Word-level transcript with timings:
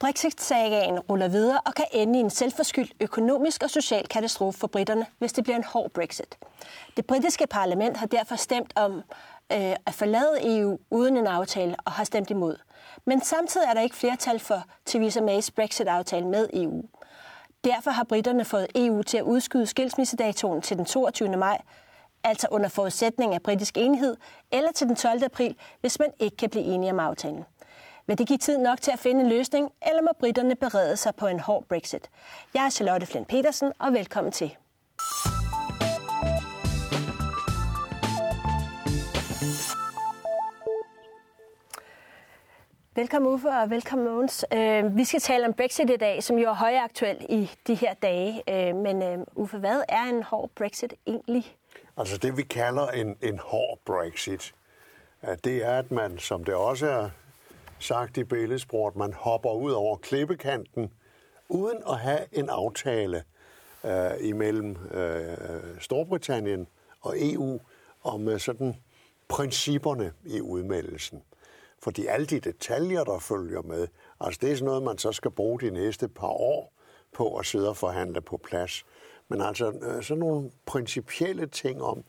Brexit-sagaen 0.00 0.98
ruller 1.00 1.28
videre 1.28 1.60
og 1.66 1.74
kan 1.74 1.84
ende 1.92 2.18
i 2.18 2.22
en 2.22 2.30
selvforskyldt 2.30 2.92
økonomisk 3.00 3.62
og 3.62 3.70
social 3.70 4.06
katastrofe 4.06 4.58
for 4.58 4.66
britterne, 4.66 5.06
hvis 5.18 5.32
det 5.32 5.44
bliver 5.44 5.56
en 5.56 5.64
hård 5.64 5.90
Brexit. 5.90 6.38
Det 6.96 7.06
britiske 7.06 7.46
parlament 7.46 7.96
har 7.96 8.06
derfor 8.06 8.36
stemt 8.36 8.72
om 8.76 8.96
øh, 9.52 9.76
at 9.86 9.94
forlade 9.94 10.58
EU 10.58 10.78
uden 10.90 11.16
en 11.16 11.26
aftale 11.26 11.76
og 11.84 11.92
har 11.92 12.04
stemt 12.04 12.30
imod. 12.30 12.56
Men 13.04 13.20
samtidig 13.20 13.66
er 13.68 13.74
der 13.74 13.80
ikke 13.80 13.96
flertal 13.96 14.38
for 14.38 14.64
Theresa 14.86 15.20
Mays 15.20 15.50
Brexit-aftale 15.50 16.26
med 16.26 16.48
EU. 16.52 16.82
Derfor 17.64 17.90
har 17.90 18.04
britterne 18.04 18.44
fået 18.44 18.66
EU 18.74 19.02
til 19.02 19.18
at 19.18 19.24
udskyde 19.24 19.66
skilsmissedatoen 19.66 20.62
til 20.62 20.76
den 20.76 20.84
22. 20.84 21.36
maj, 21.36 21.60
altså 22.24 22.46
under 22.50 22.68
forudsætning 22.68 23.34
af 23.34 23.42
britisk 23.42 23.76
enighed, 23.76 24.16
eller 24.52 24.72
til 24.72 24.86
den 24.86 24.96
12. 24.96 25.24
april, 25.24 25.56
hvis 25.80 25.98
man 25.98 26.08
ikke 26.18 26.36
kan 26.36 26.50
blive 26.50 26.64
enige 26.64 26.92
om 26.92 27.00
aftalen. 27.00 27.44
Vil 28.10 28.18
det 28.18 28.28
give 28.28 28.38
tid 28.38 28.58
nok 28.58 28.80
til 28.80 28.90
at 28.90 28.98
finde 28.98 29.20
en 29.20 29.28
løsning, 29.28 29.72
eller 29.86 30.02
må 30.02 30.08
britterne 30.20 30.56
berede 30.56 30.96
sig 30.96 31.14
på 31.14 31.26
en 31.26 31.40
hård 31.40 31.64
Brexit? 31.68 32.10
Jeg 32.54 32.64
er 32.64 32.70
Charlotte 32.70 33.06
Flint 33.06 33.28
Petersen, 33.28 33.72
og 33.78 33.92
velkommen 33.92 34.32
til. 34.32 34.56
Velkommen 42.94 43.32
Uffe, 43.32 43.48
og 43.48 43.70
velkommen 43.70 44.08
Mogens. 44.08 44.44
Øh, 44.52 44.96
vi 44.96 45.04
skal 45.04 45.20
tale 45.20 45.46
om 45.46 45.52
Brexit 45.52 45.90
i 45.90 45.96
dag, 45.96 46.22
som 46.22 46.38
jo 46.38 46.50
er 46.50 46.54
højaktuel 46.54 47.26
i 47.28 47.50
de 47.66 47.74
her 47.74 47.94
dage. 47.94 48.42
Øh, 48.48 48.76
men 48.76 49.02
øh, 49.02 49.18
Uffe, 49.34 49.58
hvad 49.58 49.82
er 49.88 50.02
en 50.02 50.22
hård 50.22 50.50
Brexit 50.54 50.94
egentlig? 51.06 51.56
Altså 51.96 52.18
det, 52.18 52.36
vi 52.36 52.42
kalder 52.42 52.86
en, 52.86 53.16
en 53.22 53.38
hård 53.38 53.78
Brexit, 53.84 54.54
det 55.44 55.64
er, 55.64 55.78
at 55.78 55.90
man, 55.90 56.18
som 56.18 56.44
det 56.44 56.54
også 56.54 56.86
er 56.86 57.10
sagt 57.80 58.18
i 58.18 58.24
billedsport, 58.24 58.96
man 58.96 59.12
hopper 59.12 59.52
ud 59.52 59.72
over 59.72 59.96
klippekanten, 59.96 60.92
uden 61.48 61.82
at 61.88 61.98
have 61.98 62.20
en 62.32 62.48
aftale 62.48 63.24
øh, 63.84 64.10
imellem 64.20 64.76
øh, 64.90 65.36
Storbritannien 65.80 66.66
og 67.00 67.14
EU 67.18 67.60
om 68.02 68.28
øh, 68.28 68.40
sådan 68.40 68.76
principperne 69.28 70.12
i 70.24 70.40
udmeldelsen. 70.40 71.22
Fordi 71.82 72.06
alle 72.06 72.26
de 72.26 72.40
detaljer, 72.40 73.04
der 73.04 73.18
følger 73.18 73.62
med, 73.62 73.88
altså 74.20 74.38
det 74.42 74.50
er 74.50 74.54
sådan 74.54 74.66
noget, 74.66 74.82
man 74.82 74.98
så 74.98 75.12
skal 75.12 75.30
bruge 75.30 75.60
de 75.60 75.70
næste 75.70 76.08
par 76.08 76.28
år 76.40 76.72
på 77.12 77.36
at 77.36 77.46
sidde 77.46 77.68
og 77.68 77.76
forhandle 77.76 78.20
på 78.20 78.36
plads. 78.36 78.84
Men 79.28 79.40
altså 79.40 79.72
øh, 79.82 80.02
sådan 80.02 80.20
nogle 80.20 80.50
principielle 80.66 81.46
ting 81.46 81.82
om, 81.82 82.04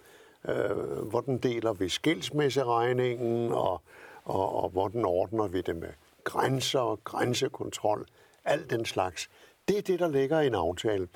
øh, 0.47 0.78
hvordan 1.09 1.38
deler 1.38 1.73
vi 1.73 1.89
skilsmisseregningen, 1.89 3.52
og, 3.52 3.81
og, 4.25 4.64
og 4.64 4.69
hvordan 4.69 5.05
ordner 5.05 5.47
vi 5.47 5.61
det 5.61 5.75
med 5.75 5.89
grænser 6.23 6.80
og 6.80 7.03
grænsekontrol, 7.03 8.05
alt 8.45 8.69
den 8.69 8.86
slags. 8.86 9.30
Det 9.67 9.78
er 9.78 9.81
det, 9.81 10.00
der 10.00 10.08
ligger 10.08 10.39
i 10.39 10.47
en 10.47 10.55
aftale. 10.55 11.08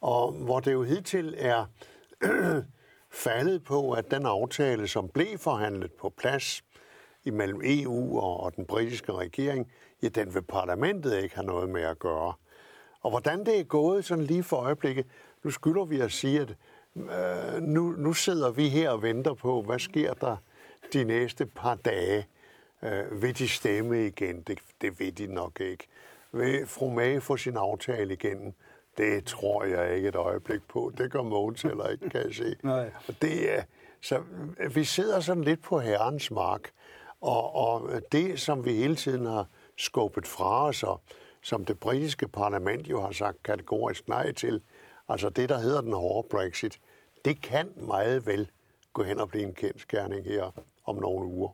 Og 0.00 0.32
hvor 0.32 0.60
det 0.60 0.72
jo 0.72 0.82
hidtil 0.82 1.34
er 1.38 1.64
faldet 3.24 3.64
på, 3.64 3.92
at 3.92 4.10
den 4.10 4.26
aftale, 4.26 4.88
som 4.88 5.08
blev 5.08 5.38
forhandlet 5.38 5.92
på 5.92 6.08
plads, 6.08 6.64
imellem 7.24 7.60
EU 7.64 8.20
og 8.20 8.56
den 8.56 8.66
britiske 8.66 9.12
regering, 9.12 9.72
ja, 10.02 10.08
den 10.08 10.34
vil 10.34 10.42
parlamentet 10.42 11.22
ikke 11.22 11.34
have 11.34 11.46
noget 11.46 11.68
med 11.68 11.82
at 11.82 11.98
gøre. 11.98 12.32
Og 13.00 13.10
hvordan 13.10 13.46
det 13.46 13.60
er 13.60 13.64
gået 13.64 14.04
sådan 14.04 14.24
lige 14.24 14.42
for 14.42 14.56
øjeblikket, 14.56 15.06
nu 15.42 15.50
skylder 15.50 15.84
vi 15.84 16.00
at 16.00 16.12
sige, 16.12 16.40
at 16.40 16.56
øh, 16.96 17.62
nu, 17.62 17.90
nu 17.90 18.12
sidder 18.12 18.50
vi 18.50 18.68
her 18.68 18.90
og 18.90 19.02
venter 19.02 19.34
på, 19.34 19.62
hvad 19.62 19.78
sker 19.78 20.14
der 20.14 20.36
de 20.92 21.04
næste 21.04 21.46
par 21.46 21.74
dage. 21.74 22.26
Øh, 22.84 23.22
vil 23.22 23.38
de 23.38 23.48
stemme 23.48 24.06
igen? 24.06 24.42
Det, 24.42 24.58
det 24.80 25.00
ved 25.00 25.12
de 25.12 25.26
nok 25.26 25.60
ikke. 25.60 25.86
Vil 26.32 26.66
fru 26.66 26.90
Mage 26.90 27.20
få 27.20 27.36
sin 27.36 27.56
aftale 27.56 28.12
igen? 28.12 28.54
Det 28.96 29.24
tror 29.24 29.64
jeg 29.64 29.96
ikke 29.96 30.08
et 30.08 30.16
øjeblik 30.16 30.62
på. 30.68 30.92
Det 30.98 31.10
gør 31.10 31.22
Mogens 31.22 31.62
heller 31.62 31.88
ikke, 31.88 32.10
kan 32.10 32.26
jeg 32.26 32.34
se. 32.34 32.56
Nej. 32.62 32.90
Og 33.08 33.14
det 33.22 33.54
er, 33.58 33.62
så 34.00 34.22
vi 34.74 34.84
sidder 34.84 35.20
sådan 35.20 35.44
lidt 35.44 35.62
på 35.62 35.80
herrens 35.80 36.30
mark. 36.30 36.70
Og, 37.20 37.54
og 37.54 37.90
det, 38.12 38.40
som 38.40 38.64
vi 38.64 38.72
hele 38.72 38.96
tiden 38.96 39.26
har 39.26 39.46
skubbet 39.76 40.26
fra 40.26 40.66
os, 40.66 40.82
og 40.82 41.00
som 41.42 41.64
det 41.64 41.80
britiske 41.80 42.28
parlament 42.28 42.86
jo 42.86 43.00
har 43.00 43.12
sagt 43.12 43.42
kategorisk 43.42 44.08
nej 44.08 44.32
til, 44.32 44.62
altså 45.08 45.28
det, 45.28 45.48
der 45.48 45.58
hedder 45.58 45.80
den 45.80 45.92
hårde 45.92 46.28
Brexit, 46.28 46.80
det 47.24 47.42
kan 47.42 47.72
meget 47.76 48.26
vel 48.26 48.50
gå 48.92 49.02
hen 49.02 49.20
og 49.20 49.28
blive 49.28 49.44
en 49.44 49.54
kendskærning 49.54 50.24
her 50.24 50.62
om 50.84 50.96
nogle 50.96 51.26
uger. 51.26 51.50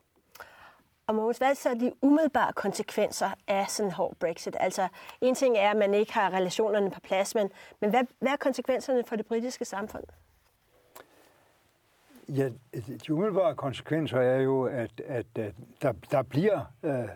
Og 1.11 1.17
Mogens, 1.17 1.39
hvad 1.39 1.51
er 1.51 1.55
så 1.55 1.75
de 1.75 1.93
umiddelbare 2.03 2.53
konsekvenser 2.53 3.31
af 3.49 3.69
sådan 3.69 3.89
en 3.89 3.93
hård 3.93 4.17
Brexit? 4.21 4.57
Altså, 4.61 4.89
en 5.21 5.35
ting 5.35 5.57
er, 5.57 5.71
at 5.71 5.77
man 5.77 5.95
ikke 5.95 6.13
har 6.13 6.31
relationerne 6.31 6.91
på 6.91 7.01
plads, 7.01 7.35
men, 7.35 7.51
men 7.81 7.91
hvad, 7.91 8.03
hvad 8.21 8.33
er 8.33 8.37
konsekvenserne 8.37 9.05
for 9.07 9.17
det 9.17 9.27
britiske 9.27 9.65
samfund? 9.65 10.05
Ja, 12.29 12.49
de 13.07 13.13
umiddelbare 13.13 13.55
konsekvenser 13.55 14.21
er 14.21 14.41
jo, 14.41 14.65
at, 14.65 15.01
at, 15.07 15.27
at 15.35 15.55
der, 15.83 15.93
der 16.11 16.23
bliver 16.23 16.61
øh, 16.83 17.09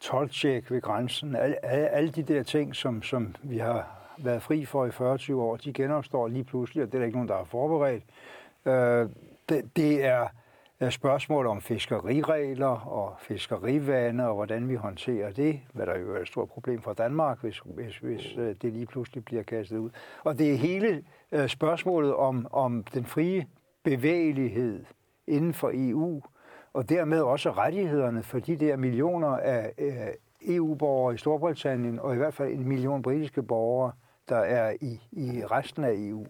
tolvtjek 0.00 0.70
ved 0.70 0.80
grænsen. 0.80 1.36
Alle, 1.36 1.64
alle 1.66 2.10
de 2.10 2.22
der 2.22 2.42
ting, 2.42 2.76
som, 2.76 3.02
som 3.02 3.34
vi 3.42 3.58
har 3.58 4.08
været 4.18 4.42
fri 4.42 4.64
for 4.64 4.86
i 4.86 4.90
40 4.90 5.18
år, 5.36 5.56
de 5.56 5.72
genopstår 5.72 6.28
lige 6.28 6.44
pludselig, 6.44 6.82
og 6.82 6.86
det 6.86 6.94
er 6.94 6.98
der 6.98 7.06
ikke 7.06 7.16
nogen, 7.16 7.28
der 7.28 7.36
har 7.36 7.44
forberedt. 7.44 8.04
Øh, 8.66 9.08
det, 9.48 9.76
det 9.76 10.04
er 10.04 10.28
spørgsmål 10.90 11.46
om 11.46 11.60
fiskeriregler 11.60 12.86
og 12.86 13.14
fiskerivande, 13.18 14.28
og 14.28 14.34
hvordan 14.34 14.68
vi 14.68 14.74
håndterer 14.74 15.32
det, 15.32 15.60
hvad 15.72 15.86
der 15.86 15.98
jo 15.98 16.14
er 16.14 16.20
et 16.20 16.28
stort 16.28 16.48
problem 16.48 16.82
for 16.82 16.92
Danmark, 16.92 17.40
hvis, 17.40 17.60
hvis, 17.64 17.98
hvis 17.98 18.36
øh, 18.36 18.54
det 18.62 18.72
lige 18.72 18.86
pludselig 18.86 19.24
bliver 19.24 19.42
kastet 19.42 19.78
ud. 19.78 19.90
Og 20.24 20.38
det 20.38 20.52
er 20.52 20.56
hele 20.56 21.02
øh, 21.32 21.48
spørgsmålet 21.48 22.14
om, 22.14 22.46
om 22.50 22.84
den 22.94 23.06
frie 23.06 23.46
bevægelighed 23.84 24.84
inden 25.26 25.54
for 25.54 25.70
EU, 25.74 26.22
og 26.72 26.88
dermed 26.88 27.20
også 27.20 27.50
rettighederne 27.50 28.22
for 28.22 28.38
de 28.38 28.56
der 28.56 28.76
millioner 28.76 29.28
af 29.28 29.72
øh, 29.78 30.56
EU-borgere 30.56 31.14
i 31.14 31.18
Storbritannien, 31.18 31.98
og 31.98 32.14
i 32.14 32.16
hvert 32.16 32.34
fald 32.34 32.52
en 32.52 32.68
million 32.68 33.02
britiske 33.02 33.42
borgere, 33.42 33.92
der 34.28 34.38
er 34.38 34.76
i, 34.80 35.00
i 35.12 35.44
resten 35.44 35.84
af 35.84 35.92
EU. 35.94 36.26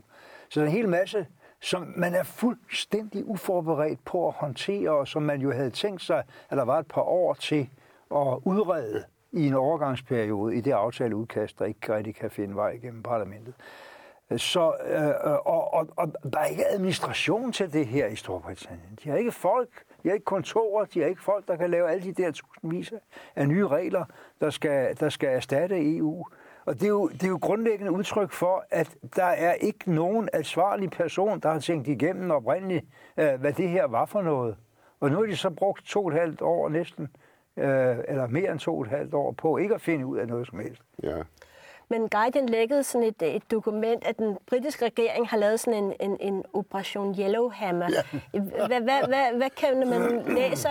Så 0.48 0.60
der 0.60 0.66
er 0.66 0.70
en 0.70 0.76
hel 0.76 0.88
masse, 0.88 1.26
som 1.60 1.92
man 1.96 2.14
er 2.14 2.22
fuldstændig 2.22 3.24
uforberedt 3.24 4.04
på 4.04 4.28
at 4.28 4.34
håndtere, 4.34 4.91
og 4.91 5.08
som 5.08 5.22
man 5.22 5.41
jo 5.41 5.52
havde 5.52 5.70
tænkt 5.70 6.02
sig, 6.02 6.22
at 6.50 6.56
der 6.56 6.64
var 6.64 6.78
et 6.78 6.86
par 6.86 7.02
år 7.02 7.34
til 7.34 7.70
at 8.14 8.38
udrede 8.44 9.04
i 9.32 9.46
en 9.46 9.54
overgangsperiode 9.54 10.56
i 10.56 10.60
det 10.60 10.72
aftaleudkast, 10.72 11.58
der 11.58 11.64
ikke 11.64 11.94
rigtig 11.96 12.14
kan 12.14 12.30
finde 12.30 12.54
vej 12.54 12.70
igennem 12.70 13.02
parlamentet. 13.02 13.54
Så, 14.36 14.74
øh, 14.86 15.08
øh, 15.08 15.38
og, 15.44 15.74
og, 15.74 15.88
og 15.96 16.12
der 16.32 16.38
er 16.38 16.44
ikke 16.44 16.66
administration 16.66 17.52
til 17.52 17.72
det 17.72 17.86
her 17.86 18.06
i 18.06 18.16
Storbritannien. 18.16 18.98
De 19.04 19.10
har 19.10 19.16
ikke 19.16 19.32
folk, 19.32 19.69
de 20.02 20.08
har 20.08 20.14
ikke 20.14 20.25
kontorer, 20.25 20.84
de 20.84 21.00
har 21.00 21.06
ikke 21.06 21.22
folk, 21.22 21.48
der 21.48 21.56
kan 21.56 21.70
lave 21.70 21.90
alle 21.90 22.02
de 22.04 22.12
der 22.12 22.30
tusindvis 22.30 22.92
af 23.36 23.48
nye 23.48 23.69
regler, 23.69 24.04
der 24.40 24.50
skal, 24.50 24.96
der 25.00 25.08
skal 25.08 25.28
erstatte 25.28 25.96
EU. 25.96 26.26
Og 26.69 26.75
det 26.75 26.83
er, 26.83 26.89
jo, 26.89 27.09
det 27.09 27.23
er 27.23 27.29
jo 27.29 27.39
grundlæggende 27.43 27.93
udtryk 27.93 28.33
for, 28.33 28.65
at 28.71 28.97
der 29.17 29.25
er 29.25 29.53
ikke 29.55 29.93
nogen 29.93 30.29
ansvarlig 30.33 30.91
person, 30.91 31.41
der 31.41 31.53
har 31.53 31.61
tænkt 31.61 31.89
igennem 31.89 32.31
oprindeligt, 32.31 32.84
øh, 33.17 33.41
hvad 33.41 33.53
det 33.53 33.69
her 33.69 33.87
var 33.87 34.06
for 34.06 34.23
noget. 34.23 34.56
Og 35.01 35.11
nu 35.11 35.17
har 35.17 35.25
de 35.25 35.37
så 35.37 35.51
brugt 35.51 35.87
to 35.87 36.05
og 36.05 36.12
et 36.12 36.21
halvt 36.21 36.43
år 36.43 36.69
næsten, 36.69 37.09
øh, 37.56 37.97
eller 38.09 38.27
mere 38.27 38.53
end 38.53 38.59
to 38.59 38.77
og 38.77 38.83
et 38.83 38.89
halvt 38.89 39.15
år 39.15 39.33
på 39.33 39.56
ikke 39.56 39.75
at 39.75 39.81
finde 39.81 40.06
ud 40.06 40.19
af 40.19 40.26
noget 40.26 40.47
som 40.47 40.59
helst. 40.59 40.82
Ja. 41.03 41.17
Men 41.88 42.09
Guardian 42.09 42.49
lækkede 42.49 42.82
sådan 42.82 43.06
et, 43.06 43.37
et 43.37 43.50
dokument, 43.50 44.06
at 44.06 44.19
den 44.19 44.37
britiske 44.47 44.85
regering 44.85 45.29
har 45.29 45.37
lavet 45.37 45.61
sådan 45.61 45.85
en, 45.85 45.93
en, 46.00 46.17
en 46.21 46.44
operation 46.53 47.21
Yellowhammer. 47.21 47.88
Ja. 48.32 48.41
Hvad, 48.41 48.81
hvad, 48.81 49.06
hvad, 49.09 49.37
hvad 49.37 49.50
kan 49.50 49.88
man 49.88 50.23
læse 50.37 50.69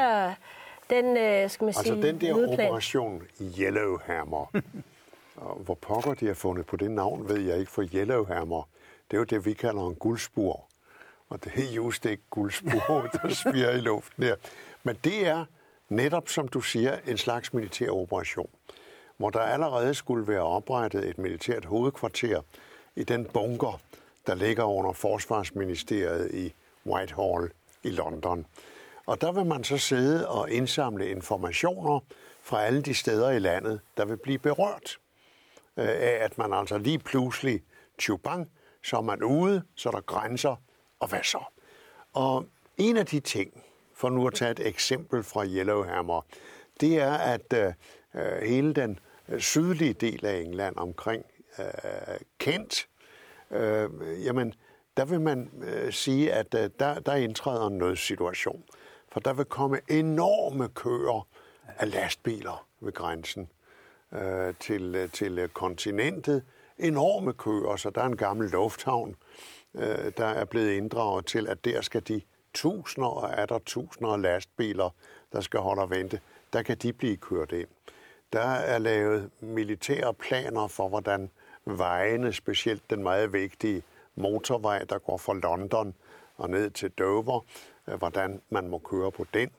den, 0.89 1.17
øh, 1.17 1.49
skal 1.49 1.65
man 1.65 1.69
altså 1.69 1.83
sige, 1.83 2.01
den 2.01 2.21
der 2.21 2.33
udplan? 2.33 2.67
operation 2.67 3.21
Yellowhammer, 3.59 4.45
og 5.37 5.55
hvor 5.55 5.73
pokker 5.73 6.13
de 6.13 6.27
har 6.27 6.33
fundet 6.33 6.65
på 6.65 6.77
det 6.77 6.91
navn, 6.91 7.29
ved 7.29 7.39
jeg 7.39 7.59
ikke, 7.59 7.71
for 7.71 7.83
Yellowhammer, 7.93 8.69
det 9.11 9.17
er 9.17 9.19
jo 9.19 9.23
det, 9.23 9.45
vi 9.45 9.53
kalder 9.53 9.87
en 9.87 9.95
guldspur. 9.95 10.65
Og 11.29 11.43
det 11.43 11.51
er 11.55 11.73
just 11.73 12.05
ikke 12.05 12.23
guldspur, 12.29 13.09
der 13.21 13.29
sviger 13.29 13.71
i 13.71 13.79
luften 13.79 14.23
der. 14.23 14.35
Men 14.83 14.97
det 15.03 15.27
er 15.27 15.45
netop, 15.89 16.29
som 16.29 16.47
du 16.47 16.61
siger, 16.61 16.97
en 17.07 17.17
slags 17.17 17.53
militær 17.53 17.89
operation 17.89 18.49
hvor 19.17 19.29
der 19.29 19.39
allerede 19.39 19.93
skulle 19.93 20.27
være 20.27 20.41
oprettet 20.41 21.09
et 21.09 21.17
militært 21.17 21.65
hovedkvarter 21.65 22.41
i 22.95 23.03
den 23.03 23.25
bunker, 23.25 23.81
der 24.27 24.35
ligger 24.35 24.63
under 24.63 24.93
Forsvarsministeriet 24.93 26.33
i 26.33 26.53
Whitehall 26.85 27.51
i 27.83 27.89
London. 27.89 28.45
Og 29.05 29.21
der 29.21 29.31
vil 29.31 29.45
man 29.45 29.63
så 29.63 29.77
sidde 29.77 30.29
og 30.29 30.51
indsamle 30.51 31.09
informationer 31.09 31.99
fra 32.41 32.63
alle 32.63 32.81
de 32.81 32.93
steder 32.93 33.29
i 33.29 33.39
landet, 33.39 33.79
der 33.97 34.05
vil 34.05 34.17
blive 34.17 34.39
berørt 34.39 34.97
øh, 35.77 35.87
af, 35.87 36.17
at 36.21 36.37
man 36.37 36.53
altså 36.53 36.77
lige 36.77 36.99
pludselig, 36.99 37.63
tjubang, 37.99 38.51
så 38.83 38.97
er 38.97 39.01
man 39.01 39.23
ude, 39.23 39.63
så 39.75 39.89
er 39.89 39.93
der 39.93 40.01
grænser, 40.01 40.55
og 40.99 41.07
hvad 41.07 41.23
så? 41.23 41.43
Og 42.13 42.45
en 42.77 42.97
af 42.97 43.05
de 43.05 43.19
ting, 43.19 43.63
for 43.93 44.09
nu 44.09 44.27
at 44.27 44.33
tage 44.33 44.51
et 44.51 44.67
eksempel 44.67 45.23
fra 45.23 45.45
Yellowhammer, 45.45 46.21
det 46.81 46.97
er, 46.97 47.13
at 47.13 47.53
øh, 47.53 47.73
øh 48.15 48.41
hele 48.49 48.73
den 48.73 48.99
øh, 49.29 49.39
sydlige 49.39 49.93
del 49.93 50.25
af 50.25 50.37
England 50.39 50.75
omkring 50.77 51.25
øh, 51.59 51.65
Kent, 52.39 52.87
øh, 53.51 53.89
jamen 54.25 54.53
der 54.97 55.05
vil 55.05 55.21
man 55.21 55.51
øh, 55.63 55.93
sige, 55.93 56.33
at 56.33 56.53
øh, 56.53 56.69
der, 56.79 56.99
der 56.99 57.15
indtræder 57.15 57.67
en 57.67 57.77
nødsituation. 57.77 58.63
For 59.11 59.19
der 59.19 59.33
vil 59.33 59.45
komme 59.45 59.79
enorme 59.89 60.69
køer 60.69 61.27
af 61.77 61.91
lastbiler 61.91 62.67
ved 62.79 62.93
grænsen 62.93 63.49
øh, 64.13 64.53
til, 64.59 64.95
øh, 64.95 65.11
til 65.11 65.39
øh, 65.39 65.49
kontinentet. 65.49 66.43
Enorme 66.77 67.33
køer, 67.33 67.75
så 67.75 67.89
der 67.89 68.01
er 68.01 68.05
en 68.05 68.17
gammel 68.17 68.49
lufthavn, 68.49 69.15
øh, 69.75 70.11
der 70.17 70.25
er 70.25 70.45
blevet 70.45 70.71
inddraget 70.71 71.25
til, 71.25 71.47
at 71.47 71.65
der 71.65 71.81
skal 71.81 72.07
de 72.07 72.21
tusinder 72.53 73.09
og 73.09 73.29
er 73.37 73.45
der 73.45 73.59
tusinder 73.59 74.11
af 74.11 74.21
lastbiler, 74.21 74.89
der 75.31 75.41
skal 75.41 75.59
holde 75.59 75.81
og 75.81 75.89
vente. 75.89 76.19
Der 76.53 76.61
kan 76.61 76.77
de 76.77 76.93
blive 76.93 77.17
kørt 77.17 77.51
ind. 77.51 77.67
Der 78.33 78.49
er 78.49 78.77
lavet 78.77 79.29
militære 79.39 80.13
planer 80.13 80.67
for, 80.67 80.89
hvordan 80.89 81.29
vejene, 81.65 82.33
specielt 82.33 82.89
den 82.89 83.03
meget 83.03 83.33
vigtige 83.33 83.83
motorvej, 84.15 84.83
der 84.83 84.99
går 84.99 85.17
fra 85.17 85.33
London 85.33 85.93
og 86.37 86.49
ned 86.49 86.69
til 86.69 86.91
Dover, 86.91 87.45
øh, 87.87 87.95
hvordan 87.95 88.41
man 88.49 88.67
må 88.67 88.77
køre 88.77 89.11
på 89.11 89.25
den. 89.33 89.49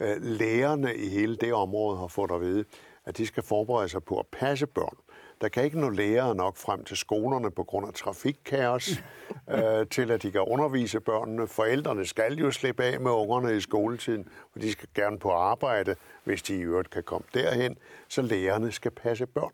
Øh, 0.00 0.22
lærerne 0.22 0.96
i 0.96 1.08
hele 1.08 1.36
det 1.36 1.52
område 1.52 1.98
har 1.98 2.06
fået 2.06 2.30
at 2.30 2.40
vide, 2.40 2.64
at 3.08 3.16
de 3.16 3.26
skal 3.26 3.42
forberede 3.42 3.88
sig 3.88 4.04
på 4.04 4.18
at 4.18 4.26
passe 4.26 4.66
børn. 4.66 4.96
Der 5.40 5.48
kan 5.48 5.64
ikke 5.64 5.80
nå 5.80 5.88
lærere 5.88 6.34
nok 6.34 6.56
frem 6.56 6.84
til 6.84 6.96
skolerne 6.96 7.50
på 7.50 7.64
grund 7.64 7.86
af 7.86 7.94
trafikkaos, 7.94 8.90
øh, 9.54 9.86
til 9.90 10.10
at 10.10 10.22
de 10.22 10.32
kan 10.32 10.40
undervise 10.40 11.00
børnene. 11.00 11.46
Forældrene 11.46 12.06
skal 12.06 12.34
jo 12.34 12.50
slippe 12.50 12.84
af 12.84 13.00
med 13.00 13.10
ungerne 13.10 13.56
i 13.56 13.60
skoletiden, 13.60 14.28
og 14.54 14.62
de 14.62 14.72
skal 14.72 14.88
gerne 14.94 15.18
på 15.18 15.30
arbejde, 15.30 15.96
hvis 16.24 16.42
de 16.42 16.56
i 16.56 16.60
øvrigt 16.60 16.90
kan 16.90 17.02
komme 17.02 17.26
derhen, 17.34 17.78
så 18.08 18.22
lærerne 18.22 18.72
skal 18.72 18.90
passe 18.90 19.26
børn. 19.26 19.52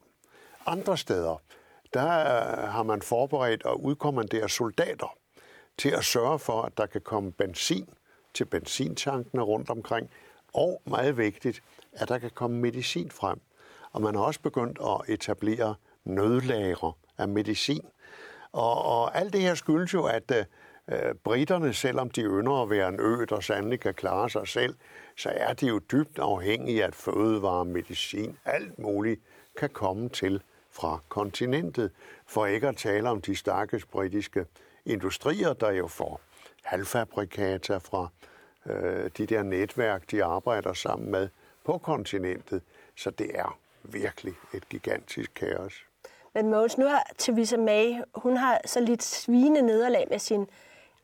Andre 0.66 0.96
steder, 0.96 1.42
der 1.94 2.08
har 2.66 2.82
man 2.82 3.02
forberedt 3.02 3.62
og 3.62 3.84
udkommanderet 3.84 4.50
soldater 4.50 5.16
til 5.78 5.90
at 5.90 6.04
sørge 6.04 6.38
for, 6.38 6.62
at 6.62 6.78
der 6.78 6.86
kan 6.86 7.00
komme 7.00 7.32
benzin 7.32 7.88
til 8.34 8.44
benzintankene 8.44 9.42
rundt 9.42 9.70
omkring, 9.70 10.10
og 10.54 10.82
meget 10.86 11.16
vigtigt, 11.16 11.62
at 11.94 12.08
der 12.08 12.18
kan 12.18 12.30
komme 12.34 12.60
medicin 12.60 13.10
frem. 13.10 13.40
Og 13.92 14.02
man 14.02 14.14
har 14.14 14.22
også 14.22 14.40
begyndt 14.40 14.78
at 14.80 15.14
etablere 15.14 15.74
nødlagre 16.04 16.92
af 17.18 17.28
medicin. 17.28 17.86
Og, 18.52 18.84
og 18.84 19.18
alt 19.18 19.32
det 19.32 19.40
her 19.40 19.54
skyldes 19.54 19.94
jo, 19.94 20.04
at 20.04 20.32
øh, 20.88 21.14
britterne, 21.24 21.72
selvom 21.72 22.10
de 22.10 22.20
ynder 22.22 22.62
at 22.62 22.70
være 22.70 22.88
en 22.88 23.00
ø, 23.00 23.24
der 23.28 23.40
sandelig 23.40 23.80
kan 23.80 23.94
klare 23.94 24.30
sig 24.30 24.48
selv, 24.48 24.74
så 25.16 25.32
er 25.36 25.52
de 25.52 25.66
jo 25.66 25.78
dybt 25.78 26.18
afhængige 26.18 26.82
af, 26.82 26.86
at 26.86 26.94
fødevare, 26.94 27.64
medicin, 27.64 28.38
alt 28.44 28.78
muligt 28.78 29.20
kan 29.58 29.70
komme 29.70 30.08
til 30.08 30.42
fra 30.70 30.98
kontinentet, 31.08 31.90
for 32.26 32.46
ikke 32.46 32.68
at 32.68 32.76
tale 32.76 33.10
om 33.10 33.20
de 33.20 33.36
stakkels 33.36 33.84
britiske 33.86 34.46
industrier, 34.86 35.52
der 35.52 35.70
jo 35.70 35.86
får 35.86 36.20
halvfabrikater 36.62 37.78
fra 37.78 38.08
øh, 38.66 39.10
de 39.18 39.26
der 39.26 39.42
netværk, 39.42 40.10
de 40.10 40.24
arbejder 40.24 40.72
sammen 40.72 41.10
med 41.10 41.28
på 41.64 41.78
kontinentet. 41.78 42.62
Så 42.96 43.10
det 43.10 43.30
er 43.34 43.58
virkelig 43.82 44.34
et 44.54 44.68
gigantisk 44.68 45.34
kaos. 45.34 45.84
Men 46.34 46.50
Mogens, 46.50 46.78
nu 46.78 46.86
har 46.86 47.12
Theresa 47.18 47.56
May, 47.56 47.94
hun 48.14 48.36
har 48.36 48.60
så 48.64 48.80
lidt 48.80 49.02
svine 49.02 49.62
nederlag 49.62 50.06
med 50.10 50.18
sin 50.18 50.46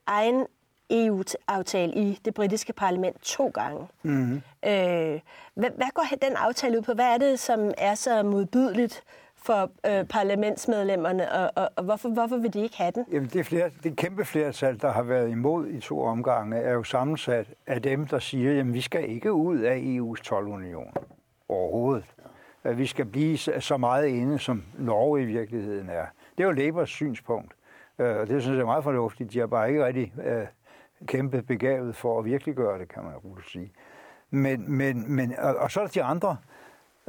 egen 0.06 0.46
EU-aftale 0.90 1.94
i 1.94 2.20
det 2.24 2.34
britiske 2.34 2.72
parlament 2.72 3.22
to 3.22 3.48
gange. 3.48 3.88
Mm-hmm. 4.02 4.42
Øh, 4.64 5.20
hvad, 5.54 5.70
hvad 5.76 5.94
går 5.94 6.06
den 6.22 6.36
aftale 6.36 6.78
ud 6.78 6.82
på? 6.82 6.94
Hvad 6.94 7.06
er 7.06 7.18
det, 7.18 7.40
som 7.40 7.74
er 7.78 7.94
så 7.94 8.22
modbydeligt 8.22 9.02
for 9.42 9.70
øh, 9.86 10.04
parlamentsmedlemmerne, 10.04 11.32
og, 11.32 11.50
og, 11.56 11.70
og 11.76 11.84
hvorfor, 11.84 12.08
hvorfor 12.08 12.36
vil 12.36 12.54
de 12.54 12.60
ikke 12.60 12.76
have 12.76 12.90
den? 12.90 13.04
Jamen, 13.12 13.28
det, 13.28 13.46
flere, 13.46 13.70
det 13.82 13.96
kæmpe 13.96 14.24
flertal, 14.24 14.80
der 14.80 14.92
har 14.92 15.02
været 15.02 15.30
imod 15.30 15.66
i 15.68 15.80
to 15.80 16.02
omgange, 16.02 16.56
er 16.56 16.72
jo 16.72 16.82
sammensat 16.82 17.46
af 17.66 17.82
dem, 17.82 18.06
der 18.06 18.18
siger, 18.18 18.60
at 18.60 18.74
vi 18.74 18.80
skal 18.80 19.10
ikke 19.10 19.32
ud 19.32 19.58
af 19.58 19.76
EU's 19.76 20.34
12-union 20.34 20.94
overhovedet. 21.48 22.04
At 22.64 22.78
vi 22.78 22.86
skal 22.86 23.04
blive 23.04 23.36
så 23.38 23.76
meget 23.76 24.06
inde, 24.06 24.38
som 24.38 24.64
Norge 24.78 25.22
i 25.22 25.24
virkeligheden 25.24 25.88
er. 25.88 26.06
Det 26.38 26.42
er 26.44 26.48
jo 26.48 26.52
Labours 26.52 26.90
synspunkt, 26.90 27.52
øh, 27.98 28.16
og 28.16 28.28
det 28.28 28.42
synes 28.42 28.54
jeg 28.54 28.62
er 28.62 28.66
meget 28.66 28.84
fornuftigt. 28.84 29.32
De 29.32 29.38
har 29.38 29.46
bare 29.46 29.68
ikke 29.68 29.86
rigtig 29.86 30.12
øh, 30.24 30.46
kæmpe 31.06 31.42
begavet 31.42 31.96
for 31.96 32.18
at 32.18 32.24
virkelig 32.24 32.54
gøre 32.54 32.78
det, 32.78 32.88
kan 32.88 33.02
man 33.02 33.12
roligt 33.14 33.50
sige. 33.50 33.72
Men, 34.30 34.72
men, 34.72 35.16
men, 35.16 35.34
og, 35.38 35.56
og 35.56 35.70
så 35.70 35.80
er 35.80 35.84
der 35.84 35.90
de 35.92 36.02
andre, 36.02 36.36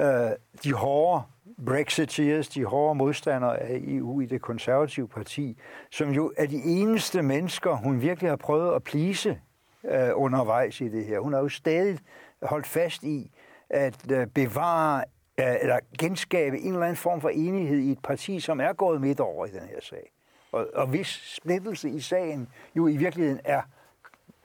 Øh, 0.01 0.31
de 0.63 0.73
hårde 0.73 1.23
Brexiteers, 1.65 2.47
de 2.47 2.65
hårde 2.65 2.95
modstandere 2.95 3.59
af 3.59 3.79
EU 3.83 4.21
i 4.21 4.25
det 4.25 4.41
konservative 4.41 5.07
parti, 5.07 5.57
som 5.91 6.09
jo 6.09 6.33
er 6.37 6.45
de 6.45 6.61
eneste 6.65 7.21
mennesker, 7.21 7.75
hun 7.75 8.01
virkelig 8.01 8.31
har 8.31 8.35
prøvet 8.35 8.75
at 8.75 8.83
plise 8.83 9.39
øh, 9.83 10.09
undervejs 10.13 10.81
i 10.81 10.87
det 10.87 11.05
her. 11.05 11.19
Hun 11.19 11.33
har 11.33 11.39
jo 11.39 11.49
stadig 11.49 11.99
holdt 12.41 12.67
fast 12.67 13.03
i 13.03 13.31
at 13.69 14.11
øh, 14.11 14.27
bevare 14.27 15.03
øh, 15.39 15.55
eller 15.61 15.79
genskabe 15.99 16.59
en 16.59 16.73
eller 16.73 16.85
anden 16.85 16.97
form 16.97 17.21
for 17.21 17.29
enighed 17.29 17.79
i 17.79 17.91
et 17.91 17.99
parti, 18.03 18.39
som 18.39 18.61
er 18.61 18.73
gået 18.73 19.01
midt 19.01 19.19
over 19.19 19.45
i 19.45 19.49
den 19.49 19.67
her 19.67 19.79
sag. 19.81 20.11
Og, 20.51 20.67
og 20.73 20.87
hvis 20.87 21.07
splittelse 21.07 21.89
i 21.89 21.99
sagen 21.99 22.47
jo 22.75 22.87
i 22.87 22.97
virkeligheden 22.97 23.39
er 23.43 23.61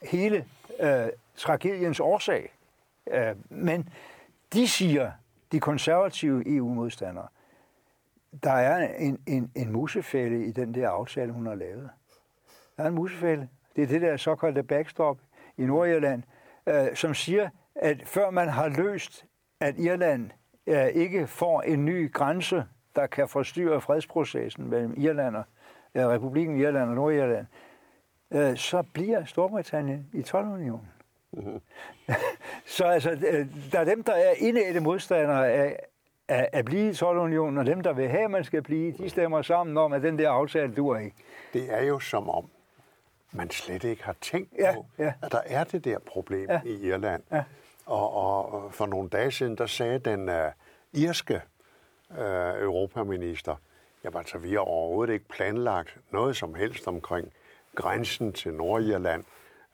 hele 0.03 0.44
øh, 0.81 1.06
tragediens 1.37 2.00
årsag. 2.00 2.53
Øh, 3.11 3.35
men 3.50 3.88
de 4.53 4.69
siger, 4.69 5.12
de 5.52 5.60
konservative 5.60 6.56
EU-modstandere, 6.56 7.26
der 8.43 8.52
er 8.52 8.94
en, 8.96 9.19
en, 9.26 9.50
en 9.54 9.72
musefælde 9.72 10.46
i 10.46 10.52
den 10.52 10.75
der 10.75 10.88
aftale, 10.88 11.32
hun 11.32 11.46
har 11.46 11.54
lavet. 11.54 11.90
Der 12.76 12.82
er 12.82 12.88
en 12.88 12.94
musefælde. 12.94 13.48
Det 13.76 13.82
er 13.82 13.87
det 13.87 14.02
der 14.02 14.16
såkaldte 14.16 14.62
backstop 14.62 15.19
i 15.56 15.64
Nordirland, 15.64 16.22
øh, 16.66 16.94
som 16.94 17.14
siger, 17.14 17.48
at 17.75 18.02
før 18.04 18.31
man 18.31 18.48
har 18.48 18.69
løst, 18.69 19.26
at 19.60 19.78
Irland 19.78 20.31
øh, 20.66 20.87
ikke 20.87 21.26
får 21.26 21.62
en 21.62 21.84
ny 21.84 22.12
grænse, 22.12 22.65
der 22.96 23.06
kan 23.06 23.29
forstyrre 23.29 23.81
fredsprocessen 23.81 24.70
mellem 24.70 24.94
Irland 24.96 25.36
og 25.36 25.44
øh, 25.94 26.06
Republiken 26.06 26.56
Irland 26.56 26.88
og 26.88 26.94
Nordirland, 26.94 27.46
øh, 28.31 28.56
så 28.56 28.82
bliver 28.94 29.24
Storbritannien 29.24 30.10
i 30.12 30.20
12-unionen. 30.20 30.88
Så 32.76 32.84
altså, 32.84 33.10
øh, 33.10 33.46
der 33.72 33.81
er 33.81 33.84
dem, 33.84 34.02
der 34.02 34.12
er 34.12 34.32
indætte 34.38 34.81
modstandere 34.81 35.50
af, 35.50 35.76
at, 36.28 36.48
at 36.52 36.64
blive 36.64 36.88
i 36.88 36.93
12-unionen, 36.93 37.58
og 37.58 37.66
dem, 37.66 37.81
der 37.82 37.93
vil 37.93 38.08
have, 38.08 38.24
at 38.24 38.31
man 38.31 38.44
skal 38.44 38.62
blive, 38.62 38.93
de 38.93 39.10
stemmer 39.10 39.43
sammen 39.43 39.76
om, 39.76 39.93
at 39.93 40.02
den 40.02 40.19
der 40.19 40.31
aftale 40.31 40.74
duer 40.74 40.98
ikke. 40.98 41.16
Det 41.52 41.66
er 41.69 41.82
jo 41.82 41.98
som 41.98 42.31
om, 42.31 42.48
man 43.32 43.50
slet 43.50 43.84
ikke 43.84 44.05
har 44.05 44.16
tænkt 44.20 44.52
ja, 44.58 44.74
på, 44.74 44.86
ja. 44.98 45.12
at 45.22 45.32
der 45.32 45.40
er 45.46 45.64
det 45.64 45.84
der 45.84 45.98
problem 45.98 46.50
ja. 46.50 46.60
i 46.64 46.86
Irland. 46.86 47.22
Ja. 47.32 47.44
Og, 47.86 48.14
og 48.14 48.74
for 48.74 48.86
nogle 48.86 49.08
dage 49.08 49.31
siden, 49.31 49.56
der 49.56 49.66
sagde 49.66 49.98
den 49.98 50.28
uh, 50.28 50.34
irske 50.93 51.40
uh, 52.10 52.16
europaminister, 52.62 53.56
ja, 54.05 54.19
altså, 54.19 54.38
vi 54.38 54.52
har 54.52 54.58
overhovedet 54.58 55.12
ikke 55.12 55.28
planlagt 55.28 55.96
noget 56.10 56.36
som 56.36 56.55
helst 56.55 56.88
omkring 56.88 57.32
grænsen 57.74 58.32
til 58.32 58.55
Nordirland 58.55 59.24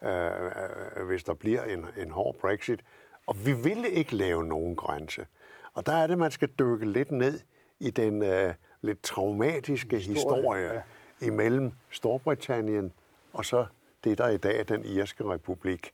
øh, 0.05 1.07
hvis 1.07 1.25
der 1.25 1.35
bliver 1.35 1.65
en, 1.65 1.87
en 1.97 2.11
hård 2.11 2.37
Brexit. 2.41 2.81
Og 3.27 3.47
vi 3.47 3.53
ville 3.53 3.91
ikke 3.91 4.17
lave 4.17 4.45
nogen 4.45 4.77
grænse. 4.77 5.27
Og 5.75 5.87
der 5.87 5.93
er 5.93 6.07
det, 6.07 6.19
man 6.19 6.31
skal 6.31 6.49
dykke 6.59 6.93
lidt 6.93 7.11
ned 7.11 7.41
i 7.81 7.91
den 7.91 8.23
øh, 8.23 8.55
lidt 8.81 9.03
traumatiske 9.03 9.99
historie, 9.99 10.37
historie 10.37 10.73
ja. 11.21 11.27
imellem 11.27 11.73
Storbritannien 11.91 12.93
og 13.33 13.45
så 13.45 13.67
det, 14.05 14.19
der 14.19 14.29
i 14.29 14.37
dag 14.37 14.61
er 14.61 14.65
den 14.65 14.85
irske 14.85 15.25
republik. 15.25 15.93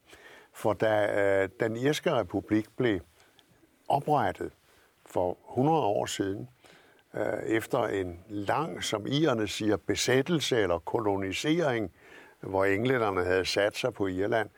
For 0.52 0.72
da 0.72 1.22
øh, 1.42 1.48
den 1.60 1.76
irske 1.76 2.12
republik 2.12 2.66
blev 2.76 3.00
oprettet 3.88 4.52
for 5.06 5.36
100 5.50 5.78
år 5.78 6.06
siden, 6.06 6.48
øh, 7.14 7.42
efter 7.46 7.86
en 7.86 8.20
lang, 8.28 8.84
som 8.84 9.06
irerne 9.06 9.48
siger, 9.48 9.76
besættelse 9.76 10.56
eller 10.56 10.78
kolonisering 10.78 11.92
hvor 12.40 12.64
englænderne 12.64 13.25
havde 13.25 13.45
sat 13.45 13.76
sig 13.76 13.95
på 13.95 14.07
Irland, 14.07 14.49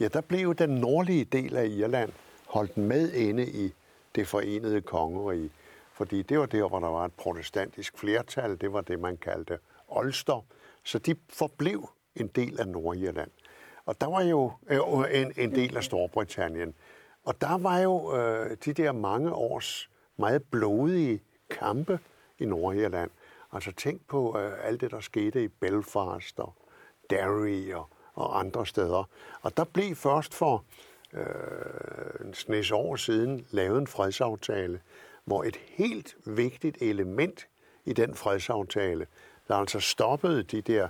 ja, 0.00 0.08
der 0.08 0.20
blev 0.20 0.54
den 0.54 0.70
nordlige 0.70 1.24
del 1.24 1.56
af 1.56 1.66
Irland 1.66 2.12
holdt 2.46 2.76
med 2.76 3.12
inde 3.12 3.46
i 3.46 3.74
det 4.14 4.28
forenede 4.28 4.80
kongerige. 4.80 5.50
Fordi 5.92 6.22
det 6.22 6.38
var 6.38 6.46
der, 6.46 6.68
hvor 6.68 6.80
der 6.80 6.88
var 6.88 7.04
et 7.04 7.12
protestantisk 7.12 7.98
flertal. 7.98 8.60
Det 8.60 8.72
var 8.72 8.80
det, 8.80 9.00
man 9.00 9.16
kaldte 9.16 9.58
Olster. 9.88 10.44
Så 10.82 10.98
de 10.98 11.14
forblev 11.28 11.90
en 12.16 12.26
del 12.26 12.60
af 12.60 12.68
Nordirland. 12.68 13.30
Og 13.86 14.00
der 14.00 14.06
var 14.06 14.22
jo 14.22 14.52
øh, 14.68 15.20
en, 15.20 15.32
en 15.36 15.54
del 15.54 15.76
af 15.76 15.84
Storbritannien. 15.84 16.74
Og 17.24 17.40
der 17.40 17.58
var 17.58 17.78
jo 17.78 18.16
øh, 18.16 18.56
de 18.64 18.72
der 18.72 18.92
mange 18.92 19.32
års 19.32 19.90
meget 20.16 20.42
blodige 20.50 21.20
kampe 21.50 21.98
i 22.38 22.44
Nordirland. 22.44 23.10
Altså 23.52 23.72
tænk 23.72 24.06
på 24.08 24.38
øh, 24.38 24.52
alt 24.66 24.80
det, 24.80 24.90
der 24.90 25.00
skete 25.00 25.44
i 25.44 25.48
Belfast 25.48 26.40
og 26.40 26.54
Derry 27.10 27.72
og, 27.72 27.88
og 28.14 28.38
andre 28.38 28.66
steder. 28.66 29.08
Og 29.42 29.56
der 29.56 29.64
blev 29.64 29.96
først 29.96 30.34
for 30.34 30.64
øh, 31.12 32.26
en 32.26 32.34
snes 32.34 32.70
år 32.70 32.96
siden 32.96 33.46
lavet 33.50 33.78
en 33.78 33.86
fredsaftale, 33.86 34.80
hvor 35.24 35.44
et 35.44 35.56
helt 35.56 36.16
vigtigt 36.24 36.82
element 36.82 37.46
i 37.84 37.92
den 37.92 38.14
fredsaftale, 38.14 39.06
der 39.48 39.54
altså 39.54 39.80
stoppede 39.80 40.42
de 40.42 40.60
der 40.60 40.88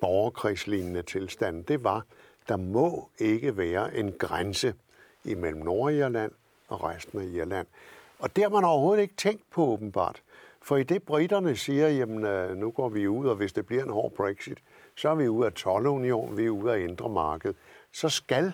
borgerkrigslignende 0.00 1.02
tilstande, 1.02 1.62
det 1.62 1.84
var, 1.84 2.04
der 2.48 2.56
må 2.56 3.08
ikke 3.18 3.56
være 3.56 3.96
en 3.96 4.12
grænse 4.12 4.74
imellem 5.24 5.62
Nordirland 5.62 6.32
og 6.68 6.84
resten 6.84 7.20
af 7.20 7.24
Irland. 7.24 7.66
Og 8.18 8.36
det 8.36 8.44
har 8.44 8.50
man 8.50 8.64
overhovedet 8.64 9.02
ikke 9.02 9.16
tænkt 9.16 9.50
på 9.50 9.66
åbenbart. 9.66 10.22
For 10.62 10.76
i 10.76 10.82
det 10.82 11.02
britterne 11.02 11.56
siger, 11.56 11.88
jamen 11.88 12.24
øh, 12.24 12.56
nu 12.56 12.70
går 12.70 12.88
vi 12.88 13.08
ud, 13.08 13.26
og 13.26 13.36
hvis 13.36 13.52
det 13.52 13.66
bliver 13.66 13.82
en 13.82 13.90
hård 13.90 14.12
Brexit, 14.12 14.58
så 14.96 15.08
er 15.08 15.14
vi 15.14 15.28
ude 15.28 15.46
af 15.46 15.52
12-union, 15.58 16.36
vi 16.36 16.44
er 16.44 16.50
ude 16.50 16.72
af 16.72 16.80
indre 16.80 17.08
marked. 17.08 17.54
Så 17.92 18.08
skal 18.08 18.52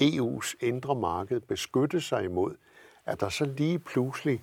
EU's 0.00 0.54
indre 0.60 0.94
marked 0.94 1.40
beskytte 1.40 2.00
sig 2.00 2.24
imod, 2.24 2.54
at 3.06 3.20
der 3.20 3.28
så 3.28 3.44
lige 3.44 3.78
pludselig 3.78 4.42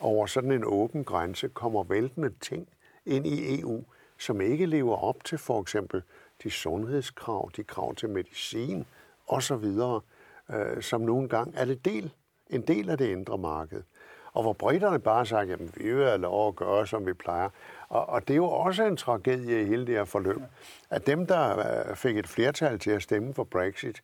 over 0.00 0.26
sådan 0.26 0.52
en 0.52 0.64
åben 0.66 1.04
grænse 1.04 1.48
kommer 1.48 1.84
væltende 1.84 2.30
ting 2.40 2.68
ind 3.06 3.26
i 3.26 3.60
EU, 3.60 3.84
som 4.18 4.40
ikke 4.40 4.66
lever 4.66 4.96
op 4.96 5.24
til 5.24 5.38
for 5.38 5.60
eksempel 5.60 6.02
de 6.42 6.50
sundhedskrav, 6.50 7.50
de 7.56 7.64
krav 7.64 7.94
til 7.94 8.08
medicin 8.08 8.86
osv., 9.26 9.64
øh, 10.50 10.82
som 10.82 11.00
nogle 11.00 11.28
gange 11.28 11.58
er 11.58 11.64
det 11.64 11.84
del, 11.84 12.12
en 12.50 12.62
del 12.62 12.90
af 12.90 12.98
det 12.98 13.08
indre 13.08 13.38
marked. 13.38 13.82
Og 14.32 14.42
hvor 14.42 14.52
britterne 14.52 14.98
bare 14.98 15.26
sagt, 15.26 15.48
jamen 15.48 15.72
vi 15.76 15.94
vil 15.94 16.04
have 16.04 16.18
lov 16.18 16.48
at 16.48 16.56
gøre, 16.56 16.86
som 16.86 17.06
vi 17.06 17.12
plejer. 17.12 17.48
Og, 17.90 18.08
og 18.08 18.28
det 18.28 18.34
er 18.34 18.36
jo 18.36 18.46
også 18.46 18.84
en 18.84 18.96
tragedie 18.96 19.62
i 19.62 19.64
hele 19.64 19.86
det 19.86 19.94
her 19.94 20.04
forløb, 20.04 20.40
at 20.90 21.06
dem, 21.06 21.26
der 21.26 21.58
øh, 21.58 21.96
fik 21.96 22.16
et 22.16 22.28
flertal 22.28 22.78
til 22.78 22.90
at 22.90 23.02
stemme 23.02 23.34
for 23.34 23.44
Brexit, 23.44 24.02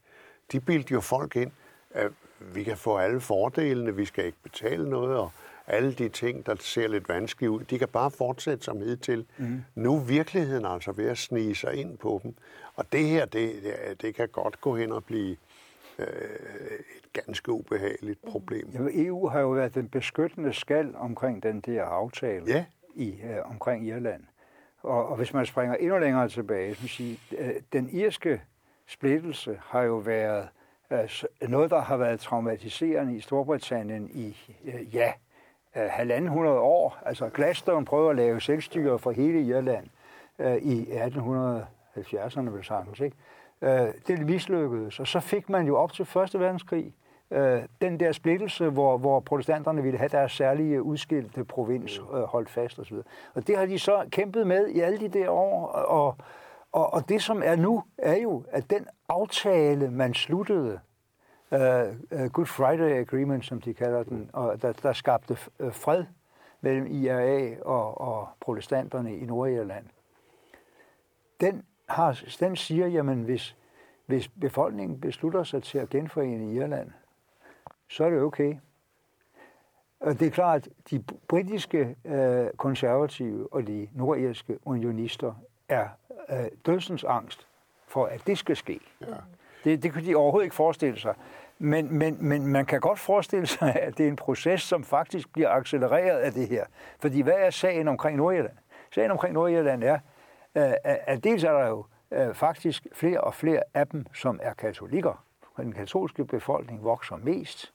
de 0.53 0.61
bildte 0.61 0.95
jo 0.95 1.01
folk 1.01 1.37
ind, 1.37 1.51
at 1.91 2.13
vi 2.41 2.65
kan 2.65 2.77
få 2.77 2.97
alle 2.97 3.21
fordelene, 3.21 3.97
vi 3.97 4.05
skal 4.05 4.25
ikke 4.25 4.39
betale 4.43 4.91
noget, 4.91 5.17
og 5.17 5.31
alle 5.67 5.93
de 5.93 6.09
ting, 6.09 6.47
der 6.47 6.55
ser 6.61 6.89
lidt 6.89 7.09
vanskelige 7.09 7.51
ud, 7.51 7.61
de 7.61 7.79
kan 7.79 7.89
bare 7.89 8.11
fortsætte 8.11 8.65
som 8.65 8.81
hidtil. 8.81 9.27
Mm. 9.39 9.65
Nu 9.75 9.97
er 9.97 10.01
virkeligheden 10.01 10.67
altså 10.67 10.93
ved 10.93 11.09
at 11.09 11.19
snige 11.19 11.55
sig 11.55 11.75
ind 11.75 11.99
på 11.99 12.21
dem. 12.23 12.35
Og 12.77 12.93
det 12.93 13.07
her, 13.07 13.25
det, 13.25 13.53
det 14.03 14.15
kan 14.15 14.29
godt 14.29 14.61
gå 14.61 14.77
hen 14.77 14.93
og 14.93 15.05
blive 15.05 15.37
øh, 15.99 16.07
et 16.97 17.13
ganske 17.13 17.53
ubehageligt 17.53 18.25
problem. 18.29 18.71
Jamen, 18.75 19.07
EU 19.07 19.29
har 19.29 19.41
jo 19.41 19.51
været 19.51 19.75
den 19.75 19.89
beskyttende 19.89 20.53
skal 20.53 20.95
omkring 20.97 21.43
den 21.43 21.61
der 21.61 21.85
aftale 21.85 22.45
ja 22.47 22.65
i, 22.97 23.21
øh, 23.23 23.51
omkring 23.51 23.87
Irland. 23.87 24.23
Og, 24.83 25.09
og 25.09 25.17
hvis 25.17 25.35
man 25.35 25.47
springer 25.47 25.75
endnu 25.75 25.99
længere 25.99 26.29
tilbage, 26.29 26.75
så 26.75 26.89
sige, 26.89 27.19
øh, 27.39 27.55
den 27.73 27.89
irske 27.93 28.43
splittelse 28.87 29.61
har 29.65 29.83
jo 29.83 29.97
været 29.97 30.49
øh, 30.91 31.09
noget, 31.49 31.71
der 31.71 31.81
har 31.81 31.97
været 31.97 32.21
traumatiserende 32.21 33.17
i 33.17 33.21
Storbritannien 33.21 34.11
i, 34.11 34.55
øh, 34.65 34.95
ja, 34.95 35.13
øh, 35.77 35.89
halvanden 35.91 36.31
hundrede 36.31 36.59
år. 36.59 36.99
Altså 37.07 37.29
Gladstone 37.29 37.85
prøver 37.85 38.11
at 38.11 38.17
lave 38.17 38.41
selvstyre 38.41 38.99
for 38.99 39.11
hele 39.11 39.41
Irland 39.41 39.87
øh, 40.39 40.57
i 40.57 40.85
1870'erne, 40.85 42.51
vel 42.51 42.65
sagtens, 42.65 43.01
ikke? 43.01 43.17
Øh, 43.63 43.89
det 44.07 44.27
mislykkedes, 44.27 45.01
og 45.01 45.07
så 45.07 45.21
fik 45.21 45.49
man 45.49 45.67
jo 45.67 45.77
op 45.77 45.93
til 45.93 46.05
Første 46.05 46.41
Verdenskrig 46.41 46.95
øh, 47.31 47.63
den 47.81 48.01
der 48.01 48.13
splittelse, 48.13 48.69
hvor, 48.69 48.99
hvor 48.99 49.21
protestanterne 49.21 49.83
ville 49.83 49.99
have 49.99 50.09
deres 50.09 50.33
særlige 50.33 50.83
udskilte 50.83 51.45
provins 51.45 51.99
øh, 51.99 52.23
holdt 52.23 52.51
fast 52.51 52.79
osv. 52.79 52.97
Og 53.35 53.47
det 53.47 53.57
har 53.59 53.67
de 53.67 53.79
så 53.79 54.05
kæmpet 54.11 54.47
med 54.47 54.69
i 54.69 54.81
alle 54.81 54.99
de 54.99 55.09
der 55.09 55.29
år, 55.29 55.67
og, 55.67 56.17
og, 56.73 56.95
og 56.95 57.09
det 57.09 57.23
som 57.23 57.43
er 57.45 57.57
nu, 57.57 57.83
er 57.99 58.17
jo, 58.17 58.45
at 58.49 58.71
den 58.71 58.87
aftale, 59.09 59.91
man 59.91 60.15
sluttede, 60.15 60.81
uh, 61.51 61.59
uh, 61.59 62.27
Good 62.33 62.47
Friday 62.47 63.01
Agreement, 63.01 63.45
som 63.45 63.61
de 63.61 63.75
kalder 63.75 64.03
den, 64.03 64.31
og 64.33 64.63
der, 64.63 64.73
der 64.73 64.93
skabte 64.93 65.37
uh, 65.59 65.73
fred 65.73 66.05
mellem 66.61 66.87
IRA 66.87 67.63
og, 67.63 68.01
og 68.01 68.29
protestanterne 68.41 69.17
i 69.17 69.25
Nordirland, 69.25 69.85
den, 71.41 71.63
har, 71.89 72.23
den 72.41 72.57
siger, 72.57 72.87
jamen 72.87 73.23
hvis, 73.23 73.57
hvis 74.07 74.29
befolkningen 74.29 75.01
beslutter 75.01 75.45
sig 75.45 75.63
til 75.63 75.79
at 75.79 75.89
genforene 75.89 76.55
Irland, 76.55 76.91
så 77.89 78.05
er 78.05 78.11
det 78.11 78.21
okay. 78.21 78.57
Og 80.01 80.21
det 80.21 80.27
er 80.27 80.31
klart, 80.31 80.67
at 80.67 80.91
de 80.91 81.05
britiske 81.29 81.97
øh, 82.05 82.47
konservative 82.57 83.53
og 83.53 83.67
de 83.67 83.89
nordirske 83.95 84.59
unionister 84.65 85.35
er 85.69 85.89
øh, 86.31 86.47
dødsens 86.67 87.05
angst 87.05 87.47
for, 87.87 88.07
at 88.07 88.27
det 88.27 88.39
skal 88.39 88.57
ske. 88.57 88.81
Ja. 89.01 89.07
Det, 89.65 89.83
det 89.83 89.93
kan 89.93 90.05
de 90.05 90.17
overhovedet 90.17 90.45
ikke 90.45 90.57
forestille 90.57 90.99
sig. 90.99 91.15
Men, 91.59 91.99
men, 91.99 92.17
men 92.21 92.47
man 92.47 92.67
kan 92.67 92.81
godt 92.81 92.99
forestille 92.99 93.47
sig, 93.47 93.77
at 93.77 93.99
det 93.99 94.05
er 94.05 94.09
en 94.09 94.17
proces, 94.17 94.63
som 94.63 94.85
faktisk 94.85 95.33
bliver 95.33 95.51
accelereret 95.51 96.19
af 96.19 96.33
det 96.33 96.49
her. 96.49 96.65
Fordi 97.01 97.21
hvad 97.21 97.35
er 97.35 97.51
sagen 97.51 97.89
omkring 97.89 98.17
Nordjylland? 98.17 98.57
Sagen 98.91 99.11
omkring 99.11 99.35
Nordjylland 99.35 99.85
er, 99.85 99.99
øh, 100.55 100.73
at 100.83 101.25
dels 101.25 101.45
er 101.45 101.53
der 101.53 101.67
jo 101.67 101.85
øh, 102.11 102.35
faktisk 102.35 102.87
flere 102.93 103.21
og 103.21 103.35
flere 103.35 103.63
af 103.75 103.87
dem, 103.87 104.07
som 104.15 104.41
er 104.43 104.55
katolikker. 104.55 105.25
Den 105.57 105.73
katolske 105.73 106.25
befolkning 106.25 106.85
vokser 106.85 107.17
mest. 107.17 107.73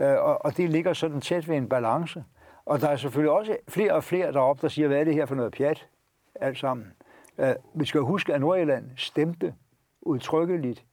Øh, 0.00 0.18
og, 0.18 0.44
og 0.44 0.56
det 0.56 0.70
ligger 0.70 0.92
sådan 0.92 1.20
tæt 1.20 1.48
ved 1.48 1.56
en 1.56 1.68
balance. 1.68 2.24
Og 2.64 2.80
der 2.80 2.88
er 2.88 2.96
selvfølgelig 2.96 3.32
også 3.32 3.56
flere 3.68 3.92
og 3.92 4.04
flere 4.04 4.32
deroppe, 4.32 4.62
der 4.62 4.68
siger, 4.68 4.88
hvad 4.88 5.00
er 5.00 5.04
det 5.04 5.14
her 5.14 5.26
for 5.26 5.34
noget 5.34 5.52
pjat? 5.52 5.86
Alt 6.34 6.58
sammen. 6.58 6.92
Øh, 7.38 7.54
Vi 7.74 7.84
skal 7.84 8.00
huske, 8.00 8.34
at 8.34 8.40
Nordjylland 8.40 8.90
stemte 8.96 9.54
udtrykkeligt 10.02 10.84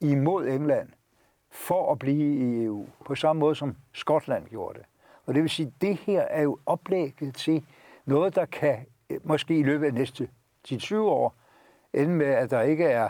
imod 0.00 0.46
England 0.46 0.88
for 1.50 1.92
at 1.92 1.98
blive 1.98 2.34
i 2.34 2.64
EU, 2.64 2.86
på 3.04 3.14
samme 3.14 3.40
måde 3.40 3.54
som 3.54 3.76
Skotland 3.92 4.46
gjorde 4.48 4.78
det. 4.78 4.86
Og 5.26 5.34
det 5.34 5.42
vil 5.42 5.50
sige, 5.50 5.66
at 5.66 5.82
det 5.82 5.96
her 5.96 6.20
er 6.20 6.42
jo 6.42 6.58
oplægget 6.66 7.34
til 7.34 7.64
noget, 8.04 8.34
der 8.34 8.44
kan 8.44 8.86
øh, 9.10 9.18
måske 9.24 9.58
i 9.58 9.62
løbet 9.62 9.86
af 9.86 9.94
næste 9.94 10.28
10-20 10.68 10.96
år 10.96 11.34
ende 11.92 12.14
med, 12.14 12.26
at 12.26 12.50
der 12.50 12.60
ikke 12.60 12.84
er, 12.84 13.08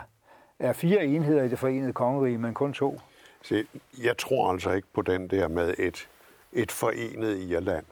er 0.59 0.73
fire 0.73 1.05
enheder 1.05 1.43
i 1.43 1.49
det 1.49 1.59
forenede 1.59 1.93
kongerige, 1.93 2.37
men 2.37 2.53
kun 2.53 2.73
to. 2.73 2.99
Se, 3.43 3.67
jeg 4.03 4.17
tror 4.17 4.51
altså 4.51 4.71
ikke 4.71 4.87
på 4.93 5.01
den 5.01 5.27
der 5.27 5.47
med 5.47 5.73
et, 5.79 6.09
et 6.53 6.71
forenet 6.71 7.39
Irland. 7.39 7.85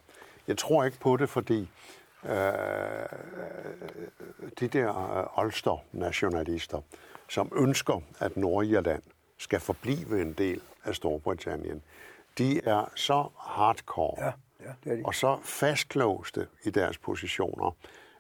Jeg 0.48 0.58
tror 0.58 0.84
ikke 0.84 1.00
på 1.00 1.18
det, 1.18 1.30
fordi 1.30 1.70
øh, 2.24 2.32
de 4.60 4.68
der 4.68 5.40
Ulster-nationalister, 5.40 6.82
som 7.30 7.52
ønsker, 7.56 8.02
at 8.20 8.38
Nordirland 8.38 9.04
skal 9.38 9.60
forblive 9.60 10.22
en 10.22 10.34
del 10.34 10.62
af 10.84 10.96
Storbritannien, 10.96 11.84
de 12.38 12.62
er 12.64 12.92
så 12.96 13.30
hardcore 13.38 14.16
ja, 14.26 14.32
ja, 14.60 14.72
det 14.84 14.92
er 14.92 14.96
de. 14.96 15.02
og 15.06 15.16
så 15.16 15.40
fastlåste 15.44 16.48
i 16.64 16.70
deres 16.70 16.98
positioner, 16.98 17.76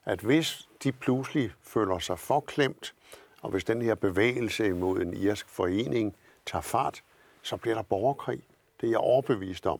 at 0.05 0.19
hvis 0.19 0.69
de 0.83 0.91
pludselig 0.91 1.51
føler 1.63 1.99
sig 1.99 2.19
forklemt, 2.19 2.93
og 3.41 3.49
hvis 3.49 3.63
den 3.63 3.81
her 3.81 3.95
bevægelse 3.95 4.67
imod 4.67 5.01
en 5.01 5.13
irsk 5.13 5.49
forening 5.49 6.15
tager 6.45 6.61
fart, 6.61 7.03
så 7.41 7.57
bliver 7.57 7.75
der 7.75 7.81
borgerkrig. 7.81 8.41
Det 8.81 8.87
er 8.87 8.91
jeg 8.91 8.99
overbevist 8.99 9.65
om. 9.65 9.79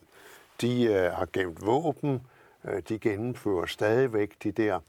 De 0.60 0.84
øh, 0.84 1.12
har 1.12 1.28
gemt 1.32 1.66
våben, 1.66 2.20
øh, 2.64 2.82
de 2.88 2.98
gennemfører 2.98 3.66
stadigvæk 3.66 4.42
de 4.42 4.52
der 4.52 4.80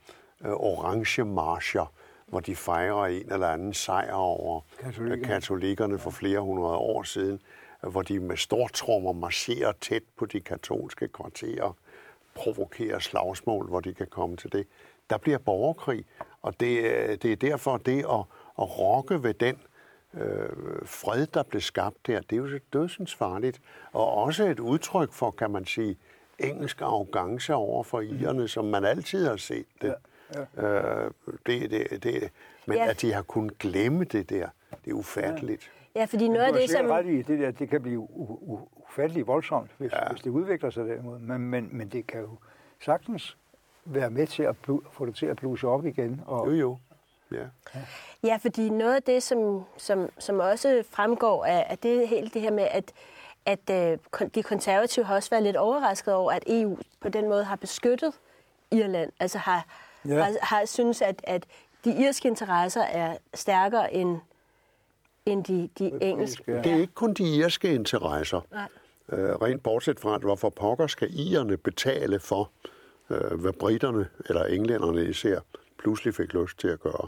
øh, 0.42 0.52
orange 0.52 1.26
marcher, 1.26 1.92
hvor 2.26 2.40
de 2.40 2.56
fejrer 2.56 3.06
en 3.06 3.32
eller 3.32 3.48
anden 3.48 3.74
sejr 3.74 4.14
over 4.14 4.62
Katolikker. 4.80 5.28
katolikkerne 5.28 6.00
for 6.00 6.10
flere 6.10 6.40
hundrede 6.40 6.76
år 6.76 7.04
siden, 7.04 7.42
hvor 7.82 8.02
de 8.02 8.20
med 8.20 8.38
stortrummer 8.38 9.12
marcherer 9.12 9.72
tæt 9.82 10.04
på 10.18 10.26
de 10.26 10.40
katolske 10.40 11.08
kvarterer, 11.08 11.76
provokerer 12.36 13.00
slagsmål, 13.00 13.68
hvor 13.68 13.80
de 13.80 13.94
kan 13.94 14.08
komme 14.08 14.38
til 14.38 14.52
det. 14.52 14.68
Der 15.10 15.18
bliver 15.18 15.38
borgerkrig, 15.38 16.06
og 16.42 16.60
det, 16.60 17.24
det 17.24 17.32
er 17.32 17.36
derfor 17.36 17.78
det 17.78 18.00
at, 18.00 18.24
at 18.60 18.80
rokke 18.80 19.24
ved 19.24 19.34
den 19.34 19.58
øh, 20.14 20.50
fred, 20.86 21.28
der 21.28 21.44
blev 21.44 21.62
skabt 21.62 22.08
der, 22.08 22.22
det 22.22 22.34
er 22.34 22.38
jo 22.38 22.60
dødsens 22.74 23.16
farligt. 23.16 23.62
Og 23.92 24.14
også 24.14 24.44
et 24.44 24.60
udtryk 24.60 25.12
for, 25.12 25.32
kan 25.32 25.52
man 25.52 25.66
sige, 25.66 25.98
engelsk 26.40 26.82
arrogance 26.82 27.54
over 27.54 27.84
for 27.84 28.02
irerne, 28.02 28.48
som 28.48 28.66
man 28.66 28.86
altid 28.86 29.28
har 29.28 29.38
set 29.38 29.66
det. 29.82 29.96
Ja, 30.36 30.40
ja. 30.58 31.06
Øh, 31.06 31.12
det, 31.46 31.72
det, 31.72 32.04
det 32.04 32.32
men 32.66 32.78
ja. 32.78 32.90
at 32.90 33.02
de 33.02 33.14
har 33.14 33.22
kunnet 33.22 33.58
glemme 33.58 34.04
det 34.04 34.30
der, 34.30 34.48
det 34.86 34.92
er 34.92 34.96
ufatteligt. 34.96 35.72
Ja, 35.96 36.00
ja 36.00 36.06
fordi 36.06 36.28
noget 36.28 36.46
af 36.46 36.54
det, 36.54 36.70
som... 36.70 36.86
Ret 36.86 37.06
i, 37.06 37.22
det, 37.22 37.40
der, 37.40 37.52
det 37.52 37.70
kan 37.70 37.82
blive 37.82 38.08
ufatteligt 38.12 39.28
voldsomt, 39.28 39.72
hvis, 39.78 39.92
ja. 39.92 40.10
hvis 40.10 40.22
det 40.22 40.30
udvikler 40.30 40.70
sig 40.70 40.86
derimod. 40.86 41.20
Men, 41.20 41.42
men, 41.42 41.70
men 41.72 41.90
det 41.90 42.08
kan 42.08 42.22
jo 42.22 42.38
sagtens 42.82 43.38
være 43.86 44.10
med 44.10 44.28
til 44.28 44.44
at 44.44 44.56
få 44.92 45.06
det 45.06 45.16
til 45.16 45.26
at 45.26 45.36
bluse 45.36 45.68
op 45.68 45.86
igen. 45.86 46.22
Og, 46.26 46.48
jo, 46.48 46.54
jo. 46.54 46.78
Ja. 47.34 47.80
ja, 48.24 48.38
fordi 48.42 48.70
noget 48.70 48.96
af 48.96 49.04
det, 49.04 49.24
som, 49.24 49.66
som, 49.78 50.10
som 50.20 50.40
også 50.40 50.84
fremgår 50.90 51.46
af, 51.46 51.66
af 51.70 51.78
det 51.78 52.08
helt 52.08 52.34
det 52.34 52.42
her 52.42 52.52
med, 52.52 52.68
at, 52.72 52.92
at 53.46 53.70
øh, 53.72 54.28
de 54.36 54.44
konservative 54.44 55.06
har 55.06 55.16
også 55.16 55.30
været 55.30 55.44
lidt 55.44 55.56
overrasket 55.56 56.14
over, 56.14 56.32
at 56.32 56.44
EU 56.48 56.78
på 57.02 57.10
den 57.10 57.30
måde 57.30 57.44
har 57.44 57.56
beskyttet 57.56 58.14
Irland. 58.72 59.12
Altså 59.20 59.38
har, 59.38 59.66
ja. 60.08 60.24
har, 60.24 60.32
har 60.42 60.66
synes, 60.66 61.02
at, 61.02 61.22
at 61.24 61.46
de 61.86 61.96
irske 62.04 62.28
interesser 62.28 62.82
er 62.82 63.18
stærkere 63.34 63.94
end, 63.94 64.18
end 65.26 65.44
de, 65.44 65.70
de 65.80 65.92
engelske. 66.02 66.44
Det 66.64 66.72
er 66.72 66.76
ikke 66.76 66.94
kun 66.94 67.14
de 67.14 67.36
irske 67.36 67.74
interesser. 67.74 68.42
Nej. 68.52 68.68
Øh, 69.10 69.36
rent 69.36 69.64
bortset 69.64 70.00
fra, 70.00 70.16
at 70.16 70.22
hvorfor 70.22 70.50
pokker 70.50 70.88
skal 70.88 71.10
ierne 71.12 71.58
betale 71.58 72.20
for, 72.20 72.50
øh, 73.10 73.40
hvad 73.42 73.54
britterne 73.54 74.08
eller 74.30 74.46
englænderne 74.46 75.06
især 75.06 75.40
pludselig 75.84 76.16
fik 76.16 76.34
lyst 76.34 76.60
til 76.60 76.68
at 76.68 76.80
gøre. 76.80 77.08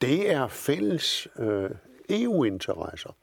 Det 0.00 0.30
er 0.30 0.48
fælles 0.48 1.28
øh, 1.38 1.70
EU-interesser. 2.10 3.16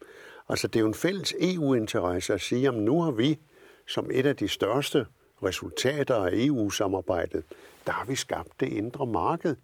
Altså 0.49 0.67
det 0.67 0.75
er 0.75 0.79
jo 0.79 0.87
en 0.87 0.93
fælles 0.93 1.33
EU-interesse 1.39 2.33
at 2.33 2.41
sige, 2.41 2.67
at 2.67 2.73
nu 2.73 3.01
har 3.01 3.11
vi 3.11 3.39
som 3.87 4.09
et 4.13 4.25
af 4.25 4.35
de 4.35 4.47
største 4.47 5.05
resultater 5.43 6.15
af 6.15 6.29
EU-samarbejdet, 6.33 7.43
der 7.85 7.91
har 7.91 8.05
vi 8.05 8.15
skabt 8.15 8.59
det 8.59 8.67
indre 8.67 9.05
marked. 9.05 9.55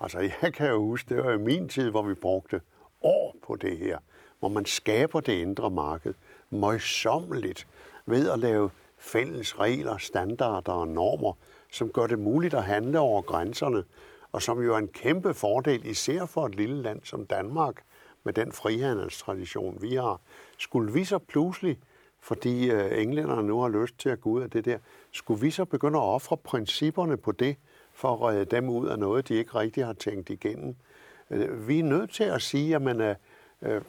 Altså 0.00 0.30
jeg 0.42 0.54
kan 0.54 0.68
jo 0.68 0.78
huske, 0.78 1.14
det 1.14 1.24
var 1.24 1.32
i 1.32 1.38
min 1.38 1.68
tid, 1.68 1.90
hvor 1.90 2.02
vi 2.02 2.14
brugte 2.14 2.60
år 3.02 3.36
på 3.46 3.56
det 3.56 3.78
her, 3.78 3.98
hvor 4.38 4.48
man 4.48 4.64
skaber 4.64 5.20
det 5.20 5.32
indre 5.32 5.70
marked 5.70 6.14
møjsommeligt 6.50 7.66
ved 8.06 8.30
at 8.30 8.38
lave 8.38 8.70
fælles 8.98 9.58
regler, 9.58 9.98
standarder 9.98 10.72
og 10.72 10.88
normer, 10.88 11.32
som 11.72 11.90
gør 11.90 12.06
det 12.06 12.18
muligt 12.18 12.54
at 12.54 12.64
handle 12.64 12.98
over 12.98 13.22
grænserne, 13.22 13.84
og 14.32 14.42
som 14.42 14.62
jo 14.62 14.74
er 14.74 14.78
en 14.78 14.88
kæmpe 14.88 15.34
fordel, 15.34 15.86
især 15.86 16.26
for 16.26 16.46
et 16.46 16.54
lille 16.54 16.82
land 16.82 17.00
som 17.04 17.26
Danmark, 17.26 17.82
med 18.24 18.32
den 18.32 18.52
frihandelstradition, 18.52 19.82
vi 19.82 19.94
har. 19.94 20.20
Skulle 20.58 20.92
vi 20.92 21.04
så 21.04 21.18
pludselig, 21.18 21.78
fordi 22.20 22.70
øh, 22.70 23.02
englænderne 23.02 23.42
nu 23.42 23.60
har 23.60 23.68
lyst 23.68 23.98
til 23.98 24.08
at 24.08 24.20
gå 24.20 24.30
ud 24.30 24.42
af 24.42 24.50
det 24.50 24.64
der, 24.64 24.78
skulle 25.12 25.40
vi 25.40 25.50
så 25.50 25.64
begynde 25.64 25.98
at 25.98 26.02
ofre 26.02 26.36
principperne 26.36 27.16
på 27.16 27.32
det, 27.32 27.56
for 27.92 28.12
at 28.12 28.20
redde 28.20 28.44
dem 28.44 28.68
ud 28.68 28.88
af 28.88 28.98
noget, 28.98 29.28
de 29.28 29.34
ikke 29.34 29.54
rigtig 29.54 29.86
har 29.86 29.92
tænkt 29.92 30.30
igennem? 30.30 30.76
Øh, 31.30 31.68
vi 31.68 31.78
er 31.78 31.84
nødt 31.84 32.10
til 32.10 32.24
at 32.24 32.42
sige, 32.42 32.74
at 32.74 32.82
man, 32.82 33.00
er, 33.00 33.14
øh, 33.62 33.76
øh, 33.76 33.82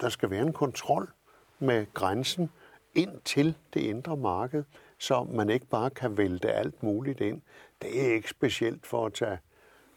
der 0.00 0.08
skal 0.08 0.30
være 0.30 0.42
en 0.42 0.52
kontrol 0.52 1.10
med 1.58 1.86
grænsen 1.94 2.50
ind 2.94 3.20
til 3.24 3.54
det 3.74 3.80
indre 3.80 4.16
marked, 4.16 4.64
så 5.04 5.24
man 5.24 5.50
ikke 5.50 5.66
bare 5.66 5.90
kan 5.90 6.16
vælte 6.16 6.52
alt 6.52 6.82
muligt 6.82 7.20
ind. 7.20 7.42
Det 7.82 8.06
er 8.06 8.14
ikke 8.14 8.30
specielt 8.30 8.86
for 8.86 9.06
at 9.06 9.12
tage, 9.12 9.38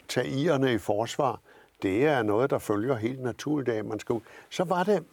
tage 0.08 0.28
ierne 0.28 0.74
i 0.74 0.78
forsvar. 0.78 1.40
Det 1.82 2.06
er 2.06 2.24
noget, 2.24 2.50
der 2.50 2.60
følger 2.60 2.96
helt 2.96 3.20
naturligt 3.20 3.70
af, 3.70 3.84
man 3.84 4.00
skal 4.00 4.14
ud. 4.14 4.22
Så 4.50 4.64
var 4.64 4.84
det, 4.84 5.04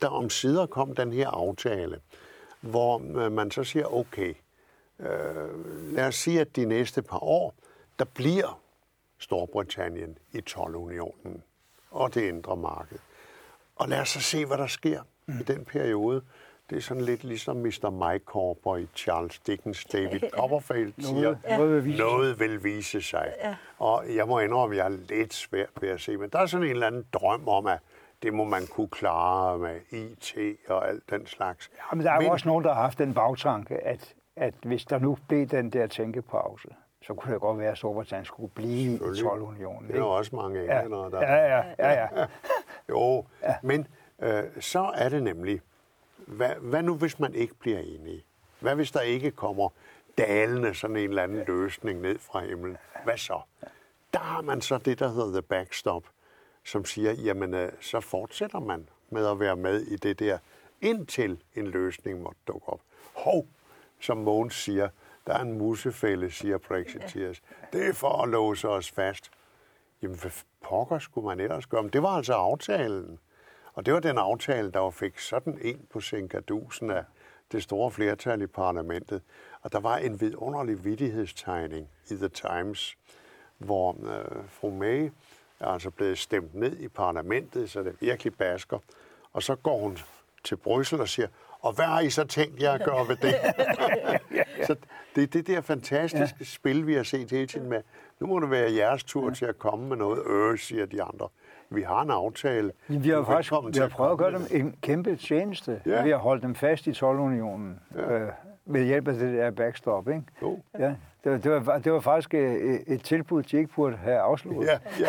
der 0.00 0.08
om 0.08 0.30
sider 0.30 0.66
kom 0.66 0.94
den 0.94 1.12
her 1.12 1.28
aftale, 1.28 2.00
hvor 2.60 2.98
man 3.28 3.50
så 3.50 3.64
siger, 3.64 3.94
okay, 3.94 4.34
øh, 4.98 5.94
lad 5.94 6.06
os 6.06 6.14
sige, 6.14 6.40
at 6.40 6.56
de 6.56 6.64
næste 6.64 7.02
par 7.02 7.22
år, 7.22 7.54
der 7.98 8.04
bliver 8.04 8.60
Storbritannien 9.18 10.18
i 10.32 10.40
12-unionen 10.50 11.42
og 11.90 12.14
det 12.14 12.22
indre 12.22 12.56
marked. 12.56 12.98
Og 13.76 13.88
lad 13.88 14.00
os 14.00 14.08
så 14.08 14.20
se, 14.20 14.46
hvad 14.46 14.58
der 14.58 14.66
sker 14.66 15.02
mm. 15.26 15.40
i 15.40 15.42
den 15.42 15.64
periode. 15.64 16.22
Det 16.72 16.78
er 16.78 16.82
sådan 16.82 17.02
lidt 17.02 17.24
ligesom 17.24 17.56
Mr. 17.56 17.90
Mike 17.90 18.24
Corber 18.24 18.76
i 18.76 18.88
Charles 18.96 19.38
Dickens 19.38 19.84
David 19.84 20.20
Copperfield 20.38 20.92
siger, 20.98 21.36
noget, 21.58 21.84
vil 21.84 21.98
noget 21.98 22.40
vil 22.40 22.64
vise 22.64 23.02
sig. 23.02 23.32
Ja. 23.44 23.54
Og 23.78 24.04
jeg 24.16 24.28
må 24.28 24.38
indrømme, 24.38 24.74
at 24.74 24.78
jeg 24.78 24.86
er 24.86 24.98
lidt 25.08 25.34
svært 25.34 25.68
ved 25.80 25.88
at 25.88 26.00
se, 26.00 26.16
men 26.16 26.30
der 26.30 26.38
er 26.38 26.46
sådan 26.46 26.66
en 26.66 26.70
eller 26.70 26.86
anden 26.86 27.04
drøm 27.12 27.48
om, 27.48 27.66
at 27.66 27.78
det 28.22 28.34
må 28.34 28.44
man 28.44 28.66
kunne 28.66 28.88
klare 28.88 29.58
med 29.58 29.80
IT 29.90 30.36
og 30.68 30.88
alt 30.88 31.10
den 31.10 31.26
slags. 31.26 31.70
Ja, 31.76 31.96
men 31.96 32.06
der 32.06 32.12
er 32.12 32.18
men, 32.18 32.26
jo 32.26 32.32
også 32.32 32.48
nogen, 32.48 32.64
der 32.64 32.74
har 32.74 32.82
haft 32.82 32.98
den 32.98 33.14
bagtanke, 33.14 33.86
at, 33.86 34.14
at 34.36 34.54
hvis 34.62 34.84
der 34.84 34.98
nu 34.98 35.18
blev 35.28 35.46
den 35.46 35.70
der 35.70 35.86
tænkepause, 35.86 36.68
så 37.02 37.14
kunne 37.14 37.32
det 37.32 37.40
godt 37.40 37.58
være, 37.58 37.70
at 37.70 37.78
Storbritannien 37.78 38.24
skulle 38.24 38.52
blive 38.54 38.94
i 38.94 38.98
12-unionen. 38.98 39.88
Det 39.88 39.94
er 39.94 40.00
jo 40.00 40.10
også 40.10 40.36
mange 40.36 40.60
englændere, 40.60 41.04
ja. 41.04 41.10
der... 41.10 41.34
Ja, 41.34 41.56
ja, 41.56 41.62
ja. 41.78 42.08
ja. 42.16 42.26
jo, 42.90 43.24
ja. 43.42 43.54
men 43.62 43.86
øh, 44.22 44.42
så 44.60 44.90
er 44.94 45.08
det 45.08 45.22
nemlig, 45.22 45.60
hvad, 46.32 46.54
hvad 46.60 46.82
nu 46.82 46.94
hvis 46.94 47.18
man 47.18 47.34
ikke 47.34 47.54
bliver 47.54 47.78
enige? 47.78 48.24
Hvad 48.60 48.74
hvis 48.74 48.90
der 48.90 49.00
ikke 49.00 49.30
kommer 49.30 49.68
dalende 50.18 50.74
sådan 50.74 50.96
en 50.96 51.08
eller 51.08 51.22
anden 51.22 51.44
løsning 51.46 52.00
ned 52.00 52.18
fra 52.18 52.44
himlen? 52.44 52.76
Hvad 53.04 53.16
så? 53.16 53.40
Der 54.12 54.18
har 54.18 54.42
man 54.42 54.60
så 54.60 54.78
det, 54.78 54.98
der 54.98 55.08
hedder 55.08 55.32
the 55.32 55.42
backstop, 55.42 56.02
som 56.64 56.84
siger, 56.84 57.12
jamen 57.12 57.54
øh, 57.54 57.72
så 57.80 58.00
fortsætter 58.00 58.60
man 58.60 58.88
med 59.10 59.26
at 59.26 59.40
være 59.40 59.56
med 59.56 59.80
i 59.80 59.96
det 59.96 60.18
der, 60.18 60.38
indtil 60.80 61.42
en 61.54 61.66
løsning 61.66 62.22
måtte 62.22 62.40
dukke 62.46 62.68
op. 62.68 62.80
Hov, 63.14 63.46
som 64.00 64.16
Mogens 64.16 64.54
siger, 64.54 64.88
der 65.26 65.34
er 65.34 65.40
en 65.42 65.58
musefælde, 65.58 66.30
siger 66.30 66.58
Brexiteers. 66.58 67.42
Det 67.72 67.88
er 67.88 67.92
for 67.92 68.22
at 68.22 68.28
låse 68.28 68.68
os 68.68 68.90
fast. 68.90 69.30
Jamen, 70.02 70.18
hvad 70.18 70.30
pokker 70.60 70.98
skulle 70.98 71.26
man 71.26 71.40
ellers 71.40 71.66
gøre? 71.66 71.82
Men 71.82 71.92
det 71.92 72.02
var 72.02 72.08
altså 72.16 72.32
aftalen. 72.32 73.18
Og 73.74 73.86
det 73.86 73.94
var 73.94 74.00
den 74.00 74.18
aftale, 74.18 74.70
der 74.70 74.90
fik 74.90 75.18
sådan 75.18 75.58
en 75.62 75.86
på 75.90 76.00
Sinkadusen 76.00 76.90
af 76.90 77.04
det 77.52 77.62
store 77.62 77.90
flertal 77.90 78.42
i 78.42 78.46
parlamentet. 78.46 79.22
Og 79.62 79.72
der 79.72 79.80
var 79.80 79.96
en 79.96 80.20
vidunderlig 80.20 80.84
vidighedstegning 80.84 81.88
i 82.10 82.14
The 82.14 82.28
Times, 82.28 82.96
hvor 83.58 83.90
øh, 83.90 84.48
fru 84.48 84.70
May 84.70 85.10
er 85.60 85.66
altså 85.66 85.90
blevet 85.90 86.18
stemt 86.18 86.54
ned 86.54 86.76
i 86.76 86.88
parlamentet, 86.88 87.70
så 87.70 87.82
det 87.82 87.96
virkelig 88.00 88.34
basker. 88.34 88.78
Og 89.32 89.42
så 89.42 89.54
går 89.54 89.78
hun 89.78 89.98
til 90.44 90.56
Bryssel 90.56 91.00
og 91.00 91.08
siger, 91.08 91.28
og 91.60 91.72
hvad 91.72 91.84
har 91.84 92.00
I 92.00 92.10
så 92.10 92.24
tænkt 92.24 92.62
jer 92.62 92.72
at 92.72 92.84
gøre 92.84 93.08
ved 93.08 93.16
det? 93.16 93.34
så 94.66 94.76
det 95.14 95.22
er 95.22 95.26
det 95.26 95.46
der 95.46 95.60
fantastiske 95.60 96.36
ja. 96.40 96.44
spil, 96.44 96.86
vi 96.86 96.94
har 96.94 97.02
set 97.02 97.30
hele 97.30 97.46
tiden 97.46 97.68
med, 97.68 97.82
nu 98.20 98.26
må 98.26 98.40
det 98.40 98.50
være 98.50 98.72
jeres 98.72 99.04
tur 99.04 99.28
ja. 99.28 99.34
til 99.34 99.44
at 99.44 99.58
komme 99.58 99.88
med 99.88 99.96
noget, 99.96 100.26
øh, 100.26 100.58
siger 100.58 100.86
de 100.86 101.02
andre. 101.02 101.28
Vi 101.74 101.82
har 101.82 102.02
en 102.02 102.10
aftale. 102.10 102.72
Vi 102.88 103.08
har, 103.10 103.24
faktisk, 103.24 103.52
vi 103.52 103.78
har 103.78 103.88
prøvet 103.88 104.12
at 104.12 104.18
gøre 104.18 104.32
dem 104.32 104.46
en 104.50 104.74
kæmpe 104.82 105.16
tjeneste. 105.16 105.80
Ja. 105.86 106.02
Vi 106.02 106.10
har 106.10 106.16
holdt 106.16 106.42
dem 106.42 106.54
fast 106.54 106.86
i 106.86 106.90
12-unionen 106.90 107.80
ja. 107.96 108.18
øh, 108.18 108.28
ved 108.64 108.84
hjælp 108.84 109.08
af 109.08 109.14
det 109.14 109.34
der 109.34 109.50
backstop. 109.50 110.08
Ikke? 110.08 110.22
Jo. 110.42 110.58
Ja. 110.78 110.94
Det, 111.24 111.32
var, 111.32 111.38
det, 111.38 111.66
var, 111.66 111.78
det 111.78 111.92
var 111.92 112.00
faktisk 112.00 112.34
et, 112.34 112.82
et 112.86 113.02
tilbud, 113.04 113.42
de 113.42 113.56
ikke 113.56 113.70
burde 113.74 113.96
have 113.96 114.18
afsluttet. 114.18 114.66
Ja, 114.66 114.78
ja. 115.00 115.06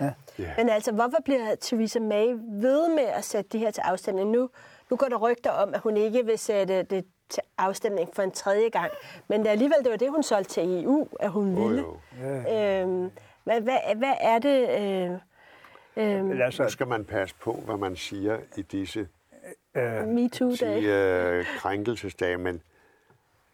ja. 0.06 0.12
ja. 0.38 0.50
Men 0.56 0.68
altså, 0.68 0.92
hvorfor 0.92 1.18
bliver 1.24 1.54
Theresa 1.60 2.00
May 2.00 2.26
ved 2.62 2.88
med 2.88 3.04
at 3.04 3.24
sætte 3.24 3.50
de 3.52 3.58
her 3.58 3.70
til 3.70 3.80
afstemning 3.80 4.30
nu? 4.30 4.50
Nu 4.90 4.96
går 4.96 5.06
der 5.06 5.16
rygter 5.16 5.50
om, 5.50 5.74
at 5.74 5.80
hun 5.80 5.96
ikke 5.96 6.26
vil 6.26 6.38
sætte 6.38 6.82
det 6.82 7.04
til 7.28 7.42
afstemning 7.58 8.08
for 8.12 8.22
en 8.22 8.30
tredje 8.30 8.68
gang. 8.68 8.90
Men 9.28 9.40
det 9.40 9.48
alligevel, 9.48 9.76
det 9.84 9.90
var 9.90 9.96
det, 9.96 10.10
hun 10.10 10.22
solgte 10.22 10.52
til 10.52 10.84
EU, 10.84 11.08
at 11.20 11.30
hun 11.30 11.56
ville. 11.56 11.86
Oh, 11.86 11.96
ja. 12.22 12.82
øhm, 12.82 13.10
hvad, 13.44 13.60
hvad, 13.60 13.96
hvad 13.96 14.14
er 14.20 14.38
det... 14.38 14.68
Øh, 14.80 15.18
Øhm, 15.96 16.52
så 16.52 16.68
skal 16.68 16.86
man 16.86 17.04
passe 17.04 17.34
på, 17.40 17.52
hvad 17.52 17.76
man 17.76 17.96
siger 17.96 18.38
i 18.56 18.62
disse 18.62 19.08
øh, 19.74 20.08
MeToo-dage. 20.08 21.28
Øh, 21.28 21.46
krænkelsesdage, 21.58 22.36
men 22.36 22.62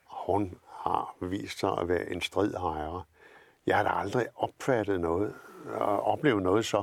hun 0.04 0.58
har 0.68 1.16
vist 1.20 1.58
sig 1.58 1.78
at 1.80 1.88
være 1.88 2.10
en 2.10 2.20
stridhejer. 2.20 3.06
Jeg 3.66 3.76
har 3.76 3.82
da 3.82 3.90
aldrig 3.90 4.26
opfattet 4.36 5.00
noget 5.00 5.34
og 5.74 6.02
oplevet 6.02 6.42
noget 6.42 6.64
så 6.64 6.82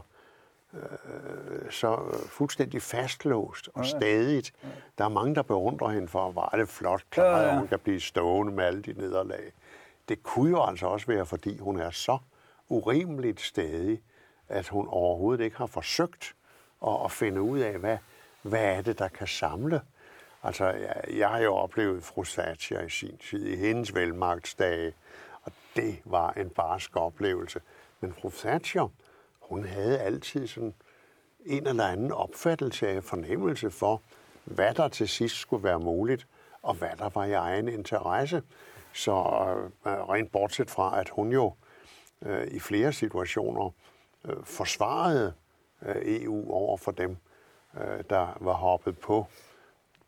øh, 0.74 1.72
så 1.72 2.00
fuldstændig 2.28 2.82
fastlåst 2.82 3.70
og 3.74 3.86
stadigt. 3.86 4.54
Der 4.98 5.06
er 5.06 5.10
mange, 5.10 5.36
der 5.36 5.42
beundrer 5.42 5.90
hende 5.90 6.08
for, 6.08 6.32
hvor 6.32 6.50
er 6.54 6.58
det 6.58 6.70
flot 6.70 7.04
klaret, 7.10 7.44
ja, 7.44 7.50
ja. 7.50 7.58
hun 7.60 7.68
kan 7.68 7.80
blive 7.80 8.00
stående 8.00 8.54
med 8.54 8.64
alle 8.64 8.82
de 8.82 8.94
nederlag. 8.94 9.52
Det 10.10 10.24
kunne 10.24 10.50
jo 10.50 10.64
altså 10.64 10.88
også 10.88 11.08
være, 11.08 11.26
fordi 11.26 11.58
hun 11.58 11.80
er 11.80 11.92
så 11.92 12.18
urimeligt 12.70 13.42
stadig, 13.42 14.02
at 14.50 14.68
hun 14.68 14.88
overhovedet 14.88 15.44
ikke 15.44 15.58
har 15.58 15.66
forsøgt 15.66 16.36
at, 16.88 16.98
at 17.06 17.12
finde 17.12 17.42
ud 17.42 17.60
af, 17.60 17.78
hvad, 17.78 17.98
hvad 18.42 18.64
er 18.64 18.82
det, 18.82 19.00
der 19.00 19.08
kan 19.08 19.28
samle. 19.28 19.82
Altså, 20.44 20.66
jeg, 20.66 21.04
jeg 21.18 21.30
har 21.30 21.40
jo 21.40 21.56
oplevet 21.56 22.04
fru 22.04 22.24
Thatcher 22.24 22.82
i 22.82 22.90
sin 22.90 23.18
tid, 23.18 23.46
i 23.46 23.56
hendes 23.56 23.96
velmagtsdage, 23.96 24.94
og 25.44 25.52
det 25.76 26.00
var 26.06 26.32
en 26.32 26.50
barsk 26.50 26.96
oplevelse. 26.96 27.62
Men 28.00 28.14
fru 28.14 28.30
Thatcher, 28.30 28.88
hun 29.40 29.66
havde 29.66 30.00
altid 30.00 30.48
sådan 30.48 30.74
en 31.46 31.68
eller 31.68 31.88
anden 31.88 32.12
opfattelse 32.12 32.88
af 32.88 33.04
fornemmelse 33.04 33.72
for, 33.72 34.02
hvad 34.44 34.74
der 34.74 34.88
til 34.88 35.08
sidst 35.08 35.36
skulle 35.36 35.64
være 35.64 35.80
muligt, 35.80 36.28
og 36.62 36.74
hvad 36.74 36.90
der 36.98 37.10
var 37.10 37.26
i 37.26 37.34
egen 37.34 37.68
interesse. 37.68 38.44
Så 38.94 39.12
øh, 39.86 39.92
rent 39.92 40.32
bortset 40.32 40.70
fra, 40.70 41.00
at 41.00 41.10
hun 41.10 41.32
jo 41.32 41.54
øh, 42.22 42.48
i 42.48 42.60
flere 42.60 42.94
situationer 42.94 43.74
øh, 44.26 44.44
forsvarede 44.44 45.34
øh, 45.82 45.96
EU 46.06 46.52
over 46.52 46.78
for 46.78 46.92
dem, 46.92 47.18
øh, 47.78 48.04
der 48.10 48.38
var 48.42 48.54
hoppet 48.54 49.00
på 49.00 49.26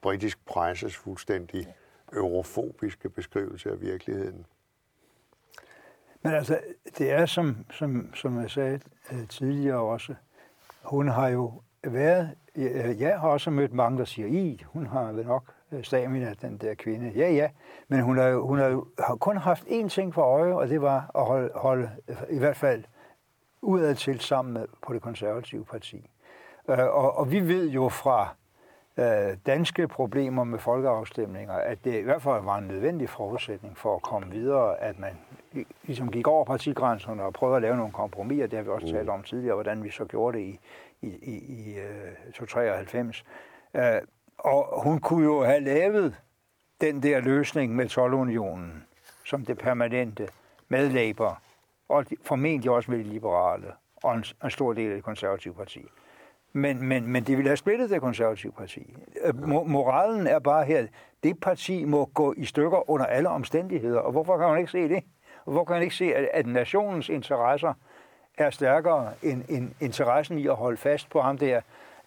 britisk 0.02 0.45
presses 0.45 0.95
fuldstændig 0.95 1.76
eurofobiske 2.13 3.10
beskrivelse 3.10 3.71
af 3.71 3.82
virkeligheden. 3.82 4.45
Men 6.21 6.34
altså, 6.34 6.60
det 6.97 7.12
er 7.12 7.26
som, 7.26 7.65
som, 7.71 8.15
som 8.15 8.41
jeg 8.41 8.52
sagde 8.52 8.80
øh, 9.12 9.28
tidligere 9.28 9.80
også, 9.80 10.15
hun 10.84 11.08
har 11.08 11.28
jo 11.28 11.62
været, 11.84 12.30
jeg 13.00 13.19
har 13.19 13.30
også 13.30 13.50
mødt 13.50 13.74
mange, 13.74 13.97
der 13.97 14.06
siger, 14.06 14.28
i, 14.28 14.63
hun 14.65 14.86
har 14.86 15.12
vel 15.12 15.26
nok 15.26 15.54
øh, 15.71 15.84
stamina, 15.84 16.34
den 16.41 16.58
der 16.58 16.74
kvinde. 16.74 17.12
Ja, 17.15 17.32
ja, 17.32 17.50
men 17.88 18.02
hun 18.02 18.17
har, 18.17 18.34
hun 18.34 18.60
har, 18.60 18.86
har 19.00 19.15
kun 19.15 19.38
haft 19.38 19.63
én 19.63 19.88
ting 19.88 20.13
for 20.13 20.21
øje, 20.21 20.54
og 20.54 20.69
det 20.69 20.82
var 20.82 21.12
at 21.15 21.26
holde, 21.26 21.50
holde 21.56 21.91
i 22.30 22.38
hvert 22.38 22.58
fald 22.58 22.84
udad 23.62 23.95
til 23.95 24.19
sammen 24.19 24.54
med 24.54 24.67
på 24.82 24.93
det 24.93 25.02
konservative 25.02 25.65
parti. 25.65 26.10
Øh, 26.69 26.80
og, 26.80 27.17
og 27.17 27.32
vi 27.32 27.47
ved 27.47 27.69
jo 27.69 27.89
fra 27.89 28.36
øh, 28.97 29.38
danske 29.45 29.88
problemer 29.88 30.43
med 30.43 30.60
folkeafstemninger, 30.60 31.54
at 31.54 31.78
det 31.84 32.00
i 32.00 32.02
hvert 32.02 32.21
fald 32.21 32.43
var 32.43 32.58
en 32.58 32.67
nødvendig 32.67 33.10
forudsætning 33.10 33.78
for 33.78 33.95
at 33.95 34.02
komme 34.02 34.32
videre, 34.32 34.80
at 34.80 35.00
man 35.00 35.17
ligesom 35.84 36.12
gik 36.12 36.28
over 36.28 36.45
partigrænserne 36.45 37.24
og 37.24 37.34
prøvede 37.34 37.56
at 37.56 37.62
lave 37.62 37.78
nogle 37.78 37.93
kompromiser. 37.93 38.47
Det 38.47 38.58
har 38.58 38.63
vi 38.63 38.69
også 38.69 38.88
talt 38.88 39.10
om 39.10 39.24
tidligere, 39.24 39.56
hvordan 39.56 39.84
vi 39.84 39.91
så 39.91 40.06
gjorde 40.06 40.38
det 40.38 40.43
i, 40.43 40.60
i, 41.02 41.08
i, 41.08 41.36
i 41.36 41.78
uh, 42.28 42.34
293. 42.34 43.24
Uh, 43.74 43.82
og 44.38 44.84
hun 44.84 45.00
kunne 45.00 45.26
jo 45.26 45.43
have 45.43 45.60
lavet 45.60 46.15
den 46.82 47.04
der 47.04 47.19
løsning 47.19 47.76
med 47.76 47.86
12-unionen 47.86 48.84
som 49.26 49.45
det 49.45 49.58
permanente 49.58 50.28
med 50.69 50.89
Labour, 50.89 51.41
og 51.91 52.06
formentlig 52.23 52.71
også 52.71 52.91
med 52.91 52.99
de 52.99 53.04
liberale, 53.04 53.67
og 54.04 54.15
en, 54.15 54.23
en 54.43 54.49
stor 54.49 54.73
del 54.73 54.89
af 54.89 54.95
det 54.95 55.04
konservative 55.04 55.54
parti. 55.54 55.86
Men, 56.54 56.88
men, 56.88 57.08
men 57.08 57.23
det 57.23 57.38
ville 57.38 57.49
have 57.49 57.58
splittet 57.58 57.89
det 57.89 58.01
konservative 58.01 58.51
parti. 58.51 58.95
Øh, 59.23 59.47
moralen 59.47 60.27
er 60.27 60.39
bare 60.39 60.65
her, 60.65 60.88
det 61.23 61.39
parti 61.39 61.86
må 61.86 62.06
gå 62.06 62.34
i 62.38 62.45
stykker 62.45 62.89
under 62.89 63.06
alle 63.06 63.30
omstændigheder. 63.30 63.99
Og 63.99 64.12
hvorfor 64.12 64.38
kan 64.38 64.47
man 64.47 64.58
ikke 64.58 64.71
se 64.71 64.89
det? 64.89 65.04
Og 65.45 65.51
hvorfor 65.51 65.65
kan 65.65 65.73
man 65.73 65.84
ikke 65.84 65.95
se, 65.95 66.15
at, 66.15 66.30
at 66.34 66.45
nationens 66.45 67.10
interesser 67.10 67.73
er 68.38 68.49
stærkere 68.49 69.13
end, 69.23 69.43
end 69.49 69.71
interessen 69.80 70.38
i 70.38 70.47
at 70.47 70.56
holde 70.56 70.77
fast 70.77 71.10
på 71.10 71.21
ham 71.21 71.38
der, 71.38 71.62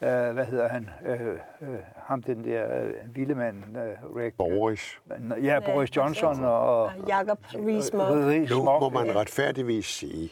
øh, 0.04 0.34
hvad 0.34 0.44
hedder 0.44 0.68
han, 0.68 0.90
øh, 1.06 1.20
øh, 1.60 1.78
ham 1.96 2.22
den 2.22 2.44
der 2.44 2.82
øh, 2.82 2.92
vilde 3.16 3.34
mand, 3.34 3.76
øh, 3.76 4.16
Rick. 4.16 4.36
Boris. 4.36 5.00
Ja, 5.42 5.60
Boris 5.60 5.96
Johnson 5.96 6.44
og... 6.44 6.82
og 6.82 6.92
Jacob 7.08 7.38
Rees-Mogg. 7.44 8.50
Nu 8.50 8.64
må 8.64 8.88
man 8.88 9.16
retfærdigvis 9.16 9.86
sige, 9.86 10.30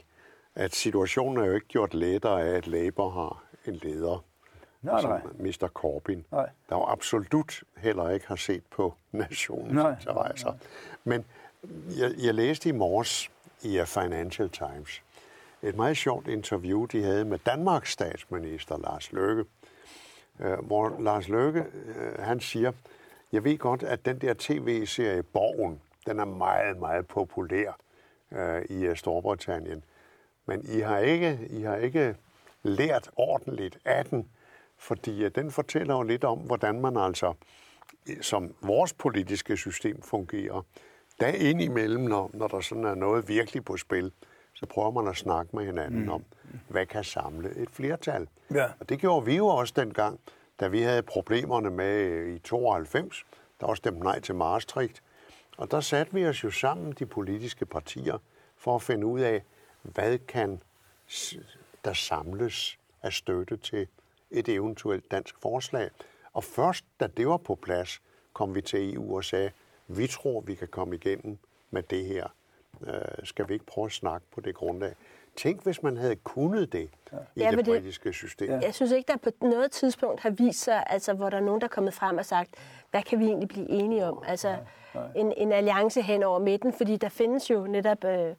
at 0.55 0.75
situationen 0.75 1.43
er 1.43 1.47
jo 1.47 1.55
ikke 1.55 1.67
gjort 1.67 1.95
lettere 1.95 2.43
af, 2.43 2.57
at 2.57 2.67
Labour 2.67 3.11
har 3.11 3.45
en 3.67 3.75
leder, 3.75 4.25
nej, 4.83 5.01
som 5.01 5.11
nej. 5.11 5.21
Mr. 5.39 5.69
Corbyn, 5.69 6.23
nej. 6.33 6.49
der 6.69 6.77
jo 6.77 6.85
absolut 6.85 7.63
heller 7.77 8.11
ikke 8.11 8.29
har 8.29 8.37
set 8.37 8.63
på 8.71 8.95
nationens 9.13 9.73
nej, 9.73 9.91
interesser. 9.91 10.47
Nej, 10.47 10.57
nej. 11.05 11.17
Men 11.17 11.25
jeg, 12.01 12.11
jeg 12.25 12.35
læste 12.35 12.69
i 12.69 12.73
morges 12.73 13.31
i 13.63 13.83
Financial 13.87 14.49
Times 14.49 15.03
et 15.63 15.77
meget 15.77 15.97
sjovt 15.97 16.29
interview, 16.29 16.85
de 16.85 17.03
havde 17.03 17.25
med 17.25 17.39
Danmarks 17.39 17.93
statsminister 17.93 18.79
Lars 18.79 19.13
Løkke, 19.13 19.45
øh, 20.43 20.59
hvor 20.59 20.97
Lars 21.01 21.29
Løkke, 21.29 21.65
øh, 21.97 22.19
han 22.19 22.41
siger, 22.41 22.73
jeg 23.33 23.45
ved 23.45 23.59
godt, 23.59 23.83
at 23.83 24.05
den 24.05 24.19
der 24.19 24.35
tv-serie 24.39 25.23
Borgen, 25.23 25.81
den 26.07 26.19
er 26.19 26.25
meget, 26.25 26.79
meget 26.79 27.07
populær 27.07 27.79
øh, 28.33 28.63
i 28.71 28.95
Storbritannien. 28.95 29.85
Men 30.47 30.65
I 30.65 30.81
har 30.81 30.99
ikke, 30.99 31.39
I 31.51 31.63
har 31.63 31.77
ikke 31.77 32.17
lært 32.63 33.11
ordentligt 33.17 33.79
af 33.85 34.05
den, 34.05 34.29
fordi 34.79 35.29
den 35.29 35.51
fortæller 35.51 35.95
jo 35.95 36.03
lidt 36.03 36.25
om, 36.25 36.39
hvordan 36.39 36.81
man 36.81 36.97
altså, 36.97 37.35
som 38.21 38.55
vores 38.61 38.93
politiske 38.93 39.57
system 39.57 40.03
fungerer, 40.03 40.63
der 41.21 41.27
indimellem, 41.27 42.03
når, 42.05 42.31
når 42.35 42.49
der 42.49 42.61
sådan 42.61 42.85
er 42.85 42.95
noget 42.95 43.29
virkelig 43.29 43.65
på 43.65 43.77
spil, 43.77 44.13
så 44.55 44.67
prøver 44.67 44.91
man 44.91 45.09
at 45.09 45.17
snakke 45.17 45.57
med 45.57 45.67
hinanden 45.67 46.03
mm. 46.03 46.09
om, 46.09 46.25
hvad 46.69 46.87
kan 46.87 47.05
samle 47.05 47.57
et 47.57 47.71
flertal. 47.71 48.29
Ja. 48.55 48.69
Og 48.81 48.89
det 48.89 48.99
gjorde 48.99 49.27
vi 49.27 49.37
jo 49.37 49.47
også 49.47 49.75
dengang, 49.77 50.21
da 50.61 50.69
vi 50.69 50.83
havde 50.83 51.03
problemerne 51.03 51.71
med 51.71 52.27
i 52.27 52.39
92, 52.39 53.25
der 53.61 53.67
også 53.67 53.81
stemte 53.81 54.01
nej 54.01 54.21
til 54.21 54.35
Maastricht. 54.35 55.03
Og 55.57 55.71
der 55.71 55.81
satte 55.81 56.13
vi 56.13 56.27
os 56.27 56.45
jo 56.45 56.51
sammen, 56.51 56.93
de 56.99 57.07
politiske 57.07 57.67
partier, 57.67 58.19
for 58.57 58.75
at 58.75 58.83
finde 58.83 59.07
ud 59.07 59.21
af, 59.21 59.43
hvad 59.83 60.19
kan 60.19 60.63
der 61.85 61.93
samles 61.93 62.79
af 63.03 63.13
støtte 63.13 63.57
til 63.57 63.87
et 64.31 64.49
eventuelt 64.49 65.11
dansk 65.11 65.35
forslag. 65.43 65.91
Og 66.33 66.45
først 66.45 66.85
da 67.01 67.07
det 67.07 67.29
var 67.29 67.37
på 67.37 67.55
plads, 67.55 68.03
kom 68.33 68.55
vi 68.55 68.61
til 68.61 68.95
EU 68.95 69.17
og 69.17 69.25
sagde, 69.25 69.51
vi 69.89 70.07
tror, 70.07 70.41
vi 70.41 70.55
kan 70.55 70.69
komme 70.69 70.95
igennem 70.95 71.39
med 71.71 71.83
det 71.83 72.05
her. 72.05 72.27
Øh, 72.87 73.25
skal 73.25 73.49
vi 73.49 73.55
ikke 73.55 73.67
prøve 73.67 73.85
at 73.85 73.93
snakke 73.93 74.27
på 74.35 74.41
det 74.41 74.55
grundlag? 74.55 74.95
Tænk, 75.37 75.63
hvis 75.63 75.83
man 75.83 75.97
havde 75.97 76.17
kunnet 76.17 76.73
det 76.73 76.91
ja. 77.13 77.17
i 77.37 77.41
ja, 77.41 77.51
det 77.51 77.65
britiske 77.65 78.09
det, 78.09 78.15
system. 78.15 78.51
Ja. 78.51 78.61
Jeg 78.63 78.75
synes 78.75 78.93
ikke, 78.93 79.13
der 79.13 79.19
på 79.19 79.31
noget 79.47 79.71
tidspunkt 79.71 80.21
har 80.21 80.31
vist 80.31 80.63
sig, 80.63 80.85
altså, 80.87 81.13
hvor 81.13 81.31
der 81.31 81.37
er 81.37 81.41
nogen, 81.41 81.61
der 81.61 81.67
er 81.67 81.69
kommet 81.69 81.95
frem 81.95 82.19
og 82.19 82.25
sagt, 82.25 82.51
hvad 82.91 83.03
kan 83.03 83.19
vi 83.19 83.25
egentlig 83.25 83.49
blive 83.49 83.69
enige 83.69 84.07
om? 84.07 84.23
Altså, 84.27 84.49
nej, 84.49 84.59
nej. 84.95 85.05
En, 85.17 85.33
en 85.37 85.53
alliance 85.53 86.03
hen 86.03 86.23
over 86.23 86.39
midten, 86.39 86.73
fordi 86.73 86.97
der 86.97 87.09
findes 87.09 87.51
jo 87.51 87.67
netop 87.67 88.05
øh, 88.05 88.35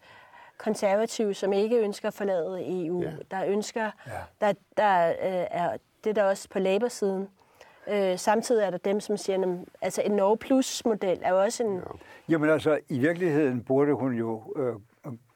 konservative, 0.57 1.33
som 1.33 1.53
ikke 1.53 1.77
ønsker 1.77 2.07
at 2.07 2.13
forlade 2.13 2.85
EU. 2.85 3.01
Ja. 3.01 3.11
Der 3.31 3.45
ønsker, 3.45 3.91
ja. 4.07 4.11
der, 4.41 4.53
der 4.77 5.09
øh, 5.09 5.47
er 5.51 5.77
det 6.03 6.15
der 6.15 6.23
også 6.23 6.49
på 6.49 6.59
Labour-siden. 6.59 7.29
Øh, 7.87 8.19
samtidig 8.19 8.63
er 8.63 8.69
der 8.69 8.77
dem, 8.77 8.99
som 8.99 9.17
siger, 9.17 9.41
at 9.41 9.59
altså 9.81 10.01
en 10.01 10.11
Norge 10.11 10.37
Plus-model 10.37 11.19
er 11.21 11.29
jo 11.29 11.41
også 11.41 11.63
en... 11.63 11.75
Ja. 11.75 11.81
Jamen 12.29 12.49
altså, 12.49 12.79
i 12.89 12.99
virkeligheden 12.99 13.63
burde 13.63 13.93
hun 13.93 14.13
jo 14.13 14.53
øh, 14.55 14.73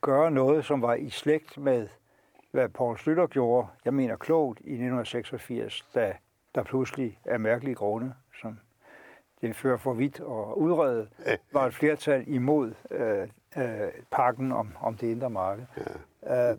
gøre 0.01 0.31
noget, 0.31 0.65
som 0.65 0.81
var 0.81 0.93
i 0.93 1.10
slægt 1.10 1.57
med, 1.57 1.88
hvad 2.51 2.69
Paul 2.69 2.97
Slytter 2.97 3.27
gjorde, 3.27 3.67
jeg 3.86 3.93
mener 3.93 4.15
klogt, 4.15 4.60
i 4.60 4.73
1986, 4.73 5.88
da 5.95 6.13
der 6.55 6.63
pludselig 6.63 7.19
er 7.25 7.38
mærkelige 7.38 7.75
grunde, 7.75 8.13
som 8.41 8.60
det 9.41 9.55
fører 9.55 9.77
for 9.77 9.93
vidt 9.93 10.19
og 10.19 10.60
udrede, 10.60 11.07
var 11.51 11.65
et 11.65 11.73
flertal 11.73 12.23
imod 12.27 12.73
øh, 12.91 13.27
øh, 13.57 13.91
pakken 14.12 14.51
om, 14.51 14.71
om 14.81 14.97
det 14.97 15.07
indre 15.07 15.29
marked. 15.29 15.65
Ja. 16.23 16.51
Øh, 16.51 16.57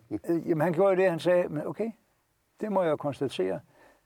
jamen, 0.48 0.61
han 0.61 0.72
gjorde 0.72 0.96
det, 0.96 1.11
han 1.11 1.20
sagde, 1.20 1.48
men 1.48 1.66
okay, 1.66 1.90
det 2.61 2.72
må 2.72 2.83
jeg 2.83 2.98
konstatere, 2.98 3.61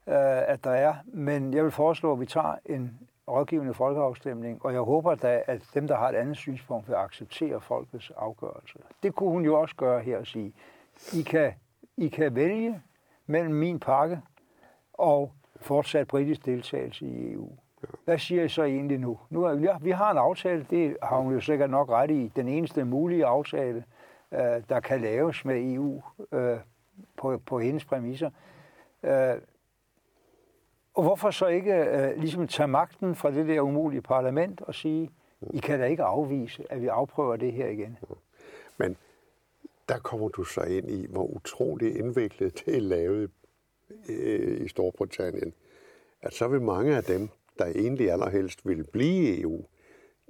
øh, 0.07 0.49
at 0.49 0.65
der 0.65 0.71
er, 0.71 0.95
men 1.05 1.55
jeg 1.55 1.65
vil 1.65 1.71
foreslå, 1.73 2.13
at 2.13 2.21
vi 2.21 2.27
tager 2.27 2.55
en 2.67 3.09
rådgivende 3.33 3.75
folkeafstemning, 3.75 4.65
og 4.65 4.73
jeg 4.73 4.81
håber 4.81 5.15
da, 5.15 5.43
at 5.47 5.63
dem, 5.75 5.87
der 5.87 5.97
har 5.97 6.09
et 6.09 6.15
andet 6.15 6.37
synspunkt, 6.37 6.89
vil 6.89 6.95
acceptere 6.95 7.61
folkets 7.61 8.13
afgørelse. 8.17 8.79
Det 9.03 9.15
kunne 9.15 9.31
hun 9.31 9.45
jo 9.45 9.61
også 9.61 9.77
gøre 9.77 10.01
her 10.01 10.19
og 10.19 10.27
sige, 10.27 10.55
I 11.13 11.23
kan, 11.23 11.53
I 11.97 12.09
kan 12.09 12.35
vælge 12.35 12.83
mellem 13.27 13.55
min 13.55 13.81
pakke 13.81 14.21
og 14.93 15.33
fortsat 15.57 16.09
britisk 16.09 16.47
deltagelse 16.47 17.07
i 17.07 17.33
EU. 17.33 17.51
Hvad 18.05 18.19
siger 18.19 18.45
I 18.45 18.49
så 18.49 18.63
egentlig 18.63 18.99
nu? 18.99 19.19
nu 19.31 19.45
er, 19.45 19.53
ja, 19.53 19.77
vi 19.81 19.91
har 19.91 20.11
en 20.11 20.19
aftale, 20.19 20.67
det 20.71 20.97
har 21.03 21.19
hun 21.19 21.33
jo 21.33 21.41
sikkert 21.41 21.71
nok 21.71 21.89
ret 21.89 22.11
i. 22.11 22.33
Den 22.37 22.49
eneste 22.49 22.85
mulige 22.85 23.27
aftale, 23.27 23.85
øh, 24.33 24.63
der 24.69 24.81
kan 24.81 25.01
laves 25.01 25.45
med 25.45 25.73
EU 25.73 26.03
øh, 26.33 26.59
på, 27.17 27.39
på 27.47 27.59
hendes 27.59 27.85
præmisser. 27.85 28.31
Øh, 29.03 29.35
og 30.95 31.03
hvorfor 31.03 31.31
så 31.31 31.47
ikke 31.47 31.75
øh, 31.75 32.19
ligesom 32.19 32.49
tage 32.49 32.69
magten 32.69 33.15
fra 33.15 33.31
det 33.31 33.49
der 33.49 33.61
umulige 33.61 34.03
parlament 34.03 34.61
og 34.61 34.75
sige, 34.75 35.11
I 35.51 35.59
kan 35.59 35.81
da 35.81 35.87
ikke 35.87 36.03
afvise, 36.03 36.73
at 36.73 36.83
vi 36.83 36.87
afprøver 36.87 37.37
det 37.37 37.53
her 37.53 37.69
igen? 37.69 37.99
Men 38.77 38.97
der 39.89 39.99
kommer 39.99 40.29
du 40.29 40.45
så 40.45 40.61
ind 40.61 40.91
i, 40.91 41.07
hvor 41.11 41.25
utroligt 41.25 41.97
indviklet 41.97 42.55
det 42.67 42.77
er 42.77 42.81
lavet 42.81 43.31
øh, 44.09 44.65
i 44.65 44.69
Storbritannien. 44.69 45.55
At 46.23 46.35
så 46.35 46.49
vil 46.49 46.63
mange 46.63 46.97
af 46.97 47.05
dem, 47.05 47.29
der 47.59 47.67
egentlig 47.67 48.11
allerhelst 48.11 48.67
vil 48.67 48.85
blive 48.85 49.37
i 49.37 49.43
EU, 49.43 49.65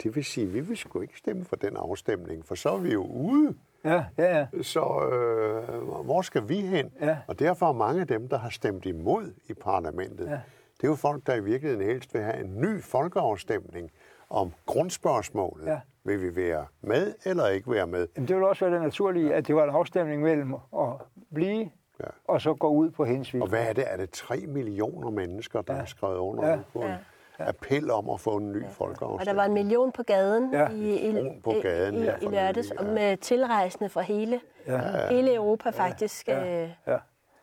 det 0.03 0.17
vil 0.17 0.25
sige, 0.25 0.47
at 0.47 0.55
vi 0.55 0.61
vil 0.61 0.77
sgu 0.77 1.01
ikke 1.01 1.19
stemme 1.19 1.45
for 1.45 1.57
den 1.57 1.77
afstemning, 1.77 2.47
for 2.47 2.55
så 2.55 2.71
er 2.71 2.79
vi 2.79 2.93
jo 2.93 3.07
ude. 3.07 3.55
Ja, 3.85 4.05
ja, 4.19 4.39
ja. 4.39 4.63
Så 4.63 4.81
øh, 4.81 6.05
hvor 6.05 6.23
skal 6.23 6.49
vi 6.49 6.61
hen? 6.61 6.93
Ja. 7.01 7.17
Og 7.27 7.39
derfor 7.39 7.69
er 7.69 7.73
mange 7.73 8.01
af 8.01 8.07
dem, 8.07 8.29
der 8.29 8.39
har 8.39 8.51
stemt 8.51 8.87
imod 8.87 9.35
i 9.47 9.55
parlamentet, 9.55 10.27
ja. 10.27 10.41
det 10.77 10.85
er 10.85 10.89
jo 10.89 10.95
folk, 10.95 11.27
der 11.27 11.35
i 11.35 11.43
virkeligheden 11.43 11.87
helst 11.87 12.15
vil 12.15 12.23
have 12.23 12.45
en 12.45 12.61
ny 12.61 12.83
folkeafstemning 12.83 13.91
om 14.31 14.53
grundspørgsmålet. 14.67 15.67
Ja. 15.67 15.81
Vil 16.05 16.23
vi 16.23 16.37
være 16.37 16.67
med 16.81 17.15
eller 17.25 17.49
ikke 17.49 17.71
være 17.71 17.87
med? 17.87 18.09
Jamen, 18.17 18.29
det 18.29 18.37
vil 18.37 18.45
også 18.45 18.65
være 18.65 18.75
det 18.75 18.83
naturlige, 18.83 19.35
at 19.35 19.47
det 19.47 19.55
var 19.55 19.65
en 19.65 19.71
afstemning 19.71 20.23
mellem 20.23 20.55
at 20.55 20.89
blive 21.35 21.71
ja. 22.01 22.07
og 22.25 22.41
så 22.41 22.55
gå 22.55 22.69
ud 22.69 22.91
på 22.91 23.05
hendes 23.05 23.35
Og 23.35 23.49
hvad 23.49 23.69
er 23.69 23.73
det? 23.73 23.85
Er 23.87 23.97
det 23.97 24.11
3 24.11 24.45
millioner 24.49 25.11
mennesker, 25.11 25.63
der 25.63 25.73
ja. 25.73 25.79
har 25.79 25.87
skrevet 25.87 26.19
under 26.19 26.49
ja. 26.49 26.59
ja 26.75 26.97
appel 27.39 27.91
om 27.91 28.11
at 28.11 28.21
få 28.21 28.37
en 28.37 28.53
ny 28.53 28.63
ja. 28.63 28.69
folkeafstemning. 28.69 29.21
Og 29.21 29.27
der 29.27 29.33
var 29.33 29.45
en 29.45 29.53
million 29.53 29.93
på 29.93 30.03
gaden 30.03 30.53
ja. 30.53 30.69
i, 30.69 31.11
i, 31.11 31.41
på 31.45 31.55
gaden, 31.63 31.95
i, 31.95 32.05
ja, 32.05 32.15
i 32.23 32.25
lørdags, 32.25 32.73
ja. 32.81 32.85
med 32.85 33.17
tilrejsende 33.17 33.89
fra 33.89 34.01
hele, 34.01 34.41
ja. 34.67 35.09
hele 35.11 35.35
Europa 35.35 35.71
faktisk, 35.71 36.29
ja. 36.29 36.63
Øh, 36.63 36.71
ja. 36.87 36.97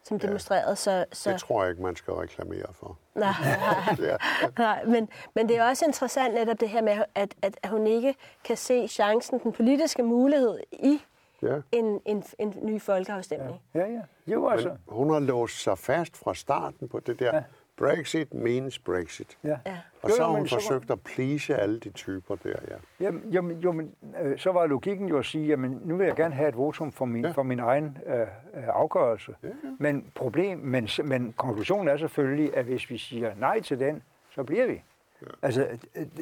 som 0.04 0.20
demonstrerede. 0.20 0.76
Så, 0.76 1.06
så... 1.12 1.32
Det 1.32 1.40
tror 1.40 1.64
jeg 1.64 1.72
ikke, 1.72 1.82
man 1.82 1.96
skal 1.96 2.14
reklamere 2.14 2.74
for. 2.74 2.98
Nej, 3.16 3.34
nej, 4.00 4.18
nej. 4.58 4.86
Men, 4.86 5.10
men 5.36 5.50
det 5.50 5.58
er 5.58 5.70
også 5.70 5.86
interessant 5.86 6.34
netop 6.34 6.60
det 6.60 6.70
her 6.70 6.82
med, 6.82 7.04
at, 7.16 7.36
at 7.42 7.70
hun 7.70 7.88
ikke 7.88 8.16
kan 8.44 8.58
se 8.58 8.88
chancen, 8.88 9.40
den 9.40 9.52
politiske 9.52 10.04
mulighed 10.04 10.60
i 10.72 11.02
ja. 11.42 11.62
en, 11.72 12.02
en, 12.06 12.24
en 12.40 12.54
ny 12.62 12.82
folkeafstemning. 12.82 13.62
Ja, 13.74 13.80
ja. 13.80 13.86
ja. 13.88 14.02
Jo, 14.28 14.50
altså. 14.50 14.70
Men 14.70 14.78
hun 14.88 15.10
har 15.10 15.20
låst 15.20 15.64
sig 15.64 15.78
fast 15.78 16.18
fra 16.18 16.34
starten 16.34 16.90
på 16.90 17.00
det 17.00 17.20
der 17.20 17.36
ja. 17.36 17.44
Brexit 17.80 18.34
means 18.34 18.80
Brexit. 18.80 19.38
Ja. 19.44 19.58
ja. 19.66 19.78
Og 20.02 20.10
så 20.12 20.24
har 20.24 20.32
hun 20.32 20.48
forsøgt 20.48 20.90
var... 20.90 20.96
at 20.96 21.02
please 21.02 21.56
alle 21.56 21.80
de 21.80 21.90
typer 21.90 22.36
der, 22.36 22.56
ja. 22.70 22.76
Jamen, 23.00 23.24
jamen, 23.32 23.60
jo, 23.60 23.72
men 23.72 23.96
øh, 24.22 24.40
så 24.40 24.52
var 24.52 24.66
logikken 24.66 25.08
jo 25.08 25.18
at 25.18 25.26
sige, 25.26 25.48
jamen 25.48 25.82
nu 25.86 25.98
vil 25.98 26.06
jeg 26.06 26.16
gerne 26.16 26.36
have 26.36 26.50
et 26.50 26.58
votum 26.58 26.92
for 26.92 27.06
min, 27.06 27.26
ja. 27.26 27.32
for 27.32 27.44
min 27.44 27.60
egen 27.60 27.98
øh, 28.06 28.20
øh 28.20 28.28
afgørelse. 28.54 29.36
Ja, 29.44 29.48
ja. 29.48 29.54
Men, 29.80 30.06
problem, 30.16 30.58
men, 30.58 30.90
men 31.04 31.34
konklusionen 31.38 31.88
er 31.88 31.98
selvfølgelig, 31.98 32.58
at 32.58 32.66
hvis 32.66 32.90
vi 32.90 32.98
siger 32.98 33.32
nej 33.40 33.62
til 33.62 33.80
den, 33.80 34.04
så 34.36 34.44
bliver 34.44 34.68
vi. 34.68 34.82
Ja. 35.22 35.28
Altså, 35.42 35.68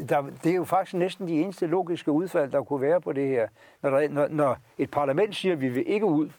der, 0.10 0.22
det 0.44 0.52
er 0.52 0.56
jo 0.56 0.64
faktisk 0.64 0.94
næsten 0.94 1.28
de 1.28 1.34
eneste 1.34 1.68
logiske 1.68 2.12
udfald, 2.12 2.52
der 2.52 2.64
kunne 2.64 2.82
være 2.82 3.02
på 3.02 3.14
det 3.14 3.28
her. 3.28 3.48
Når, 3.82 3.90
der, 3.90 4.10
når, 4.10 4.28
når 4.28 4.58
et 4.78 4.92
parlament 4.92 5.36
siger, 5.36 5.54
at 5.54 5.62
vi 5.62 5.70
vil 5.70 5.84
ikke 5.88 6.06
ud, 6.06 6.30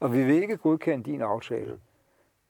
og 0.00 0.12
vi 0.12 0.24
vil 0.24 0.42
ikke 0.42 0.56
godkende 0.56 1.04
din 1.04 1.22
aftale, 1.22 1.70
ja, 1.70 1.76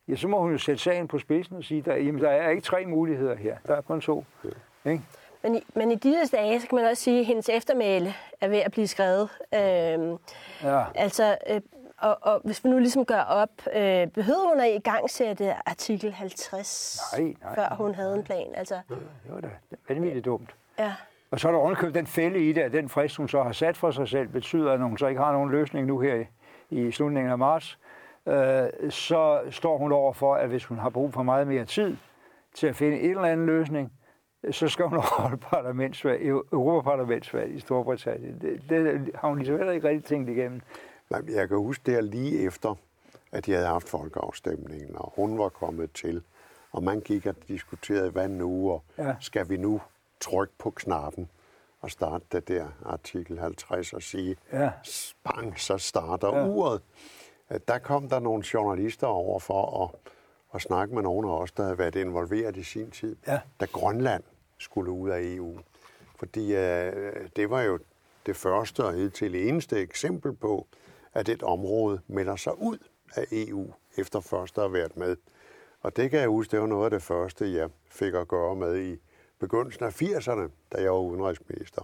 ja 0.09 0.17
så 0.17 0.29
må 0.29 0.41
hun 0.41 0.53
jo 0.53 0.59
sætte 0.59 0.83
sagen 0.83 1.09
på 1.09 1.19
spidsen 1.19 1.57
og 1.57 1.65
sige, 1.65 1.83
der, 1.83 1.95
jamen, 1.95 2.23
der 2.23 2.31
er 2.31 2.51
ikke 2.51 2.63
tre 2.63 2.87
muligheder 2.87 3.37
her, 3.37 3.57
der 3.67 3.77
er 3.77 3.81
kun 3.81 4.01
to. 4.01 4.25
Ja. 4.45 4.91
Ikke? 4.91 5.03
Men 5.43 5.55
i, 5.55 5.65
men 5.75 5.91
i 5.91 5.95
disse 5.95 6.37
dage, 6.37 6.61
så 6.61 6.69
kan 6.69 6.77
man 6.77 6.85
også 6.85 7.03
sige, 7.03 7.21
at 7.21 7.27
hendes 7.27 7.49
eftermæle 7.49 8.15
er 8.41 8.49
ved 8.49 8.59
at 8.59 8.73
blive 8.73 8.87
skrevet. 8.87 9.31
Øhm, 9.55 10.17
ja. 10.63 10.85
Altså, 10.95 11.39
øh, 11.51 11.61
og, 11.99 12.19
og 12.21 12.41
hvis 12.45 12.65
vi 12.65 12.69
nu 12.69 12.79
ligesom 12.79 13.05
gør 13.05 13.21
op, 13.21 13.51
øh, 13.75 14.07
behøvede 14.07 14.49
hun 14.49 14.61
at 14.61 14.71
i 14.75 14.79
gang 14.79 15.11
sætte 15.11 15.55
artikel 15.69 16.13
50, 16.13 17.01
nej, 17.13 17.35
nej, 17.43 17.55
før 17.55 17.75
hun 17.75 17.95
havde 17.95 18.11
nej. 18.11 18.19
en 18.19 18.25
plan? 18.25 18.47
Altså, 18.55 18.75
det 18.89 18.99
var 19.35 19.41
da 19.41 19.49
vanvittigt 19.89 20.25
dumt. 20.25 20.55
Ja. 20.79 20.95
Og 21.31 21.41
så 21.41 21.49
er 21.49 21.53
der 21.53 21.59
ovenkøbt 21.59 21.95
den 21.95 22.07
fælde 22.07 22.49
i 22.49 22.53
det, 22.53 22.61
at 22.61 22.73
den 22.73 22.89
frist, 22.89 23.17
hun 23.17 23.29
så 23.29 23.43
har 23.43 23.53
sat 23.53 23.77
for 23.77 23.91
sig 23.91 24.09
selv, 24.09 24.29
betyder, 24.29 24.73
at 24.73 24.81
hun 24.81 24.99
så 24.99 25.07
ikke 25.07 25.21
har 25.21 25.33
nogen 25.33 25.51
løsning 25.51 25.87
nu 25.87 26.01
her 26.01 26.15
i, 26.71 26.87
i 26.87 26.91
slutningen 26.91 27.33
af 27.33 27.39
marts, 27.39 27.79
øh, 28.27 28.91
så 28.91 29.41
står 29.51 29.79
hun 29.79 29.93
over 29.93 30.13
for, 30.13 30.35
at 30.35 30.49
hvis 30.49 30.65
hun 30.65 30.79
har 30.79 30.91
brug 30.91 31.13
for 31.13 31.23
meget 31.23 31.47
mere 31.47 31.65
tid 31.65 31.97
til 32.55 32.67
at 32.67 32.77
finde 32.77 33.01
en 33.01 33.11
eller 33.11 33.23
anden 33.23 33.47
løsning, 33.47 33.93
så 34.51 34.69
skal 34.69 34.85
hun 34.85 34.99
holde 35.19 35.37
parlamentsvalg, 35.37 36.27
Europaparlamentsvalg 36.27 37.55
i 37.55 37.61
Storbritannien. 37.61 38.41
Det, 38.41 38.63
det 38.69 39.11
har 39.15 39.29
hun 39.29 39.39
ligesom 39.39 39.57
heller 39.57 39.73
ikke 39.73 39.89
rigtig 39.89 40.05
tænkt 40.05 40.31
igennem. 40.31 40.61
Nej, 41.11 41.23
jeg 41.29 41.49
kan 41.49 41.57
huske 41.57 41.93
der 41.93 42.01
lige 42.01 42.39
efter, 42.39 42.75
at 43.33 43.47
de 43.47 43.53
havde 43.53 43.67
haft 43.67 43.89
folkeafstemningen, 43.89 44.97
og 44.97 45.13
hun 45.17 45.39
var 45.39 45.49
kommet 45.49 45.93
til, 45.93 46.23
og 46.73 46.83
man 46.83 47.01
gik 47.01 47.27
og 47.27 47.35
diskuterede, 47.49 48.11
hvad 48.11 48.29
nu, 48.29 48.71
og 48.71 48.85
ja. 48.99 49.15
skal 49.21 49.49
vi 49.49 49.57
nu 49.57 49.81
trykke 50.21 50.55
på 50.59 50.71
knappen 50.71 51.29
og 51.81 51.91
starte 51.91 52.25
det 52.33 52.49
der 52.49 52.67
artikel 52.85 53.39
50 53.39 53.93
og 53.93 54.03
sige, 54.03 54.37
ja. 54.53 54.71
bang, 55.25 55.61
så 55.61 55.79
starter 55.79 56.37
ja. 56.37 56.47
uret. 56.47 56.83
Der 57.69 57.79
kom 57.79 58.09
der 58.09 58.21
nogle 58.21 58.45
journalister 58.55 59.07
over 59.07 59.39
for 59.39 59.85
at, 59.85 60.11
at 60.55 60.63
snakke 60.63 60.95
med 60.95 61.03
nogle 61.03 61.29
af 61.29 61.39
os, 61.39 61.53
der 61.53 61.63
havde 61.63 61.79
været 61.79 61.97
involveret 61.97 62.57
i 62.57 62.63
sin 62.63 62.91
tid, 62.91 63.17
ja. 63.27 63.41
da 63.61 63.65
Grønland 63.65 64.23
skulle 64.59 64.91
ud 64.91 65.11
af 65.11 65.21
EU. 65.23 65.59
Fordi 66.19 66.55
øh, 66.55 67.29
det 67.37 67.51
var 67.51 67.63
jo 67.63 67.79
det 68.27 68.37
første 68.37 68.85
og 68.85 69.13
til 69.15 69.49
eneste 69.49 69.81
eksempel 69.81 70.33
på, 70.33 70.67
at 71.15 71.29
et 71.29 71.43
område 71.43 72.01
melder 72.07 72.37
sig 72.37 72.59
ud 72.59 72.79
af 73.15 73.27
EU, 73.33 73.73
efter 73.97 74.21
først 74.21 74.59
at 74.59 74.65
have 74.65 74.73
været 74.73 74.97
med. 74.97 75.17
Og 75.83 75.97
det 75.97 76.11
kan 76.11 76.21
jeg 76.21 76.29
huske, 76.29 76.51
det 76.51 76.61
var 76.61 76.67
noget 76.67 76.85
af 76.85 76.91
det 76.91 77.03
første, 77.03 77.55
jeg 77.55 77.71
fik 77.91 78.15
at 78.15 78.29
gøre 78.29 78.57
med 78.57 78.79
i 78.79 78.97
begyndelsen 79.39 79.85
af 79.85 80.03
80'erne, 80.03 80.51
da 80.73 80.83
jeg 80.83 80.93
var 80.93 80.99
udenrigsminister. 80.99 81.83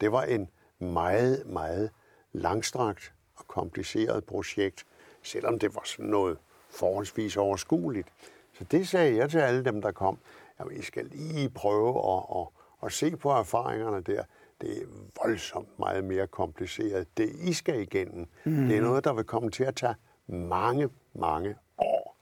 Det 0.00 0.12
var 0.12 0.22
en 0.22 0.48
meget, 0.78 1.46
meget 1.46 1.90
langstrakt 2.32 3.12
og 3.36 3.46
kompliceret 3.46 4.24
projekt, 4.24 4.86
selvom 5.22 5.58
det 5.58 5.74
var 5.74 5.82
sådan 5.84 6.06
noget 6.06 6.38
forholdsvis 6.70 7.36
overskueligt. 7.36 8.08
Så 8.52 8.64
det 8.64 8.88
sagde 8.88 9.16
jeg 9.16 9.30
til 9.30 9.38
alle 9.38 9.64
dem, 9.64 9.82
der 9.82 9.92
kom. 9.92 10.18
Jamen, 10.60 10.76
I 10.76 10.82
skal 10.82 11.04
lige 11.04 11.50
prøve 11.50 12.16
at, 12.16 12.40
at, 12.40 12.46
at 12.82 12.92
se 12.92 13.16
på 13.16 13.30
erfaringerne 13.30 14.00
der. 14.00 14.24
Det 14.60 14.82
er 14.82 14.86
voldsomt 15.22 15.78
meget 15.78 16.04
mere 16.04 16.26
kompliceret. 16.26 17.16
Det 17.16 17.28
I 17.28 17.52
skal 17.52 17.80
igennem, 17.80 18.26
mm. 18.44 18.68
det 18.68 18.76
er 18.76 18.80
noget, 18.80 19.04
der 19.04 19.12
vil 19.12 19.24
komme 19.24 19.50
til 19.50 19.64
at 19.64 19.74
tage 19.74 19.94
mange, 20.26 20.88
mange 21.14 21.56
år. 21.78 22.16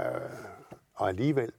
Øh, 0.00 0.06
og 0.94 1.08
alligevel, 1.08 1.52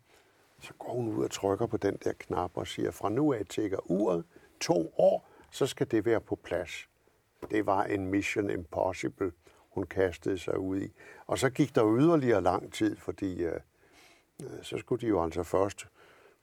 så 0.61 0.73
går 0.79 0.93
hun 0.93 1.07
ud 1.07 1.23
og 1.23 1.31
trykker 1.31 1.65
på 1.65 1.77
den 1.77 1.97
der 2.03 2.13
knap 2.19 2.51
og 2.57 2.67
siger, 2.67 2.91
fra 2.91 3.09
nu 3.09 3.33
af 3.33 3.45
tækker 3.45 3.91
uret 3.91 4.23
to 4.59 4.93
år, 4.97 5.27
så 5.51 5.67
skal 5.67 5.91
det 5.91 6.05
være 6.05 6.21
på 6.21 6.35
plads. 6.35 6.89
Det 7.51 7.65
var 7.65 7.83
en 7.83 8.07
mission 8.07 8.49
impossible, 8.49 9.31
hun 9.75 9.85
kastede 9.85 10.37
sig 10.37 10.57
ud 10.57 10.81
i. 10.81 10.91
Og 11.27 11.39
så 11.39 11.49
gik 11.49 11.75
der 11.75 11.97
yderligere 11.97 12.41
lang 12.41 12.73
tid, 12.73 12.97
fordi 12.97 13.43
øh, 13.43 13.53
øh 14.41 14.63
så 14.63 14.77
skulle 14.77 15.01
de 15.01 15.07
jo 15.07 15.23
altså 15.23 15.43
først 15.43 15.87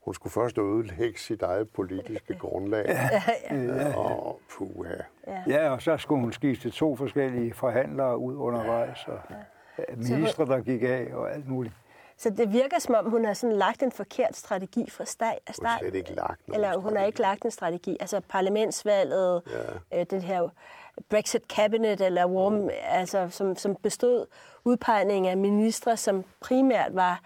hun 0.05 0.15
skulle 0.15 0.33
først 0.33 0.59
ødelægge 0.59 1.19
sit 1.19 1.43
eget 1.43 1.71
politiske 1.71 2.35
grundlag. 2.45 2.87
Ja, 2.89 3.21
ja. 3.57 3.97
Og 3.97 4.41
puha. 4.51 4.95
Ja. 5.27 5.43
ja, 5.47 5.71
og 5.71 5.83
så 5.83 5.97
skulle 5.97 6.21
hun 6.21 6.33
skifte 6.33 6.71
to 6.71 6.97
forskellige 6.97 7.55
forhandlere 7.55 8.19
ud 8.19 8.37
undervejs, 8.37 9.07
og 9.07 9.19
ja. 9.79 9.85
ministre, 9.97 10.47
der 10.47 10.61
gik 10.61 10.83
af, 10.83 11.09
og 11.13 11.35
alt 11.35 11.49
muligt. 11.49 11.75
Så 12.17 12.31
det 12.31 12.53
virker 12.53 12.79
som 12.79 12.95
om, 12.95 13.11
hun 13.11 13.25
har 13.25 13.35
sådan 13.35 13.57
lagt 13.57 13.83
en 13.83 13.93
forkert 13.93 14.37
strategi 14.37 14.91
fra 14.91 15.05
start. 15.05 15.39
Hun 15.59 15.67
har 15.67 15.79
slet 15.79 15.95
ikke 15.95 16.15
lagt 16.15 16.41
Eller 16.55 16.75
hun 16.75 16.81
strategi. 16.81 16.99
har 16.99 17.07
ikke 17.07 17.21
lagt 17.21 17.45
en 17.45 17.51
strategi. 17.51 17.97
Altså 18.01 18.21
parlamentsvalget, 18.29 19.43
ja. 19.93 20.01
øh, 20.01 20.07
det 20.11 20.23
her 20.23 20.49
Brexit 21.09 21.43
Cabinet, 21.49 22.01
eller 22.01 22.27
Warm, 22.27 22.71
altså, 22.83 23.29
som, 23.31 23.57
som 23.57 23.77
bestod 23.83 24.27
udpegning 24.65 25.29
af 25.29 25.37
ministre, 25.37 25.97
som 25.97 26.25
primært 26.41 26.95
var 26.95 27.21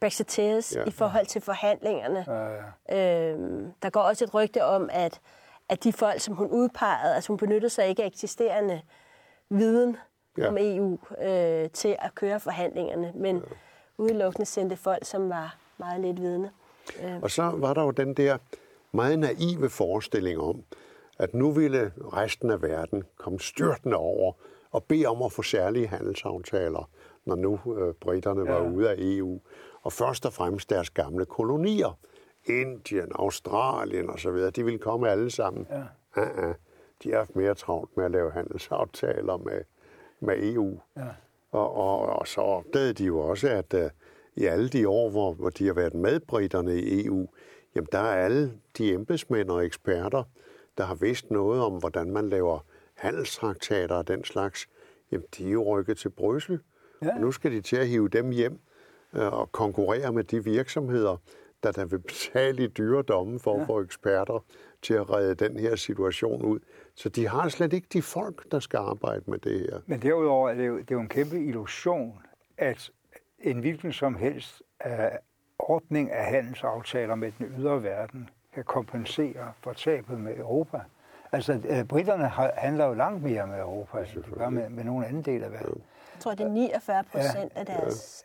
Brexiteers 0.00 0.76
ja. 0.76 0.84
i 0.86 0.90
forhold 0.90 1.26
til 1.26 1.40
forhandlingerne. 1.40 2.24
Ja, 2.28 2.62
ja. 2.88 3.32
Øhm, 3.32 3.72
der 3.82 3.90
går 3.90 4.00
også 4.00 4.24
et 4.24 4.34
rygte 4.34 4.64
om, 4.64 4.90
at, 4.92 5.20
at 5.68 5.84
de 5.84 5.92
folk, 5.92 6.20
som 6.20 6.34
hun 6.34 6.46
udpegede, 6.46 7.14
altså 7.14 7.28
hun 7.28 7.36
benyttede 7.36 7.70
sig 7.70 7.86
ikke 7.86 8.02
af 8.02 8.06
eksisterende 8.06 8.80
viden 9.50 9.96
ja. 10.38 10.48
om 10.48 10.56
EU 10.60 10.98
øh, 11.22 11.70
til 11.70 11.96
at 11.98 12.14
køre 12.14 12.40
forhandlingerne, 12.40 13.12
men 13.14 13.36
ja. 13.36 13.42
udelukkende 13.98 14.46
sendte 14.46 14.76
folk, 14.76 15.04
som 15.04 15.28
var 15.28 15.56
meget 15.78 16.00
lidt 16.00 16.20
vidne. 16.20 16.50
Øh. 17.02 17.22
Og 17.22 17.30
så 17.30 17.42
var 17.42 17.74
der 17.74 17.82
jo 17.82 17.90
den 17.90 18.14
der 18.14 18.38
meget 18.92 19.18
naive 19.18 19.70
forestilling 19.70 20.40
om, 20.40 20.64
at 21.22 21.34
nu 21.34 21.50
ville 21.50 21.92
resten 21.98 22.50
af 22.50 22.62
verden 22.62 23.04
komme 23.16 23.40
styrtende 23.40 23.96
over 23.96 24.32
og 24.70 24.84
bede 24.84 25.06
om 25.06 25.22
at 25.22 25.32
få 25.32 25.42
særlige 25.42 25.86
handelsaftaler, 25.86 26.90
når 27.24 27.34
nu 27.34 27.60
øh, 27.78 27.94
britterne 27.94 28.52
ja. 28.52 28.58
var 28.58 28.70
ude 28.70 28.90
af 28.90 28.94
EU 28.98 29.40
og 29.82 29.92
først 29.92 30.26
og 30.26 30.32
fremmest 30.32 30.70
deres 30.70 30.90
gamle 30.90 31.24
kolonier. 31.24 31.98
Indien, 32.46 33.12
Australien 33.14 34.10
osv., 34.10 34.36
de 34.56 34.64
ville 34.64 34.78
komme 34.78 35.10
alle 35.10 35.30
sammen. 35.30 35.66
Ja. 35.70 35.82
Uh-uh. 36.22 36.54
De 37.02 37.10
har 37.10 37.16
haft 37.16 37.36
mere 37.36 37.54
travlt 37.54 37.96
med 37.96 38.04
at 38.04 38.10
lave 38.10 38.32
handelsaftaler 38.32 39.36
med, 39.36 39.60
med 40.20 40.52
EU. 40.52 40.80
Ja. 40.96 41.08
Og, 41.50 41.74
og, 41.74 41.98
og 41.98 42.28
så 42.28 42.40
opdagede 42.40 42.92
de 42.92 43.04
jo 43.04 43.18
også, 43.18 43.48
at 43.48 43.74
uh, 43.74 43.90
i 44.36 44.44
alle 44.44 44.68
de 44.68 44.88
år, 44.88 45.10
hvor, 45.10 45.32
hvor 45.32 45.50
de 45.50 45.66
har 45.66 45.74
været 45.74 45.94
med 45.94 46.20
britterne 46.20 46.76
i 46.76 47.06
EU, 47.06 47.28
jamen 47.74 47.88
der 47.92 47.98
er 47.98 48.24
alle 48.24 48.52
de 48.78 48.92
embedsmænd 48.92 49.50
og 49.50 49.64
eksperter, 49.64 50.22
der 50.78 50.84
har 50.84 50.94
vidst 50.94 51.30
noget 51.30 51.62
om, 51.62 51.72
hvordan 51.72 52.10
man 52.10 52.28
laver 52.28 52.58
handelstraktater 52.94 53.94
og 53.94 54.08
den 54.08 54.24
slags, 54.24 54.68
jamen 55.12 55.26
de 55.38 55.46
er 55.46 55.50
jo 55.50 55.78
rykket 55.78 55.98
til 55.98 56.08
Bryssel. 56.08 56.60
Ja. 57.02 57.18
Nu 57.18 57.32
skal 57.32 57.52
de 57.52 57.60
til 57.60 57.76
at 57.76 57.88
hive 57.88 58.08
dem 58.08 58.30
hjem 58.30 58.60
Øh, 59.16 59.32
og 59.32 59.52
konkurrere 59.52 60.12
med 60.12 60.24
de 60.24 60.44
virksomheder, 60.44 61.16
der 61.62 61.72
der 61.72 61.84
vil 61.84 61.98
betale 61.98 62.64
i 62.64 62.66
dyre 62.66 63.02
domme 63.02 63.40
for 63.40 63.54
ja. 63.54 63.60
at 63.60 63.66
få 63.66 63.80
eksperter 63.80 64.44
til 64.82 64.94
at 64.94 65.10
redde 65.10 65.34
den 65.34 65.56
her 65.56 65.76
situation 65.76 66.42
ud. 66.42 66.60
Så 66.94 67.08
de 67.08 67.28
har 67.28 67.48
slet 67.48 67.72
ikke 67.72 67.86
de 67.92 68.02
folk, 68.02 68.52
der 68.52 68.60
skal 68.60 68.78
arbejde 68.78 69.22
med 69.26 69.38
det 69.38 69.60
her. 69.60 69.80
Men 69.86 70.02
derudover 70.02 70.50
er 70.50 70.54
det 70.54 70.66
jo, 70.66 70.78
det 70.78 70.90
er 70.90 70.94
jo 70.94 71.00
en 71.00 71.08
kæmpe 71.08 71.40
illusion, 71.40 72.22
at 72.58 72.90
en 73.38 73.58
hvilken 73.58 73.92
som 73.92 74.14
helst 74.14 74.62
uh, 74.86 74.92
ordning 75.58 76.10
af 76.10 76.24
handelsaftaler 76.24 77.14
med 77.14 77.32
den 77.38 77.46
ydre 77.58 77.82
verden 77.82 78.28
kan 78.54 78.64
kompensere 78.64 79.52
for 79.60 79.72
tabet 79.72 80.20
med 80.20 80.36
Europa. 80.36 80.80
Altså, 81.32 81.52
uh, 81.52 81.82
britterne 81.82 82.28
handler 82.56 82.84
jo 82.84 82.94
langt 82.94 83.22
mere 83.22 83.46
med 83.46 83.58
Europa, 83.58 83.98
end 83.98 84.24
de 84.24 84.30
gør 84.30 84.48
med, 84.48 84.68
med 84.68 84.84
nogen 84.84 85.04
anden 85.04 85.22
del 85.22 85.44
af 85.44 85.52
verden. 85.52 85.82
Jeg 86.14 86.20
tror, 86.20 86.34
det 86.34 86.46
er 86.46 86.50
49 86.50 87.04
procent 87.04 87.52
ja. 87.54 87.60
af 87.60 87.66
deres 87.66 88.24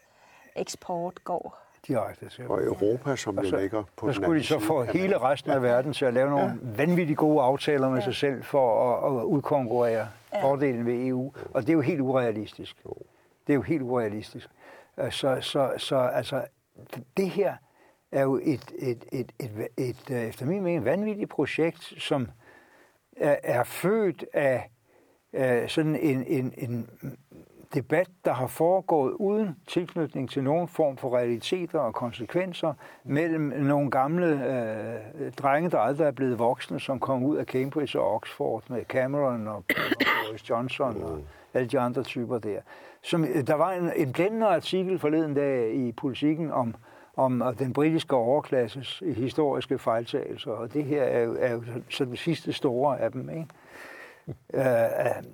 eksport 0.56 1.24
går. 1.24 1.60
Direkte 1.88 2.30
til 2.30 2.48
Og 2.48 2.64
Europa, 2.64 3.16
som 3.16 3.40
jo 3.40 3.58
ligger 3.58 3.84
på 3.96 4.08
Så 4.08 4.14
skulle 4.14 4.40
de 4.40 4.46
så 4.46 4.60
få 4.60 4.84
hele 4.84 5.18
resten 5.18 5.52
af 5.52 5.62
verden 5.62 5.94
til 5.94 6.06
at 6.06 6.14
lave 6.14 6.30
nogle 6.30 6.46
ja. 6.46 6.54
vanvittigt 6.62 7.18
gode 7.18 7.42
aftaler 7.42 7.90
med 7.90 7.98
ja. 7.98 8.04
sig 8.04 8.16
selv 8.16 8.44
for 8.44 8.94
at, 8.94 9.18
at 9.18 9.24
udkonkurrere 9.24 10.08
ja. 10.34 10.44
fordelen 10.44 10.86
ved 10.86 11.08
EU. 11.08 11.34
Og 11.54 11.62
det 11.62 11.70
er 11.70 11.74
jo 11.74 11.82
helt 11.82 12.02
urealistisk. 12.02 12.84
Det 13.48 13.54
er 13.54 13.56
jo 13.56 13.62
helt 13.62 13.82
urealistisk. 13.82 14.50
Så, 15.10 15.38
så, 15.42 15.74
så 15.78 15.98
altså, 15.98 16.46
det 17.18 17.30
her 17.30 17.56
er 18.12 18.24
jo 18.24 18.40
et, 18.44 18.72
et, 18.80 19.06
et, 19.12 19.32
et, 19.40 19.68
et, 19.78 19.96
et 20.10 20.28
efter 20.28 20.46
min 20.46 20.64
mening 20.64 20.86
vanvittigt 20.86 21.30
projekt, 21.30 21.94
som 21.98 22.28
er, 23.18 23.36
er 23.44 23.64
født 23.64 24.26
af 24.34 24.70
øh, 25.34 25.70
sådan 25.70 25.96
en, 25.96 26.24
en, 26.28 26.54
en 26.58 26.90
debat, 27.74 28.08
der 28.26 28.34
har 28.34 28.48
foregået 28.48 29.14
uden 29.14 29.56
tilknytning 29.68 30.30
til 30.30 30.44
nogen 30.44 30.68
form 30.68 30.98
for 30.98 31.18
realiteter 31.18 31.80
og 31.80 31.94
konsekvenser 31.94 32.74
mellem 33.04 33.42
nogle 33.42 33.92
gamle 33.92 34.28
øh, 34.28 35.32
drenge, 35.32 35.70
der 35.70 35.80
aldrig 35.80 36.08
er 36.08 36.12
blevet 36.12 36.40
voksne, 36.40 36.80
som 36.80 37.00
kom 37.00 37.24
ud 37.24 37.38
af 37.38 37.46
Cambridge 37.46 38.00
og 38.00 38.16
Oxford 38.16 38.64
med 38.70 38.86
Cameron 38.86 39.48
og, 39.48 39.56
og 39.56 39.64
Boris 40.28 40.50
Johnson 40.50 41.04
og 41.04 41.20
alle 41.54 41.70
de 41.70 41.80
andre 41.80 42.04
typer 42.04 42.40
der. 42.40 42.60
Som, 43.02 43.26
øh, 43.26 43.48
der 43.48 43.54
var 43.54 43.72
en, 43.72 43.92
en 43.96 44.14
blændende 44.14 44.48
artikel 44.48 45.00
forleden 45.00 45.34
dag 45.34 45.74
i 45.74 45.92
Politiken 45.92 46.52
om, 46.52 46.76
om 47.18 47.56
den 47.60 47.74
britiske 47.74 48.16
overklasses 48.16 49.04
historiske 49.16 49.80
fejltagelser, 49.80 50.52
og 50.52 50.74
det 50.74 50.84
her 50.84 51.04
er 51.04 51.24
jo, 51.24 51.36
er 51.40 51.52
jo 51.52 51.64
så 51.90 52.06
den 52.06 52.16
sidste 52.16 52.54
store 52.54 53.00
af 53.00 53.12
dem. 53.12 53.30
Ikke? 53.30 53.48
Øh, 54.54 54.66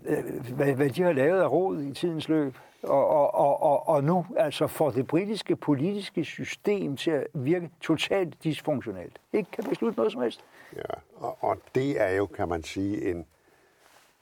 øh, 0.05 0.55
hvad, 0.55 0.73
hvad 0.73 0.89
de 0.89 1.03
har 1.03 1.13
lavet 1.13 1.41
af 1.41 1.51
råd 1.51 1.81
i 1.81 1.93
tidens 1.93 2.29
løb, 2.29 2.57
og, 2.83 3.07
og, 3.07 3.35
og, 3.35 3.63
og, 3.63 3.87
og 3.87 4.03
nu 4.03 4.25
altså 4.37 4.67
får 4.67 4.91
det 4.91 5.07
britiske 5.07 5.55
politiske 5.55 6.25
system 6.25 6.97
til 6.97 7.11
at 7.11 7.27
virke 7.33 7.69
totalt 7.81 8.43
dysfunktionelt. 8.43 9.19
Ikke 9.33 9.51
kan 9.51 9.63
beslutte 9.63 9.97
noget 9.97 10.11
som 10.11 10.21
helst. 10.21 10.43
Ja, 10.75 10.93
og, 11.15 11.37
og 11.43 11.57
det 11.75 12.01
er 12.01 12.09
jo, 12.09 12.25
kan 12.25 12.47
man 12.49 12.63
sige, 12.63 13.11
en, 13.11 13.25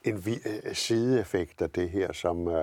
en 0.04 0.16
øh, 0.16 0.74
sideeffekt 0.74 1.62
af 1.62 1.70
det 1.70 1.90
her, 1.90 2.14
som 2.14 2.48
uh, 2.48 2.56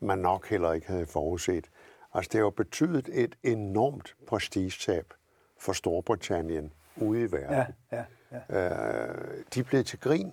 man 0.00 0.18
nok 0.18 0.48
heller 0.50 0.72
ikke 0.72 0.86
havde 0.86 1.06
forudset. 1.06 1.70
Altså, 2.14 2.28
det 2.32 2.38
har 2.38 2.44
jo 2.44 2.50
betydet 2.50 3.08
et 3.12 3.36
enormt 3.42 4.16
prestigetab 4.26 5.14
for 5.58 5.72
Storbritannien 5.72 6.72
ude 6.96 7.20
i 7.20 7.32
verden. 7.32 7.74
Ja, 7.92 8.04
ja, 8.32 8.38
ja. 8.50 8.70
Uh, 8.70 9.42
de 9.54 9.64
blevet 9.64 9.86
til 9.86 10.00
grin, 10.00 10.32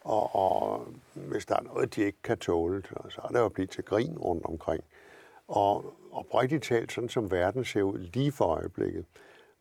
og, 0.00 0.34
og 0.34 0.86
hvis 1.14 1.46
der 1.46 1.56
er 1.56 1.62
noget, 1.62 1.94
de 1.96 2.02
ikke 2.02 2.22
kan 2.22 2.38
tåle, 2.38 2.82
så 3.08 3.20
er 3.24 3.28
det 3.28 3.38
jo 3.38 3.48
blevet 3.48 3.70
til 3.70 3.84
grin 3.84 4.18
rundt 4.18 4.44
omkring. 4.44 4.84
Og, 5.48 5.76
og 6.12 6.26
oprigtigt 6.30 6.64
talt, 6.64 6.92
sådan 6.92 7.08
som 7.08 7.30
verden 7.30 7.64
ser 7.64 7.82
ud 7.82 7.98
lige 7.98 8.32
for 8.32 8.44
øjeblikket, 8.44 9.04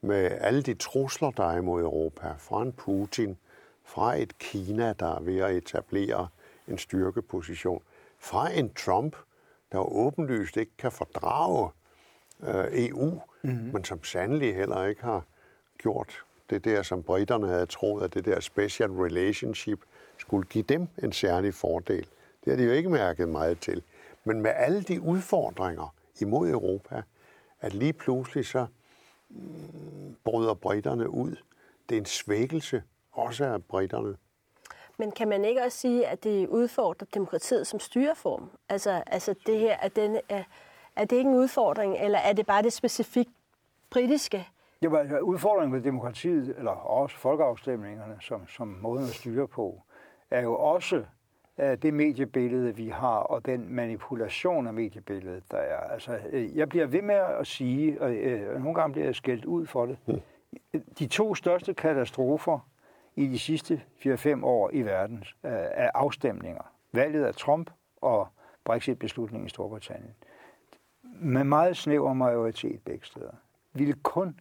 med 0.01 0.31
alle 0.31 0.61
de 0.61 0.73
trusler, 0.73 1.31
der 1.31 1.43
er 1.43 1.57
imod 1.57 1.81
Europa, 1.81 2.33
fra 2.37 2.61
en 2.61 2.73
Putin, 2.73 3.37
fra 3.83 4.15
et 4.15 4.37
Kina, 4.37 4.93
der 4.93 5.15
er 5.15 5.19
ved 5.19 5.39
at 5.39 5.55
etablere 5.55 6.27
en 6.67 6.77
styrkeposition, 6.77 7.81
fra 8.19 8.51
en 8.51 8.73
Trump, 8.73 9.15
der 9.71 9.79
åbenlyst 9.79 10.57
ikke 10.57 10.71
kan 10.77 10.91
fordrage 10.91 11.69
øh, 12.43 12.65
EU, 12.71 13.21
mm-hmm. 13.41 13.73
men 13.73 13.83
som 13.83 14.03
sandelig 14.03 14.55
heller 14.55 14.85
ikke 14.85 15.01
har 15.01 15.25
gjort 15.77 16.23
det 16.49 16.65
der, 16.65 16.81
som 16.81 17.03
britterne 17.03 17.47
havde 17.47 17.65
troet, 17.65 18.03
at 18.03 18.13
det 18.13 18.25
der 18.25 18.39
special 18.39 18.91
relationship 18.91 19.79
skulle 20.17 20.47
give 20.47 20.63
dem 20.63 20.87
en 21.03 21.11
særlig 21.11 21.53
fordel. 21.53 22.07
Det 22.45 22.51
har 22.51 22.55
de 22.55 22.63
jo 22.63 22.71
ikke 22.71 22.89
mærket 22.89 23.29
meget 23.29 23.59
til. 23.59 23.83
Men 24.23 24.41
med 24.41 24.51
alle 24.55 24.81
de 24.81 25.01
udfordringer 25.01 25.95
imod 26.21 26.49
Europa, 26.49 27.01
at 27.61 27.73
lige 27.73 27.93
pludselig 27.93 28.45
så 28.45 28.65
mm, 29.29 30.15
bryder 30.23 30.53
britterne 30.53 31.09
ud. 31.09 31.35
Det 31.89 31.95
er 31.95 31.99
en 31.99 32.05
svækkelse 32.05 32.83
også 33.11 33.45
af 33.45 33.63
britterne. 33.63 34.15
Men 35.01 35.11
kan 35.11 35.27
man 35.27 35.45
ikke 35.45 35.61
også 35.63 35.77
sige, 35.77 36.07
at 36.07 36.23
det 36.23 36.47
udfordrer 36.47 37.07
demokratiet 37.13 37.67
som 37.67 37.79
styreform? 37.79 38.49
Altså, 38.69 39.03
altså 39.07 39.35
det 39.45 39.59
her, 39.59 39.77
er, 39.81 39.87
den, 39.87 40.17
er, 40.29 40.43
er 40.95 41.05
det 41.05 41.15
ikke 41.15 41.29
en 41.29 41.35
udfordring, 41.35 41.97
eller 41.99 42.19
er 42.19 42.33
det 42.33 42.45
bare 42.45 42.63
det 42.63 42.73
specifikt 42.73 43.29
britiske? 43.89 44.47
Det 44.81 44.91
var 44.91 44.99
altså 44.99 45.19
udfordringen 45.19 45.71
med 45.71 45.81
demokratiet, 45.81 46.55
eller 46.57 46.71
også 46.71 47.17
folkeafstemningerne, 47.17 48.17
som, 48.19 48.47
som 48.47 48.67
måden 48.67 49.03
at 49.03 49.09
styre 49.09 49.47
på, 49.47 49.81
er 50.31 50.41
jo 50.41 50.55
også 50.55 51.03
uh, 51.57 51.65
det 51.81 51.93
mediebillede, 51.93 52.75
vi 52.75 52.89
har, 52.89 53.17
og 53.17 53.45
den 53.45 53.73
manipulation 53.73 54.67
af 54.67 54.73
mediebilledet, 54.73 55.43
der 55.51 55.57
er. 55.57 55.77
Altså, 55.77 56.19
uh, 56.33 56.57
jeg 56.57 56.69
bliver 56.69 56.85
ved 56.85 57.01
med 57.01 57.15
at 57.15 57.47
sige, 57.47 58.01
og 58.01 58.09
uh, 58.09 58.63
nogle 58.63 58.75
gange 58.75 58.91
bliver 58.91 59.05
jeg 59.05 59.15
skældt 59.15 59.45
ud 59.45 59.65
for 59.65 59.85
det, 59.85 60.21
de 60.99 61.07
to 61.07 61.35
største 61.35 61.73
katastrofer 61.73 62.59
i 63.15 63.27
de 63.27 63.39
sidste 63.39 63.81
4-5 64.05 64.45
år 64.45 64.69
i 64.73 64.81
verden 64.81 65.17
øh, 65.17 65.51
af 65.53 65.91
afstemninger. 65.93 66.73
Valget 66.91 67.25
af 67.25 67.35
Trump 67.35 67.71
og 68.01 68.27
Brexit-beslutningen 68.63 69.47
i 69.47 69.49
Storbritannien. 69.49 70.15
Med 71.03 71.43
meget 71.43 71.77
snæver 71.77 72.13
majoritet 72.13 72.81
begge 72.85 73.05
steder. 73.05 73.31
Ville 73.73 73.93
kun 73.93 74.39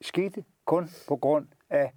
skete 0.00 0.44
kun 0.64 0.88
på 1.08 1.16
grund 1.16 1.46
af 1.70 1.92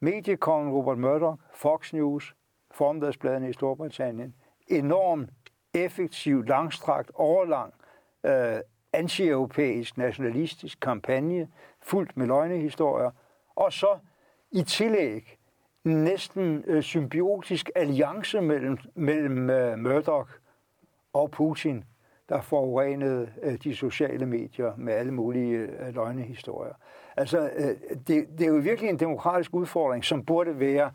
mediekongen 0.00 0.72
Robert 0.72 0.98
Murdoch, 0.98 1.42
Fox 1.52 1.92
News, 1.92 2.34
formdagsbladene 2.70 3.50
i 3.50 3.52
Storbritannien, 3.52 4.34
enorm 4.68 5.28
effektiv, 5.74 6.42
langstrakt, 6.42 7.10
overlang, 7.14 7.74
øh, 8.24 8.60
anti-europæisk, 8.92 9.96
nationalistisk 9.96 10.80
kampagne, 10.80 11.48
fuldt 11.80 12.16
med 12.16 12.26
løgnehistorier, 12.26 13.10
og 13.54 13.72
så 13.72 13.98
i 14.50 14.62
tillæg 14.62 15.38
næsten 15.84 16.64
øh, 16.66 16.82
symbiotisk 16.82 17.70
alliance 17.74 18.40
mellem, 18.40 18.78
mellem 18.94 19.50
øh, 19.50 19.78
Murdoch 19.78 20.30
og 21.12 21.30
Putin, 21.30 21.84
der 22.28 22.40
forurenede 22.40 23.32
øh, 23.42 23.58
de 23.64 23.76
sociale 23.76 24.26
medier 24.26 24.72
med 24.76 24.92
alle 24.94 25.12
mulige 25.12 25.58
øh, 25.58 25.94
løgnehistorier. 25.94 26.74
Altså, 27.16 27.50
øh, 27.56 27.76
det, 28.06 28.26
det 28.38 28.40
er 28.40 28.48
jo 28.48 28.54
virkelig 28.54 28.90
en 28.90 29.00
demokratisk 29.00 29.54
udfordring, 29.54 30.04
som 30.04 30.24
burde 30.24 30.60
være 30.60 30.90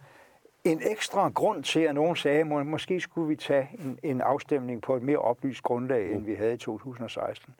en 0.64 0.82
ekstra 0.92 1.30
grund 1.30 1.64
til, 1.64 1.80
at 1.80 1.96
nogen 1.96 2.16
sagde, 2.16 2.40
at 2.40 2.68
måske 2.68 3.00
skulle 3.00 3.28
vi 3.28 3.36
tage 3.36 3.70
en, 3.80 4.00
en 4.04 4.22
afstemning 4.22 4.82
på 4.82 4.96
et 4.96 5.04
mere 5.04 5.18
oplyst 5.18 5.64
grundlag, 5.64 6.12
end 6.12 6.26
vi 6.26 6.34
havde 6.34 6.54
i 6.54 6.58
2016. 6.58 7.54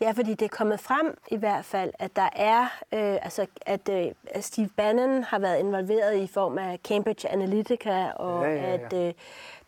Ja, 0.00 0.10
fordi 0.10 0.34
det 0.34 0.44
er 0.44 0.56
kommet 0.56 0.80
frem 0.80 1.18
i 1.30 1.36
hvert 1.36 1.64
fald, 1.64 1.92
at 1.98 2.16
der 2.16 2.28
er, 2.32 2.62
øh, 2.92 3.18
altså, 3.22 3.46
at 3.66 3.88
øh, 3.88 4.06
Steve 4.40 4.68
Bannon 4.76 5.22
har 5.22 5.38
været 5.38 5.58
involveret 5.58 6.16
i 6.16 6.26
form 6.26 6.58
af 6.58 6.78
Cambridge 6.84 7.28
Analytica, 7.28 8.10
og 8.10 8.44
ja, 8.44 8.50
ja, 8.50 8.62
ja. 8.62 8.72
at 8.72 8.92
øh, 8.92 9.14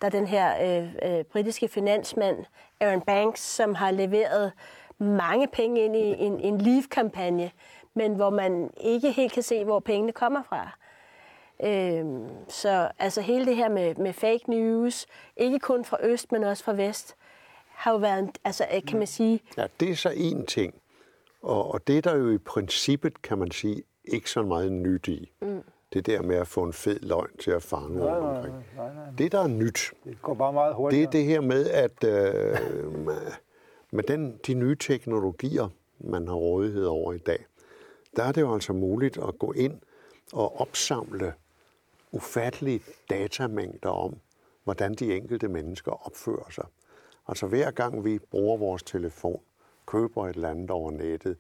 der 0.00 0.06
er 0.06 0.10
den 0.10 0.26
her 0.26 0.78
øh, 0.80 0.94
øh, 1.02 1.24
britiske 1.24 1.68
finansmand, 1.68 2.44
Aaron 2.80 3.00
Banks, 3.00 3.40
som 3.40 3.74
har 3.74 3.90
leveret 3.90 4.52
mange 4.98 5.46
penge 5.46 5.84
ind 5.84 5.96
i 5.96 6.24
en, 6.24 6.40
en 6.40 6.58
Leave-kampagne, 6.58 7.50
men 7.94 8.14
hvor 8.14 8.30
man 8.30 8.70
ikke 8.80 9.12
helt 9.12 9.32
kan 9.32 9.42
se, 9.42 9.64
hvor 9.64 9.80
pengene 9.80 10.12
kommer 10.12 10.42
fra. 10.42 10.78
Øhm, 11.64 12.28
så 12.48 12.88
altså 12.98 13.20
hele 13.20 13.46
det 13.46 13.56
her 13.56 13.68
med, 13.68 13.94
med 13.94 14.12
fake 14.12 14.50
news, 14.50 15.06
ikke 15.36 15.58
kun 15.58 15.84
fra 15.84 15.96
øst, 16.02 16.32
men 16.32 16.44
også 16.44 16.64
fra 16.64 16.72
vest, 16.72 17.16
har 17.78 17.92
jo 17.92 17.96
været, 17.96 18.38
altså 18.44 18.64
kan 18.88 18.98
man 18.98 19.06
sige... 19.06 19.40
Ja, 19.56 19.66
det 19.80 19.90
er 19.90 19.94
så 19.94 20.12
en 20.16 20.46
ting. 20.46 20.74
Og, 21.42 21.74
og 21.74 21.86
det 21.86 21.98
er 21.98 22.02
der 22.02 22.16
jo 22.16 22.30
i 22.30 22.38
princippet, 22.38 23.22
kan 23.22 23.38
man 23.38 23.50
sige, 23.50 23.82
ikke 24.04 24.30
så 24.30 24.42
meget 24.42 24.72
nyt 24.72 25.08
i. 25.08 25.32
Mm. 25.40 25.62
Det 25.92 26.06
der 26.06 26.22
med 26.22 26.36
at 26.36 26.48
få 26.48 26.62
en 26.62 26.72
fed 26.72 27.00
løgn 27.00 27.36
til 27.40 27.50
at 27.50 27.62
fange 27.62 27.98
nej, 27.98 28.20
nej, 28.20 28.32
nej, 28.32 28.50
nej, 28.76 28.94
nej. 28.94 29.04
Det, 29.18 29.32
der 29.32 29.40
er 29.40 29.46
nyt, 29.46 29.92
det 30.04 30.22
går 30.22 30.34
bare 30.34 30.52
meget 30.52 30.74
hurtigt. 30.74 31.00
Det 31.00 31.06
er 31.06 31.10
det 31.10 31.24
her 31.24 31.40
med, 31.40 31.70
at 31.70 32.04
øh, 32.04 33.06
med 33.90 34.02
den, 34.02 34.40
de 34.46 34.54
nye 34.54 34.76
teknologier, 34.76 35.68
man 35.98 36.28
har 36.28 36.34
rådighed 36.34 36.84
over 36.84 37.12
i 37.12 37.18
dag, 37.18 37.46
der 38.16 38.24
er 38.24 38.32
det 38.32 38.40
jo 38.40 38.54
altså 38.54 38.72
muligt 38.72 39.18
at 39.18 39.38
gå 39.38 39.52
ind 39.52 39.80
og 40.32 40.60
opsamle 40.60 41.32
ufattelige 42.12 42.80
datamængder 43.10 43.90
om, 43.90 44.16
hvordan 44.64 44.94
de 44.94 45.16
enkelte 45.16 45.48
mennesker 45.48 46.06
opfører 46.06 46.50
sig. 46.50 46.64
Altså 47.28 47.46
hver 47.46 47.70
gang 47.70 48.04
vi 48.04 48.18
bruger 48.18 48.56
vores 48.56 48.82
telefon, 48.82 49.40
køber 49.86 50.28
et 50.28 50.34
eller 50.34 50.50
andet 50.50 50.70
over 50.70 50.90
nettet, 50.90 51.36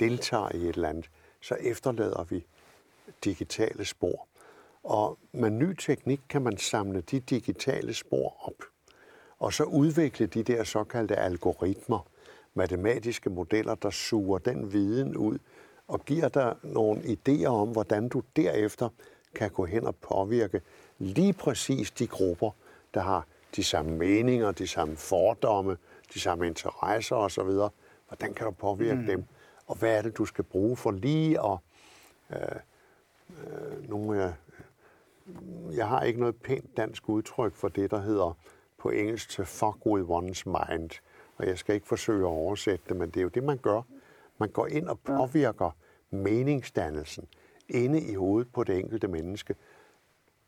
deltager 0.00 0.54
i 0.54 0.56
et 0.56 0.74
eller 0.74 0.88
andet, 0.88 1.10
så 1.40 1.54
efterlader 1.54 2.24
vi 2.24 2.46
digitale 3.24 3.84
spor. 3.84 4.26
Og 4.82 5.18
med 5.32 5.50
ny 5.50 5.74
teknik 5.74 6.20
kan 6.28 6.42
man 6.42 6.56
samle 6.56 7.00
de 7.00 7.20
digitale 7.20 7.94
spor 7.94 8.36
op, 8.48 8.64
og 9.38 9.52
så 9.52 9.64
udvikle 9.64 10.26
de 10.26 10.42
der 10.42 10.64
såkaldte 10.64 11.16
algoritmer, 11.16 12.06
matematiske 12.54 13.30
modeller, 13.30 13.74
der 13.74 13.90
suger 13.90 14.38
den 14.38 14.72
viden 14.72 15.16
ud 15.16 15.38
og 15.88 16.04
giver 16.04 16.28
dig 16.28 16.56
nogle 16.62 17.02
idéer 17.02 17.46
om, 17.46 17.68
hvordan 17.68 18.08
du 18.08 18.22
derefter 18.36 18.88
kan 19.34 19.50
gå 19.50 19.64
hen 19.64 19.86
og 19.86 19.96
påvirke 19.96 20.60
lige 20.98 21.32
præcis 21.32 21.90
de 21.90 22.06
grupper, 22.06 22.50
der 22.94 23.00
har 23.00 23.26
de 23.56 23.64
samme 23.64 23.96
meninger, 23.96 24.52
de 24.52 24.66
samme 24.66 24.96
fordomme, 24.96 25.76
de 26.14 26.20
samme 26.20 26.46
interesser 26.46 27.16
osv. 27.16 27.50
Hvordan 28.08 28.34
kan 28.34 28.46
du 28.46 28.50
påvirke 28.50 29.00
mm. 29.00 29.06
dem? 29.06 29.24
Og 29.66 29.76
hvad 29.76 29.98
er 29.98 30.02
det, 30.02 30.18
du 30.18 30.24
skal 30.24 30.44
bruge 30.44 30.76
for 30.76 30.90
lige 30.90 31.38
at... 31.44 31.58
Øh, 32.30 32.56
øh, 33.30 33.88
nogle, 33.88 34.20
jeg, 34.20 34.34
jeg 35.72 35.88
har 35.88 36.02
ikke 36.02 36.20
noget 36.20 36.36
pænt 36.36 36.76
dansk 36.76 37.08
udtryk 37.08 37.54
for 37.54 37.68
det, 37.68 37.90
der 37.90 37.98
hedder 37.98 38.36
på 38.78 38.90
engelsk 38.90 39.30
to 39.30 39.44
fuck 39.44 39.86
with 39.86 40.10
one's 40.10 40.42
mind. 40.46 40.90
Og 41.36 41.46
jeg 41.46 41.58
skal 41.58 41.74
ikke 41.74 41.88
forsøge 41.88 42.20
at 42.20 42.30
oversætte 42.30 42.84
det, 42.88 42.96
men 42.96 43.10
det 43.10 43.16
er 43.16 43.22
jo 43.22 43.28
det, 43.28 43.44
man 43.44 43.58
gør. 43.58 43.82
Man 44.38 44.48
går 44.48 44.66
ind 44.66 44.88
og 44.88 45.00
påvirker 45.00 45.70
meningsdannelsen 46.10 47.28
inde 47.68 48.00
i 48.00 48.14
hovedet 48.14 48.52
på 48.52 48.64
det 48.64 48.78
enkelte 48.78 49.08
menneske 49.08 49.54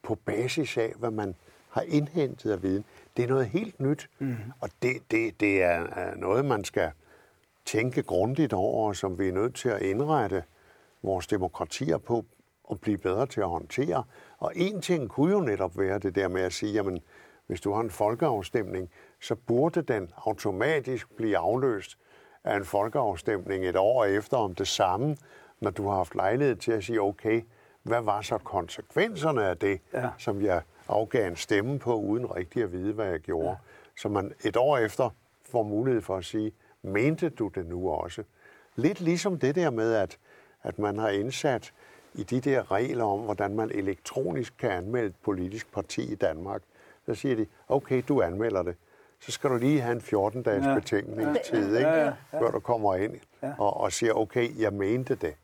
på 0.03 0.15
basis 0.15 0.77
af, 0.77 0.95
hvad 0.99 1.11
man 1.11 1.35
har 1.75 1.83
indhentet 1.83 2.51
af 2.51 2.63
viden. 2.63 2.85
Det 3.17 3.23
er 3.23 3.29
noget 3.29 3.47
helt 3.47 3.81
nyt, 3.81 4.11
mm. 4.19 4.37
og 4.61 4.71
det, 4.83 4.97
det, 5.11 5.41
det 5.41 5.63
er 5.63 6.15
noget, 6.17 6.45
man 6.45 6.65
skal 6.65 6.91
tænke 7.65 8.03
grundigt 8.03 8.53
over, 8.53 8.93
som 8.93 9.19
vi 9.19 9.29
er 9.29 9.33
nødt 9.33 9.55
til 9.55 9.69
at 9.69 9.83
indrette 9.83 10.45
vores 11.03 11.27
demokratier 11.27 11.99
på 11.99 12.25
og 12.65 12.81
blive 12.81 12.99
bedre 12.99 13.27
til 13.27 13.41
at 13.41 13.49
håndtere. 13.49 14.05
Og 14.39 14.53
en 14.55 14.81
ting 14.81 15.09
kunne 15.09 15.33
jo 15.33 15.41
netop 15.41 15.79
være 15.79 15.99
det 15.99 16.15
der 16.15 16.29
med 16.29 16.43
at 16.43 16.53
sige, 16.53 16.73
jamen, 16.73 16.99
hvis 17.47 17.61
du 17.61 17.73
har 17.73 17.81
en 17.81 17.91
folkeafstemning, 17.91 18.91
så 19.21 19.35
burde 19.35 19.83
den 19.83 20.11
automatisk 20.17 21.17
blive 21.17 21.39
afløst 21.39 21.99
af 22.45 22.57
en 22.57 22.65
folkeafstemning 22.65 23.67
et 23.67 23.77
år 23.77 24.05
efter 24.05 24.37
om 24.37 24.55
det 24.55 24.69
samme, 24.69 25.17
når 25.61 25.71
du 25.71 25.89
har 25.89 25.97
haft 25.97 26.15
lejlighed 26.15 26.57
til 26.57 26.73
at 26.73 26.85
sige, 26.85 27.01
okay, 27.01 27.43
hvad 27.83 28.01
var 28.01 28.23
så 28.23 28.39
konsekvenserne 28.39 29.45
af 29.49 29.57
det, 29.57 29.81
ja. 29.93 30.09
som 30.19 30.43
jeg 30.43 30.63
afgav 30.89 31.27
en 31.27 31.37
stemme 31.37 31.79
på, 31.79 31.95
uden 31.95 32.37
rigtig 32.37 32.63
at 32.63 32.73
vide, 32.73 32.93
hvad 32.93 33.07
jeg 33.07 33.21
gjorde. 33.21 33.49
Ja. 33.49 33.55
Så 33.97 34.09
man 34.09 34.33
et 34.45 34.57
år 34.57 34.79
efter 34.79 35.11
får 35.43 35.63
mulighed 35.63 36.03
for 36.03 36.17
at 36.17 36.25
sige, 36.25 36.53
mente 36.83 37.29
du 37.29 37.49
det 37.49 37.67
nu 37.67 37.91
også? 37.91 38.23
Lidt 38.77 39.01
ligesom 39.01 39.39
det 39.39 39.55
der 39.55 39.71
med, 39.71 39.95
at, 39.95 40.19
at 40.63 40.79
man 40.79 40.99
har 40.99 41.09
indsat 41.09 41.73
i 42.15 42.23
de 42.23 42.41
der 42.41 42.71
regler 42.71 43.05
om, 43.05 43.21
hvordan 43.21 43.57
man 43.57 43.71
elektronisk 43.71 44.55
kan 44.59 44.71
anmelde 44.71 45.07
et 45.07 45.15
politisk 45.23 45.73
parti 45.73 46.13
i 46.13 46.15
Danmark. 46.15 46.63
Så 47.07 47.15
siger 47.15 47.37
de, 47.37 47.47
okay, 47.69 48.03
du 48.09 48.23
anmelder 48.23 48.63
det. 48.63 48.77
Så 49.21 49.33
skal 49.33 49.51
du 49.51 49.57
lige 49.57 49.81
have 49.81 49.93
en 49.93 50.01
14-dages 50.01 50.67
ja. 50.67 50.75
betænkningstid, 50.75 51.77
ikke? 51.77 51.89
Ja, 51.89 52.05
ja, 52.05 52.13
ja. 52.33 52.41
før 52.41 52.51
du 52.51 52.61
kommer 52.61 52.95
ind 52.95 53.21
og, 53.59 53.77
og 53.77 53.93
siger, 53.93 54.13
okay, 54.13 54.61
jeg 54.61 54.73
mente 54.73 55.15
det. 55.15 55.35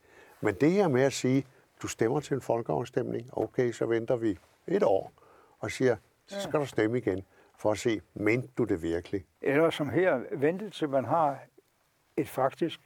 Men 0.41 0.55
det 0.55 0.72
her 0.72 0.88
med 0.88 1.03
at 1.03 1.12
sige, 1.12 1.47
du 1.82 1.88
stemmer 1.88 2.20
til 2.20 2.34
en 2.34 2.41
folkeafstemning, 2.41 3.30
okay, 3.32 3.72
så 3.72 3.86
venter 3.86 4.16
vi 4.16 4.38
et 4.66 4.82
år 4.82 5.12
og 5.61 5.70
siger, 5.70 5.96
så 6.26 6.40
skal 6.40 6.61
du 6.61 6.66
stemme 6.66 6.98
igen 6.98 7.22
for 7.58 7.70
at 7.70 7.78
se, 7.78 8.00
mente 8.14 8.48
du 8.58 8.64
det 8.64 8.82
virkelig? 8.82 9.24
Eller 9.42 9.70
som 9.70 9.90
her, 9.90 10.20
vente 10.32 10.70
til 10.70 10.88
man 10.88 11.04
har 11.04 11.38
et 12.16 12.28
faktisk 12.28 12.80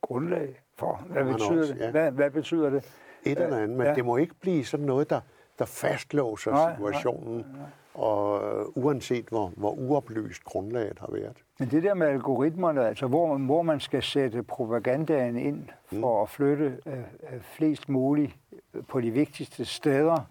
grundlag 0.00 0.62
for, 0.76 1.06
hvad 1.06 1.24
betyder 1.24 1.60
også, 1.60 1.74
det? 1.74 1.80
Ja. 1.80 1.90
Hvad, 1.90 2.12
hvad 2.12 2.30
betyder 2.30 2.70
det? 2.70 2.84
Et 3.24 3.38
eller 3.38 3.56
andet, 3.56 3.78
men 3.78 3.86
ja. 3.86 3.94
det 3.94 4.04
må 4.04 4.16
ikke 4.16 4.34
blive 4.40 4.64
sådan 4.64 4.86
noget, 4.86 5.10
der, 5.10 5.20
der 5.58 5.64
fastlåser 5.64 6.50
nej, 6.50 6.74
situationen, 6.74 7.36
nej, 7.36 7.58
nej. 7.58 7.68
og 7.94 8.34
uh, 8.66 8.84
uanset 8.84 9.24
hvor, 9.28 9.52
hvor 9.56 9.70
uoplyst 9.70 10.44
grundlaget 10.44 10.98
har 10.98 11.08
været. 11.12 11.36
Men 11.58 11.70
det 11.70 11.82
der 11.82 11.94
med 11.94 12.06
algoritmerne, 12.06 12.86
altså 12.86 13.06
hvor, 13.06 13.38
hvor 13.38 13.62
man 13.62 13.80
skal 13.80 14.02
sætte 14.02 14.42
propagandaen 14.42 15.36
ind 15.36 15.68
for 15.86 16.16
mm. 16.16 16.22
at 16.22 16.28
flytte 16.28 16.78
uh, 16.86 16.92
flest 17.40 17.88
muligt 17.88 18.36
på 18.88 19.00
de 19.00 19.10
vigtigste 19.10 19.64
steder, 19.64 20.30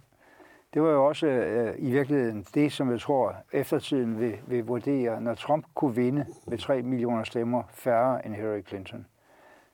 det 0.77 0.85
var 0.85 0.91
jo 0.91 1.05
også 1.05 1.27
uh, 1.27 1.87
i 1.87 1.91
virkeligheden 1.91 2.45
det, 2.53 2.71
som 2.71 2.91
jeg 2.91 2.99
tror 2.99 3.35
eftertiden 3.51 4.19
vil, 4.19 4.39
vil 4.47 4.65
vurdere, 4.65 5.21
når 5.21 5.35
Trump 5.35 5.65
kunne 5.75 5.95
vinde 5.95 6.25
med 6.47 6.57
3 6.57 6.81
millioner 6.81 7.23
stemmer 7.23 7.63
færre 7.69 8.25
end 8.25 8.35
Hillary 8.35 8.61
Clinton. 8.67 9.07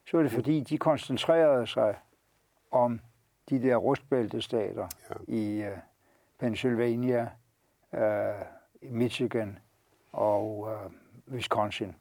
Så 0.06 0.16
var 0.16 0.22
det 0.22 0.32
fordi, 0.32 0.60
de 0.60 0.78
koncentrerede 0.78 1.66
sig 1.66 1.94
om 2.70 3.00
de 3.50 3.62
der 3.62 3.76
rustbæltestater 3.76 4.88
ja. 5.10 5.32
i 5.34 5.62
uh, 5.62 5.78
Pennsylvania, 6.38 7.30
uh, 7.92 8.00
Michigan 8.82 9.58
og 10.12 10.58
uh, 10.58 10.92
Wisconsin. 11.34 11.94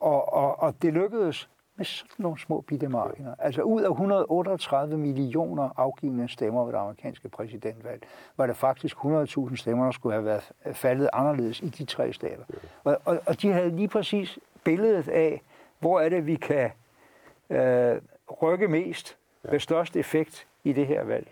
Og, 0.00 0.32
og, 0.32 0.60
og 0.60 0.82
det 0.82 0.92
lykkedes 0.92 1.50
med 1.80 1.84
sådan 1.86 2.14
nogle 2.18 2.38
små 2.38 2.60
bitte 2.60 2.88
marginer. 2.88 3.34
Altså 3.38 3.62
ud 3.62 3.82
af 3.82 3.90
138 3.90 4.98
millioner 4.98 5.70
afgivende 5.76 6.28
stemmer 6.28 6.64
ved 6.64 6.72
det 6.72 6.78
amerikanske 6.78 7.28
præsidentvalg, 7.28 8.02
var 8.36 8.46
det 8.46 8.56
faktisk 8.56 8.96
100.000 8.96 9.56
stemmer, 9.56 9.84
der 9.84 9.92
skulle 9.92 10.12
have 10.12 10.24
været 10.24 10.52
faldet 10.72 11.08
anderledes 11.12 11.60
i 11.60 11.68
de 11.68 11.84
tre 11.84 12.12
stater. 12.12 12.44
Og, 12.84 12.98
og, 13.04 13.20
og 13.26 13.42
de 13.42 13.52
havde 13.52 13.76
lige 13.76 13.88
præcis 13.88 14.38
billedet 14.64 15.08
af, 15.08 15.42
hvor 15.78 16.00
er 16.00 16.08
det, 16.08 16.26
vi 16.26 16.34
kan 16.34 16.70
øh, 17.50 17.96
rykke 18.42 18.68
mest 18.68 19.16
med 19.42 19.60
størst 19.60 19.96
effekt 19.96 20.46
i 20.64 20.72
det 20.72 20.86
her 20.86 21.04
valg. 21.04 21.28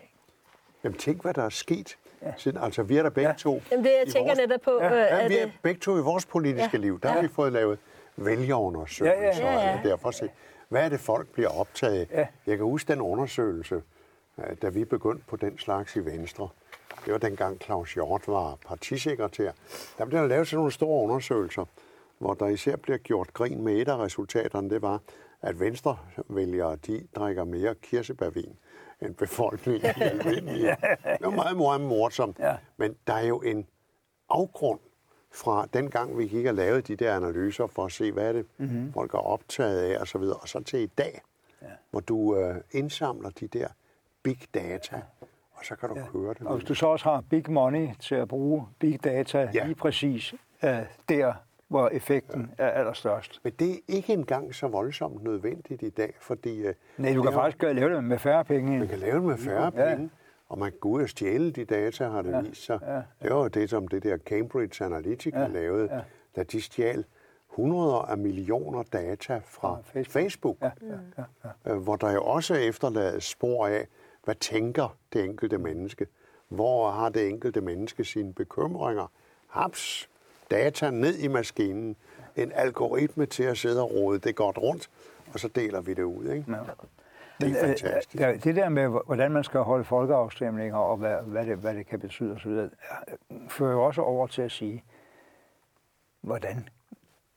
Jamen 0.83 0.97
tænk, 0.97 1.21
hvad 1.21 1.33
der 1.33 1.43
er 1.43 1.49
sket. 1.49 1.97
Ja. 2.21 2.31
Siden, 2.37 2.57
altså, 2.57 2.83
vi 2.83 2.97
er 2.97 3.03
der 3.03 3.09
begge 3.09 3.29
ja. 3.29 3.35
to. 3.35 3.61
Jamen, 3.71 3.85
det 3.85 3.91
jeg 4.05 4.13
tænker 4.13 4.29
vores, 4.29 4.39
netop 4.39 4.61
på. 4.61 4.79
Ja, 4.81 5.17
ja, 5.17 5.27
vi 5.27 5.37
er 5.37 5.45
det... 5.45 5.53
begge 5.61 5.79
to 5.79 5.97
i 5.97 6.01
vores 6.01 6.25
politiske 6.25 6.69
ja. 6.73 6.77
liv. 6.77 6.99
Der 7.01 7.09
ja. 7.09 7.15
har 7.15 7.21
vi 7.21 7.27
fået 7.27 7.53
lavet 7.53 7.79
vælgerundersøgelser. 8.25 9.43
Ja, 9.45 9.51
ja, 9.51 9.59
ja, 9.59 9.75
ja. 9.75 9.89
Derfor 9.89 10.11
se, 10.11 10.29
hvad 10.69 10.85
er 10.85 10.89
det, 10.89 10.99
folk 10.99 11.27
bliver 11.27 11.49
optaget 11.49 12.07
ja. 12.11 12.27
Jeg 12.47 12.57
kan 12.57 12.65
huske 12.65 12.93
den 12.93 13.01
undersøgelse, 13.01 13.81
øh, 14.37 14.55
da 14.61 14.69
vi 14.69 14.85
begyndte 14.85 15.23
på 15.27 15.35
den 15.35 15.57
slags 15.57 15.95
i 15.95 15.99
Venstre. 15.99 16.49
Det 17.05 17.13
var 17.13 17.19
dengang 17.19 17.61
Claus 17.61 17.93
Hjort 17.93 18.27
var 18.27 18.57
partisekretær. 18.67 19.51
Der 19.97 20.05
blev 20.05 20.21
der 20.21 20.27
lavet 20.27 20.47
sådan 20.47 20.57
nogle 20.57 20.71
store 20.71 21.03
undersøgelser, 21.03 21.65
hvor 22.17 22.33
der 22.33 22.47
især 22.47 22.75
bliver 22.75 22.97
gjort 22.97 23.33
grin 23.33 23.63
med 23.63 23.73
et 23.73 23.87
af 23.87 23.97
resultaterne. 23.97 24.69
Det 24.69 24.81
var, 24.81 24.99
at 25.41 25.59
venstrevælgere, 25.59 26.75
de 26.75 27.07
drikker 27.15 27.43
mere 27.43 27.75
kirsebærvin 27.75 28.55
end 29.01 29.15
befolkningen 29.15 29.89
i 29.97 30.01
almindelige. 30.01 30.67
Det 31.03 31.21
var 31.21 31.29
meget, 31.29 31.57
meget 31.57 31.81
morsomt. 31.81 32.39
Ja. 32.39 32.55
Men 32.77 32.95
der 33.07 33.13
er 33.13 33.25
jo 33.25 33.41
en 33.41 33.67
afgrund 34.29 34.79
fra 35.31 35.67
den 35.73 35.89
gang, 35.89 36.17
vi 36.17 36.27
gik 36.27 36.45
og 36.45 36.53
lavede 36.53 36.81
de 36.81 36.95
der 36.95 37.15
analyser 37.15 37.67
for 37.67 37.85
at 37.85 37.91
se, 37.91 38.11
hvad 38.11 38.27
er 38.27 38.33
det, 38.33 38.45
mm-hmm. 38.57 38.93
folk 38.93 39.13
er 39.13 39.17
optaget 39.17 39.79
af 39.79 40.01
osv., 40.01 40.21
og, 40.21 40.41
og 40.41 40.47
så 40.47 40.63
til 40.63 40.79
i 40.79 40.85
dag, 40.85 41.21
ja. 41.61 41.67
hvor 41.91 41.99
du 41.99 42.37
øh, 42.37 42.55
indsamler 42.71 43.29
de 43.29 43.47
der 43.47 43.67
big 44.23 44.39
data, 44.53 45.01
og 45.51 45.65
så 45.65 45.75
kan 45.75 45.89
du 45.89 45.95
ja. 45.95 46.05
køre 46.11 46.33
det. 46.33 46.47
Og 46.47 46.55
hvis 46.55 46.67
du 46.67 46.73
så 46.73 46.87
også 46.87 47.05
har 47.05 47.23
big 47.29 47.51
money 47.51 47.87
til 47.99 48.15
at 48.15 48.27
bruge 48.27 48.67
big 48.79 49.03
data 49.03 49.49
ja. 49.53 49.65
lige 49.65 49.75
præcis 49.75 50.33
øh, 50.63 50.79
der, 51.09 51.33
hvor 51.67 51.89
effekten 51.89 52.51
ja. 52.59 52.63
er 52.63 52.69
allerstørst. 52.69 53.39
Men 53.43 53.53
det 53.59 53.71
er 53.71 53.77
ikke 53.87 54.13
engang 54.13 54.55
så 54.55 54.67
voldsomt 54.67 55.23
nødvendigt 55.23 55.81
i 55.81 55.89
dag, 55.89 56.13
fordi... 56.19 56.67
Uh, 56.67 56.73
Nej, 56.97 57.13
du 57.13 57.21
kan 57.21 57.33
faktisk 57.33 57.57
gøre, 57.57 57.73
lave 57.73 57.95
det 57.95 58.03
med 58.03 58.19
færre 58.19 58.45
penge. 58.45 58.79
Man 58.79 58.87
kan 58.87 58.99
lave 58.99 59.15
det 59.15 59.23
med 59.23 59.37
færre 59.37 59.71
ja. 59.75 59.95
penge, 59.95 60.09
og 60.49 60.59
man 60.59 60.71
kan 60.71 60.79
gå 60.79 60.89
ud 60.89 61.01
og 61.01 61.09
stjæle 61.09 61.51
de 61.51 61.65
data, 61.65 62.07
har 62.07 62.21
det 62.21 62.31
ja. 62.31 62.41
vist 62.41 62.65
sig. 62.65 62.79
Ja. 62.81 63.01
Det 63.27 63.35
var 63.35 63.47
det, 63.47 63.69
som 63.69 63.87
det 63.87 64.03
der 64.03 64.17
Cambridge 64.17 64.85
Analytica 64.85 65.39
ja. 65.39 65.47
lavede, 65.47 65.89
ja. 65.91 66.01
da 66.35 66.43
de 66.43 66.61
stjal 66.61 67.05
hundreder 67.47 67.97
af 67.97 68.17
millioner 68.17 68.83
data 68.83 69.41
fra 69.45 69.75
ja, 69.75 69.81
Facebook, 69.81 70.07
Facebook 70.07 70.57
ja, 70.61 70.71
ja, 71.17 71.23
ja. 71.65 71.71
Øh, 71.71 71.77
hvor 71.81 71.95
der 71.95 72.11
jo 72.11 72.23
også 72.23 72.53
efterladet 72.53 73.23
spor 73.23 73.67
af, 73.67 73.87
hvad 74.23 74.35
tænker 74.35 74.97
det 75.13 75.23
enkelte 75.23 75.57
menneske? 75.57 76.07
Hvor 76.47 76.91
har 76.91 77.09
det 77.09 77.29
enkelte 77.29 77.61
menneske 77.61 78.05
sine 78.05 78.33
bekymringer? 78.33 79.11
Haps, 79.47 80.09
data 80.51 80.89
ned 80.89 81.17
i 81.17 81.27
maskinen, 81.27 81.95
en 82.35 82.51
algoritme 82.55 83.25
til 83.25 83.43
at 83.43 83.57
sidde 83.57 83.81
og 83.81 83.91
rode 83.91 84.19
det 84.19 84.35
godt 84.35 84.57
rundt, 84.57 84.89
og 85.33 85.39
så 85.39 85.47
deler 85.47 85.81
vi 85.81 85.93
det 85.93 86.03
ud. 86.03 86.25
Ikke? 86.25 86.45
Ja. 86.47 86.57
Det 87.39 87.51
er 87.51 87.65
fantastisk. 87.65 88.23
Det, 88.23 88.43
det 88.43 88.55
der 88.55 88.69
med, 88.69 88.87
hvordan 89.05 89.31
man 89.31 89.43
skal 89.43 89.59
holde 89.59 89.83
folkeafstemninger, 89.83 90.77
og 90.77 90.97
hvad, 90.97 91.17
hvad, 91.21 91.45
det, 91.45 91.57
hvad 91.57 91.75
det 91.75 91.87
kan 91.87 91.99
betyde 91.99 92.35
osv., 92.35 92.69
fører 93.49 93.71
jo 93.71 93.83
også 93.83 94.01
over 94.01 94.27
til 94.27 94.41
at 94.41 94.51
sige, 94.51 94.83
hvordan 96.21 96.69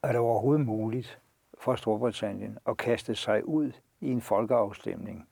er 0.03 0.09
det 0.09 0.16
overhovedet 0.16 0.66
muligt 0.66 1.18
for 1.59 1.74
Storbritannien 1.74 2.59
at 2.68 2.76
kaste 2.76 3.14
sig 3.14 3.48
ud 3.48 3.72
i 4.00 4.11
en 4.11 4.20
folkeafstemning, 4.20 5.28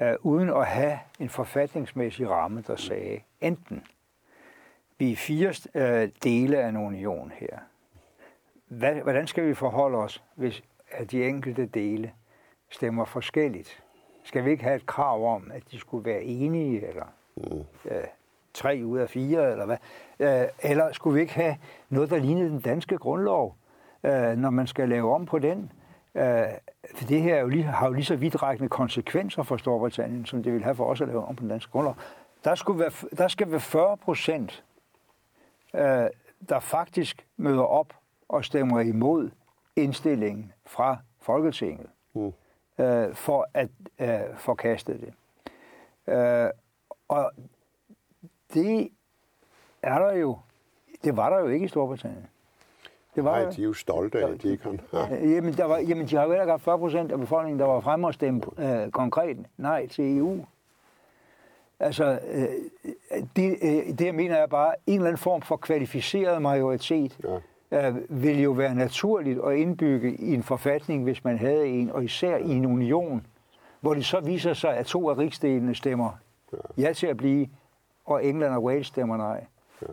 uh, 0.00 0.06
uden 0.20 0.50
at 0.50 0.66
have 0.66 0.98
en 1.20 1.28
forfatningsmæssig 1.28 2.30
ramme, 2.30 2.64
der 2.66 2.76
sagde 2.76 3.20
enten 3.40 3.86
vi 4.98 5.12
er 5.12 5.16
fire 5.16 5.52
øh, 5.74 6.08
dele 6.24 6.58
af 6.58 6.68
en 6.68 6.76
union 6.76 7.32
her. 7.34 7.58
Hvad, 8.66 8.94
hvordan 8.94 9.26
skal 9.26 9.48
vi 9.48 9.54
forholde 9.54 9.98
os, 9.98 10.22
hvis 10.34 10.62
at 10.90 11.10
de 11.10 11.28
enkelte 11.28 11.66
dele 11.66 12.12
stemmer 12.70 13.04
forskelligt? 13.04 13.83
Skal 14.24 14.44
vi 14.44 14.50
ikke 14.50 14.64
have 14.64 14.76
et 14.76 14.86
krav 14.86 15.34
om, 15.34 15.50
at 15.54 15.62
de 15.70 15.78
skulle 15.78 16.04
være 16.04 16.22
enige, 16.22 16.88
eller 16.88 17.04
mm. 17.36 17.64
øh, 17.84 18.04
tre 18.54 18.82
ud 18.84 18.98
af 18.98 19.10
fire, 19.10 19.50
eller 19.50 19.66
hvad? 19.66 19.76
Øh, 20.18 20.48
eller 20.62 20.92
skulle 20.92 21.14
vi 21.14 21.20
ikke 21.20 21.34
have 21.34 21.56
noget, 21.88 22.10
der 22.10 22.18
lignede 22.18 22.48
den 22.48 22.60
danske 22.60 22.98
grundlov, 22.98 23.56
øh, 24.04 24.36
når 24.36 24.50
man 24.50 24.66
skal 24.66 24.88
lave 24.88 25.14
om 25.14 25.26
på 25.26 25.38
den? 25.38 25.72
Øh, 26.14 26.42
for 26.94 27.04
det 27.04 27.22
her 27.22 27.34
er 27.34 27.40
jo 27.40 27.48
lige, 27.48 27.64
har 27.64 27.86
jo 27.86 27.92
lige 27.92 28.04
så 28.04 28.16
vidtrækkende 28.16 28.68
konsekvenser 28.68 29.42
for 29.42 29.56
Storbritannien, 29.56 30.26
som 30.26 30.42
det 30.42 30.52
vil 30.52 30.64
have 30.64 30.74
for 30.74 30.84
os 30.84 31.00
at 31.00 31.08
lave 31.08 31.24
om 31.24 31.36
på 31.36 31.40
den 31.40 31.50
danske 31.50 31.72
grundlov. 31.72 31.96
Der, 32.44 32.54
skulle 32.54 32.80
være, 32.80 32.92
der 33.16 33.28
skal 33.28 33.50
være 33.50 33.60
40 33.60 33.96
procent 33.96 34.64
øh, 35.74 36.06
der 36.48 36.60
faktisk 36.60 37.26
møder 37.36 37.62
op 37.62 37.94
og 38.28 38.44
stemmer 38.44 38.80
imod 38.80 39.30
indstillingen 39.76 40.52
fra 40.66 40.96
Folketinget 41.20 41.86
mm. 42.14 42.32
Øh, 42.78 43.14
for 43.14 43.48
at 43.54 43.68
øh, 43.98 44.36
forkaste 44.36 44.92
det. 44.92 45.12
Øh, 46.14 46.50
og 47.08 47.32
det 48.54 48.90
er 49.82 49.98
der 49.98 50.12
jo, 50.12 50.38
det 51.04 51.16
var 51.16 51.30
der 51.30 51.38
jo 51.38 51.48
ikke 51.48 51.64
i 51.64 51.68
Storbritannien. 51.68 52.26
Det 53.14 53.24
var, 53.24 53.42
Nej, 53.42 53.50
de 53.50 53.60
er 53.60 53.64
jo 53.64 53.72
stolte 53.72 54.24
af, 54.24 54.32
at 54.32 54.42
de 54.42 54.50
ikke 54.50 54.64
har. 54.90 55.08
Jamen, 55.14 55.54
der 55.54 55.64
var, 55.64 55.78
jamen, 55.78 56.06
de 56.06 56.16
har 56.16 56.24
jo 56.24 56.32
ikke 56.32 56.44
haft 56.50 56.62
40 56.62 56.78
procent 56.78 57.12
af 57.12 57.18
befolkningen, 57.18 57.60
der 57.60 57.66
var 57.66 57.80
fremme 57.80 58.06
og 58.06 58.14
stemme 58.14 58.42
øh, 58.58 58.90
konkret 58.90 59.36
nej 59.56 59.86
til 59.86 60.18
EU. 60.18 60.44
Altså, 61.80 62.18
øh, 62.30 62.48
det, 63.36 63.56
øh, 63.62 63.98
det 63.98 64.00
jeg 64.00 64.14
mener 64.14 64.36
er 64.36 64.46
bare, 64.46 64.74
en 64.86 64.94
eller 64.94 65.06
anden 65.06 65.18
form 65.18 65.42
for 65.42 65.56
kvalificeret 65.56 66.42
majoritet 66.42 67.18
ja. 67.24 67.38
Øh, 67.74 68.22
vil 68.22 68.42
jo 68.42 68.50
være 68.50 68.74
naturligt 68.74 69.40
at 69.46 69.56
indbygge 69.56 70.14
i 70.16 70.34
en 70.34 70.42
forfatning, 70.42 71.02
hvis 71.04 71.24
man 71.24 71.38
havde 71.38 71.66
en, 71.66 71.90
og 71.90 72.04
især 72.04 72.36
i 72.36 72.48
en 72.50 72.66
union, 72.66 73.26
hvor 73.80 73.94
det 73.94 74.04
så 74.06 74.20
viser 74.20 74.54
sig, 74.54 74.76
at 74.76 74.86
to 74.86 75.10
af 75.10 75.18
rigsdelene 75.18 75.74
stemmer 75.74 76.10
ja, 76.52 76.58
ja 76.82 76.92
til 76.92 77.06
at 77.06 77.16
blive, 77.16 77.48
og 78.04 78.24
England 78.24 78.54
og 78.54 78.64
Wales 78.64 78.86
stemmer 78.86 79.16
nej. 79.16 79.44
Ja. 79.82 79.86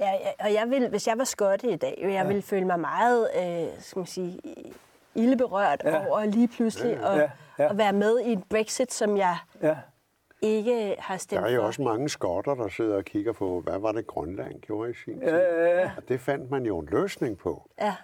Ja, 0.00 0.10
og 0.40 0.52
jeg 0.54 0.70
vil, 0.70 0.88
hvis 0.88 1.06
jeg 1.08 1.18
var 1.18 1.24
skotte 1.24 1.70
i 1.70 1.76
dag, 1.76 1.98
jeg 2.02 2.10
ja. 2.10 2.26
ville 2.26 2.42
føle 2.42 2.64
mig 2.66 2.80
meget, 2.80 3.28
øh, 3.36 3.66
skal 3.80 3.98
man 3.98 4.06
sige, 4.06 4.38
ildeberørt 5.14 5.82
Ja. 5.84 6.06
over 6.08 6.24
lige 6.24 6.48
pludselig 6.48 6.98
Ja, 7.02 7.14
at, 7.22 7.30
ja. 7.58 7.70
at 7.70 7.78
være 7.78 7.92
med 7.92 8.20
i 8.20 8.32
en 8.32 8.44
Brexit, 8.50 8.92
som 8.92 9.16
jeg 9.16 9.36
Ja. 9.62 9.76
Ikke 10.44 10.96
har 10.98 11.14
Der 11.14 11.18
stemt 11.18 11.44
er 11.46 11.50
jo 11.50 11.60
for. 11.60 11.66
også 11.66 11.82
mange 11.82 12.08
skotter, 12.08 12.54
der 12.54 12.68
sidder 12.68 12.96
og 12.96 13.04
kigger 13.04 13.32
på, 13.32 13.60
hvad 13.60 13.78
var 13.78 13.92
det 13.92 14.06
Grønland 14.06 14.60
gjorde 14.60 14.90
i 14.90 14.94
sin 14.94 15.20
tid. 15.20 15.28
Ja, 15.28 15.36
ja, 15.36 15.80
ja. 15.80 15.90
Og 15.96 16.08
det 16.08 16.20
fandt 16.20 16.50
man 16.50 16.66
jo 16.66 16.78
en 16.78 16.86
løsning 16.92 17.38
på. 17.38 17.70
Ja. 17.80 17.94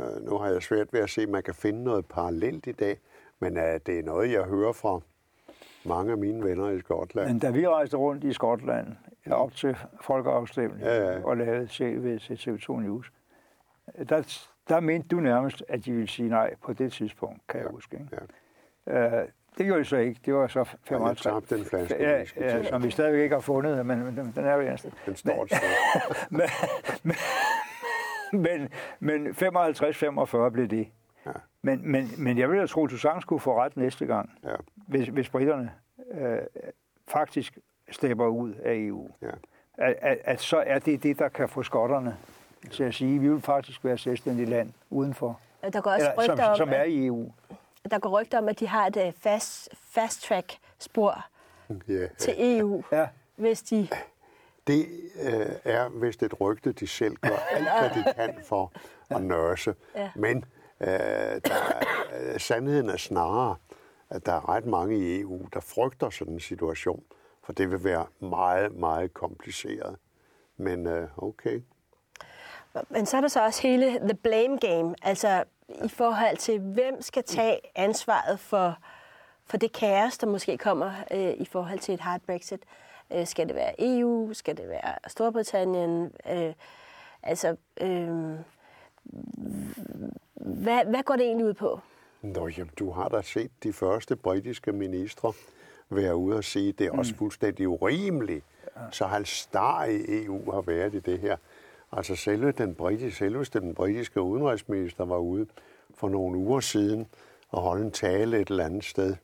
Øh, 0.00 0.24
Nu 0.24 0.38
har 0.38 0.48
jeg 0.50 0.62
svært 0.62 0.92
ved 0.92 1.00
at 1.00 1.10
se, 1.10 1.22
at 1.22 1.28
man 1.28 1.42
kan 1.42 1.54
finde 1.54 1.84
noget 1.84 2.06
parallelt 2.06 2.66
i 2.66 2.72
dag, 2.72 2.98
men 3.40 3.56
uh, 3.56 3.62
det 3.62 3.98
er 3.98 4.02
noget, 4.02 4.32
jeg 4.32 4.42
hører 4.44 4.72
fra 4.72 5.00
mange 5.84 6.12
af 6.12 6.18
mine 6.18 6.44
venner 6.44 6.70
i 6.70 6.80
Skotland. 6.80 7.28
Men 7.28 7.38
da 7.38 7.50
vi 7.50 7.68
rejste 7.68 7.96
rundt 7.96 8.24
i 8.24 8.32
Skotland 8.32 8.86
op 9.30 9.52
til 9.52 9.76
folkeafstemningen 10.00 10.86
Ja, 10.86 11.12
ja. 11.12 11.24
og 11.24 11.36
lavede 11.36 11.68
CV 11.68 12.18
til 12.18 12.34
TV2 12.34 12.72
News, 12.80 13.12
der, 14.08 14.46
der 14.68 14.80
mente 14.80 15.08
du 15.08 15.16
nærmest, 15.20 15.64
at 15.68 15.84
de 15.84 15.92
ville 15.92 16.08
sige 16.08 16.28
nej 16.28 16.54
på 16.62 16.72
det 16.72 16.92
tidspunkt, 16.92 17.40
kan 17.48 17.60
jeg 17.60 17.68
huske. 17.70 17.96
Ikke? 17.96 18.18
Ja. 18.86 19.22
Uh, 19.22 19.28
det 19.58 19.66
gjorde 19.66 19.80
de 19.80 19.84
så 19.84 19.96
ikke. 19.96 20.20
Det 20.26 20.34
var 20.34 20.46
så 20.46 20.64
55. 20.64 21.22
tabte 21.22 21.58
en 21.58 21.64
flaske 21.64 21.96
ja, 22.02 22.24
ja, 22.36 22.64
som 22.64 22.82
vi 22.82 22.90
stadigvæk 22.90 23.22
ikke 23.22 23.34
har 23.34 23.40
fundet, 23.40 23.86
men, 23.86 24.04
men 24.04 24.16
den, 24.16 24.32
den 24.36 24.44
er 24.44 24.54
jo. 24.54 24.76
Den 25.06 25.16
står 25.16 25.44
et 25.44 25.52
men, 26.30 26.48
men, 28.32 28.68
men 29.00 29.26
55-45 29.26 30.48
blev 30.48 30.68
det. 30.68 30.88
Ja. 31.26 31.30
Men, 31.62 31.80
men, 31.92 32.10
men 32.18 32.38
jeg 32.38 32.50
vil 32.50 32.60
da 32.60 32.66
tro, 32.66 32.84
at 32.84 32.90
du 32.90 32.96
sagtens 32.98 33.22
skulle 33.22 33.40
få 33.40 33.62
ret 33.62 33.76
næste 33.76 34.06
gang, 34.06 34.30
Ja, 34.44 34.54
hvis, 34.76 35.08
hvis 35.08 35.28
britterne 35.28 35.70
øh, 36.10 36.38
faktisk 37.08 37.58
stepper 37.90 38.26
ud 38.26 38.52
af 38.52 38.74
EU. 38.74 39.08
ja. 39.22 39.30
At, 39.78 39.94
at, 40.00 40.18
at 40.24 40.40
så 40.40 40.62
er 40.66 40.78
det 40.78 41.02
det, 41.02 41.18
der 41.18 41.28
kan 41.28 41.48
få 41.48 41.62
skotterne 41.62 42.16
til 42.70 42.84
at 42.84 42.94
sige, 42.94 43.14
at 43.16 43.22
vi 43.22 43.28
vil 43.28 43.40
faktisk 43.40 43.84
være 43.84 43.98
selvstændigt 43.98 44.48
land 44.48 44.72
udenfor, 44.90 45.40
Der 45.72 45.80
går 45.80 45.90
også 45.90 46.12
eller, 46.20 46.36
som, 46.36 46.56
som 46.56 46.68
er 46.72 46.82
i 46.82 47.06
EU. 47.06 47.32
Der 47.90 47.98
går 47.98 48.20
rygter 48.20 48.38
om, 48.38 48.48
at 48.48 48.60
de 48.60 48.66
har 48.66 48.86
et 48.86 48.96
øh, 48.96 49.12
fast, 49.12 49.68
fast 49.74 50.22
track 50.22 50.58
spor 50.78 51.26
ja. 51.88 52.06
til 52.18 52.34
EU, 52.38 52.82
Ja, 52.92 53.08
hvis 53.36 53.62
de... 53.62 53.88
Det 54.66 54.86
øh, 55.22 55.46
er 55.64 55.88
vist 55.88 56.22
et 56.22 56.40
rygte, 56.40 56.72
de 56.72 56.86
selv 56.86 57.16
gør 57.16 57.36
alt, 57.50 57.68
hvad 57.80 57.90
de 57.90 58.12
kan 58.16 58.44
for 58.44 58.72
at 59.10 59.22
nørse. 59.22 59.74
Ja. 59.94 60.10
Men 60.14 60.44
øh, 60.80 60.88
der 60.88 61.54
er, 61.54 61.82
øh, 62.34 62.40
sandheden 62.40 62.88
er 62.88 62.96
snarere, 62.96 63.56
at 64.10 64.26
der 64.26 64.32
er 64.32 64.48
ret 64.48 64.66
mange 64.66 64.98
i 64.98 65.20
EU, 65.20 65.48
der 65.52 65.60
frygter 65.60 66.10
sådan 66.10 66.32
en 66.32 66.40
situation. 66.40 67.02
For 67.42 67.52
det 67.52 67.70
vil 67.70 67.84
være 67.84 68.06
meget, 68.20 68.74
meget 68.74 69.14
kompliceret. 69.14 69.96
Men 70.56 70.86
øh, 70.86 71.08
okay. 71.16 71.62
Men 72.88 73.06
så 73.06 73.16
er 73.16 73.20
der 73.20 73.28
så 73.28 73.44
også 73.44 73.62
hele 73.62 73.98
the 73.98 74.14
blame 74.14 74.58
game, 74.58 74.94
altså 75.02 75.44
i 75.84 75.88
forhold 75.88 76.36
til, 76.36 76.60
hvem 76.60 77.02
skal 77.02 77.24
tage 77.24 77.60
ansvaret 77.74 78.40
for, 78.40 78.78
for 79.46 79.56
det 79.56 79.72
kaos, 79.72 80.18
der 80.18 80.26
måske 80.26 80.58
kommer 80.58 80.92
øh, 81.10 81.34
i 81.38 81.44
forhold 81.44 81.78
til 81.78 81.94
et 81.94 82.00
hard 82.00 82.20
Brexit. 82.20 82.60
Øh, 83.12 83.26
skal 83.26 83.46
det 83.48 83.54
være 83.54 83.74
EU? 83.78 84.32
Skal 84.32 84.56
det 84.56 84.68
være 84.68 84.94
Storbritannien? 85.08 86.12
Øh, 86.30 86.52
altså, 87.22 87.56
øh, 87.80 88.08
hvad, 90.34 90.84
hvad 90.84 91.02
går 91.02 91.16
det 91.16 91.26
egentlig 91.26 91.46
ud 91.46 91.54
på? 91.54 91.80
Nå, 92.22 92.48
jamen, 92.48 92.70
du 92.78 92.90
har 92.90 93.08
da 93.08 93.22
set 93.22 93.50
de 93.62 93.72
første 93.72 94.16
britiske 94.16 94.72
ministre 94.72 95.32
være 95.90 96.16
ude 96.16 96.36
og 96.36 96.44
sige, 96.44 96.68
at 96.68 96.78
det 96.78 96.86
er 96.86 96.90
også 96.90 97.14
fuldstændig 97.14 97.68
urimeligt, 97.68 98.44
så 98.90 99.06
halvstarrig 99.06 100.24
EU 100.24 100.50
har 100.52 100.60
været 100.60 100.94
i 100.94 101.00
det 101.00 101.18
her. 101.18 101.36
Altså 101.92 102.16
selve 102.16 102.52
den 102.52 102.74
britiske, 102.74 103.18
selveste 103.18 103.60
den 103.60 103.74
britiske 103.74 104.20
udenrigsminister 104.20 105.04
var 105.04 105.18
ude 105.18 105.46
for 105.94 106.08
nogle 106.08 106.38
uger 106.38 106.60
siden 106.60 107.06
og 107.48 107.62
holde 107.62 107.84
en 107.84 107.90
tale 107.90 108.40
et 108.40 108.50
eller 108.50 108.64
andet 108.64 108.84
sted 108.84 109.16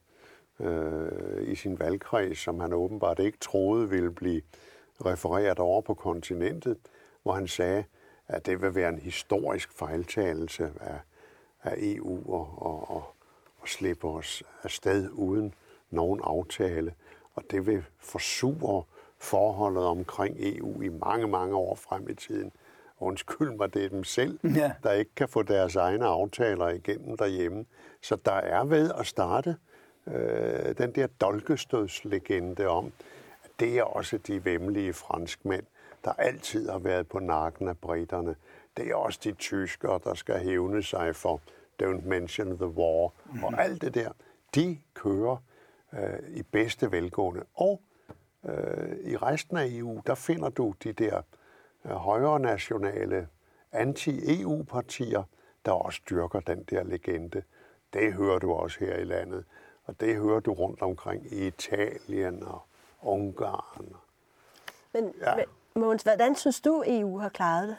øh, 0.61 1.49
i 1.49 1.55
sin 1.55 1.79
valgkreds, 1.79 2.39
som 2.39 2.61
han 2.61 2.73
åbenbart 2.73 3.19
ikke 3.19 3.39
troede 3.39 3.91
ville 3.91 4.11
blive 4.11 4.43
refereret 5.05 5.59
over 5.59 5.81
på 5.81 5.95
kontinentet, 5.95 6.77
hvor 7.23 7.33
han 7.33 7.49
sagde, 7.49 7.85
at 8.29 8.47
det 8.47 8.63
vil 8.63 8.75
være 8.75 8.89
en 8.89 8.99
historisk 8.99 9.73
fejltagelse 9.73 10.71
af, 10.81 11.01
af 11.63 11.75
EU 11.79 12.33
og, 12.33 12.55
og, 12.57 12.91
og, 12.91 13.15
og 13.61 13.69
slippe 13.69 14.09
os 14.09 14.43
afsted 14.63 15.11
uden 15.11 15.55
nogen 15.91 16.21
aftale. 16.25 16.95
Og 17.35 17.43
det 17.51 17.67
vil 17.67 17.85
forsure 17.99 18.83
forholdet 19.23 19.85
omkring 19.85 20.37
EU 20.39 20.83
i 20.83 20.89
mange, 20.89 21.27
mange 21.29 21.55
år 21.57 21.75
frem 21.75 22.09
i 22.09 22.14
tiden. 22.14 22.53
Undskyld 23.01 23.51
mig, 23.51 23.75
det 23.75 23.85
er 23.85 23.89
dem 23.89 24.05
selv, 24.05 24.39
Ja. 24.57 24.73
der 24.83 24.93
ikke 24.93 25.11
kan 25.16 25.29
få 25.29 25.43
deres 25.43 25.77
egne 25.77 26.07
aftaler 26.07 26.68
igennem 26.68 27.16
derhjemme. 27.16 27.64
Så 28.01 28.16
der 28.25 28.33
er 28.33 28.64
ved 28.64 28.93
at 28.99 29.07
starte 29.07 29.57
øh, 30.07 30.79
den 30.79 30.93
der 30.95 31.07
dolkestødslegende 31.20 32.66
om, 32.66 32.93
at 33.45 33.51
det 33.61 33.79
er 33.79 33.83
også 33.83 34.18
de 34.18 34.45
vemmelige 34.45 34.93
franskmænd, 34.93 35.62
der 36.05 36.12
altid 36.12 36.68
har 36.70 36.79
været 36.79 37.09
på 37.09 37.18
nakken 37.18 37.68
af 37.68 37.79
britterne. 37.79 38.37
Det 38.77 38.87
er 38.91 38.95
også 38.95 39.20
de 39.25 39.33
tyskere, 39.33 40.01
der 40.05 40.14
skal 40.14 40.39
hævne 40.39 40.83
sig 40.83 41.16
for 41.16 41.41
Don't 41.83 42.09
Mention 42.09 42.57
the 42.59 42.66
War. 42.66 43.12
Mm. 43.33 43.45
Og 43.45 43.62
alt 43.62 43.83
det 43.83 43.95
der, 43.95 44.11
de 44.55 44.79
kører 44.95 45.37
øh, 45.95 46.01
i 46.37 46.43
bedste 46.43 46.93
velgående. 46.93 47.43
Og 47.55 47.81
i 49.05 49.16
resten 49.16 49.57
af 49.57 49.66
EU, 49.68 50.01
der 50.07 50.14
finder 50.14 50.49
du 50.49 50.74
de 50.84 50.93
der 50.93 51.22
øh, 51.84 51.93
højre 51.93 52.40
nationale 52.40 53.28
anti-EU-partier, 53.72 55.22
der 55.64 55.72
også 55.72 56.01
dyrker 56.11 56.40
den 56.40 56.62
der 56.62 56.82
legende. 56.84 57.43
Det 57.93 58.12
hører 58.12 58.38
du 58.38 58.53
også 58.53 58.78
her 58.80 58.97
i 58.97 59.05
landet. 59.05 59.45
Og 59.84 60.01
det 60.01 60.16
hører 60.16 60.40
du 60.40 60.53
rundt 60.53 60.82
omkring 60.82 61.32
i 61.32 61.47
Italien 61.47 62.43
og 62.43 62.62
Ungarn. 63.03 63.95
Men, 64.93 65.14
Ja. 65.20 65.38
ja. 65.38 65.45
Mogens, 65.74 66.03
hvordan 66.03 66.34
synes 66.34 66.61
du, 66.61 66.84
EU 66.86 67.18
har 67.18 67.28
klaret 67.28 67.68
det? 67.68 67.76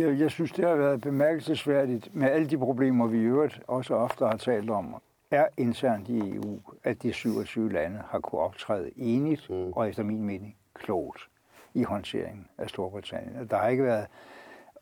jeg, 0.00 0.18
jeg 0.20 0.30
synes, 0.30 0.52
det 0.52 0.64
har 0.64 0.74
været 0.74 1.00
bemærkelsesværdigt 1.00 2.14
med 2.14 2.30
alle 2.30 2.50
de 2.50 2.58
problemer, 2.58 3.06
vi 3.06 3.18
i 3.18 3.22
øvrigt 3.22 3.60
også 3.66 3.94
ofte 3.94 4.26
har 4.26 4.36
talt 4.36 4.70
om, 4.70 5.02
er 5.30 5.46
internt 5.56 6.08
i 6.08 6.18
EU, 6.34 6.60
at 6.84 7.02
de 7.02 7.12
27 7.12 7.72
lande 7.72 8.00
har 8.10 8.18
kunne 8.18 8.40
optræde 8.40 8.90
enigt 8.96 9.50
mm. 9.50 9.72
og 9.72 9.88
efter 9.88 10.02
min 10.02 10.22
mening 10.22 10.56
klogt 10.74 11.20
i 11.74 11.82
håndteringen 11.82 12.46
af 12.58 12.68
Storbritannien. 12.68 13.46
Der 13.50 13.56
har 13.58 13.68
ikke 13.68 13.84
været 13.84 14.06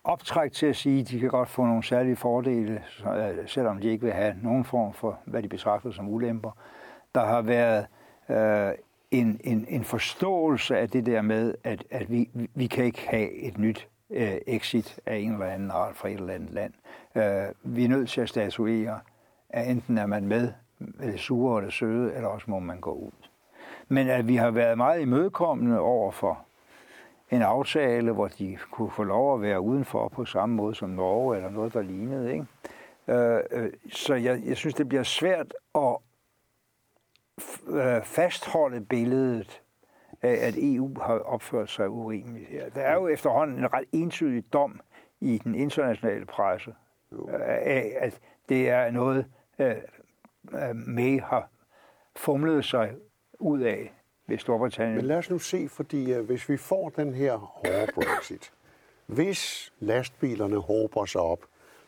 optræk 0.05 0.53
til 0.53 0.67
at 0.67 0.77
sige, 0.77 1.01
at 1.01 1.09
de 1.09 1.21
kan 1.21 1.29
godt 1.31 1.49
få 1.49 1.65
nogle 1.65 1.83
særlige 1.85 2.17
fordele, 2.17 2.83
øh, 3.17 3.49
selvom 3.49 3.79
de 3.81 3.89
ikke 3.89 4.05
vil 4.05 4.13
have 4.15 4.35
nogen 4.43 4.65
form 4.65 4.93
for, 4.95 5.19
hvad 5.25 5.43
de 5.43 5.49
betragter 5.49 5.91
som 5.91 6.09
ulemper. 6.09 6.51
Der 7.15 7.27
har 7.27 7.43
været 7.43 7.87
øh, 8.29 8.73
en, 9.11 9.41
en, 9.45 9.67
en 9.69 9.85
forståelse 9.85 10.79
af 10.79 10.89
det 10.91 11.07
der 11.07 11.23
med, 11.23 11.55
at, 11.65 11.85
at 11.91 12.11
vi, 12.11 12.31
vi- 12.35 12.51
vi 12.55 12.67
kan 12.67 12.85
ikke 12.85 13.09
have 13.09 13.31
et 13.33 13.59
nyt 13.59 13.89
øh, 14.11 14.35
exit 14.47 15.01
af 15.07 15.17
en 15.17 15.33
eller 15.33 15.47
anden 15.47 15.71
art 15.71 15.97
fra 15.97 16.09
et 16.09 16.15
eller 16.15 16.35
andet 16.35 16.51
land. 16.51 16.73
Øh, 17.15 17.75
vi 17.77 17.85
er 17.85 17.89
nødt 17.89 18.09
til 18.09 18.21
at 18.21 18.29
statuere, 18.29 19.01
at 19.57 19.71
enten 19.71 19.99
er 19.99 20.07
man 20.07 20.27
med, 20.27 20.53
det 21.01 21.21
sure 21.21 21.65
det 21.65 21.73
søde, 21.73 22.15
eller 22.15 22.29
også 22.29 22.51
må 22.51 22.59
man 22.59 22.81
gå 22.81 22.93
ud. 22.93 23.29
Men 23.89 24.09
at 24.09 24.29
vi 24.29 24.37
har 24.37 24.51
været 24.51 24.77
meget 24.77 25.01
imødekommende 25.01 25.81
over 25.81 26.11
for 26.11 26.45
en 27.31 27.43
aftale, 27.43 28.13
hvor 28.13 28.29
de 28.29 28.59
kunne 28.71 28.91
få 28.91 29.05
lov 29.05 29.35
at 29.35 29.43
være 29.43 29.61
udenfor 29.61 30.09
på 30.09 30.25
samme 30.25 30.55
måde 30.55 30.75
som 30.75 30.91
Norge, 30.91 31.37
eller 31.37 31.51
noget, 31.51 31.75
der 31.75 31.83
lignede. 31.83 32.33
Ikke? 32.33 32.47
Øh, 33.09 33.41
øh, 33.51 33.73
så 33.93 34.15
jeg, 34.15 34.43
jeg 34.45 34.57
synes, 34.57 34.75
det 34.75 34.89
bliver 34.89 35.03
svært 35.03 35.55
at 35.75 35.97
øh, 37.69 38.05
fastholde 38.05 38.81
billedet 38.81 39.63
af, 40.23 40.47
at 40.47 40.55
EU 40.59 41.01
har 41.01 41.19
opført 41.19 41.71
sig 41.71 41.89
urimeligt 41.89 42.49
her. 42.49 42.69
Der 42.69 42.81
er 42.81 42.95
jo 42.95 43.09
efterhånden 43.09 43.59
en 43.59 43.73
ret 43.73 43.85
entydig 43.93 44.53
dom 44.53 44.81
i 45.21 45.41
den 45.45 45.55
internationale 45.55 46.27
presse 46.27 46.75
øh, 47.13 47.41
af, 47.49 47.97
at 48.01 48.21
det 48.49 48.71
er 48.71 48.91
noget, 48.91 49.27
May 50.75 51.21
har 51.21 51.49
fumlet 52.17 52.65
sig 52.65 52.95
ud 53.39 53.61
af 53.61 53.93
ved 54.27 54.39
Storbritannien. 54.39 54.97
Men 54.97 55.07
lad 55.07 55.17
os 55.17 55.31
nu 55.31 55.39
se, 55.39 55.69
fordi 55.69 56.19
uh, 56.19 56.25
hvis 56.27 56.49
vi 56.49 56.57
får 56.57 56.89
den 56.89 57.15
her 57.15 57.37
hårde 57.37 57.89
Brexit, 57.95 58.53
hvis 59.07 59.73
lastbilerne 59.81 60.59
håber 60.61 61.05
sig 61.05 61.21
op 61.21 61.41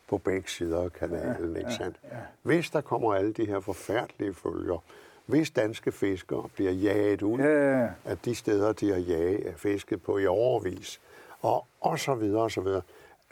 på 0.09 0.19
begge 0.19 0.49
sider 0.51 0.83
af 0.83 0.93
kanalen, 0.93 1.57
ikke 1.57 1.73
sandt? 1.73 2.01
Hvis 2.43 2.71
der 2.71 2.81
kommer 2.81 3.15
alle 3.15 3.33
de 3.33 3.45
her 3.47 3.61
forfærdelige 3.61 4.35
følger, 4.35 4.85
hvis 5.27 5.51
danske 5.51 5.93
fiskere 5.93 6.49
bliver 6.55 6.73
jaget 6.73 7.23
ud 7.23 7.39
Ja. 7.39 7.89
af 8.05 8.19
de 8.25 8.35
steder, 8.35 8.73
de 8.73 8.89
har 8.93 8.99
jaget, 8.99 9.55
fisket 9.57 10.03
på 10.03 10.19
i 10.19 10.27
overvis, 10.27 11.01
og, 11.41 11.67
og 11.81 11.99
så 11.99 12.15
videre, 12.15 12.43
og 12.43 12.51
så 12.51 12.61
videre. 12.61 12.83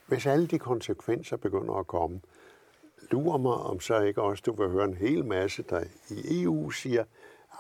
Hvis 0.07 0.26
alle 0.26 0.47
de 0.47 0.59
konsekvenser 0.59 1.37
begynder 1.37 1.74
at 1.74 1.87
komme, 1.87 2.20
lurer 3.11 3.39
mig, 3.39 3.53
om 3.53 3.81
så 3.81 4.01
ikke 4.01 4.23
også 4.23 4.43
du 4.47 4.53
vil 4.53 4.69
høre 4.69 4.85
en 4.85 4.95
hel 4.95 5.25
masse, 5.25 5.63
der 5.63 5.85
i 6.11 6.43
EU 6.43 6.71
siger, 6.71 7.05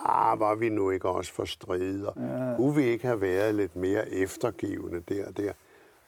ah, 0.04 0.40
var 0.40 0.54
vi 0.54 0.68
nu 0.68 0.90
ikke 0.90 1.08
også 1.08 1.32
for 1.32 1.44
strider? 1.44 2.12
Ja. 2.16 2.56
Kunne 2.56 2.76
vi 2.76 2.82
ikke 2.82 3.06
have 3.06 3.20
været 3.20 3.54
lidt 3.54 3.76
mere 3.76 4.10
eftergivende 4.10 5.02
der 5.08 5.26
og 5.26 5.36
der? 5.36 5.52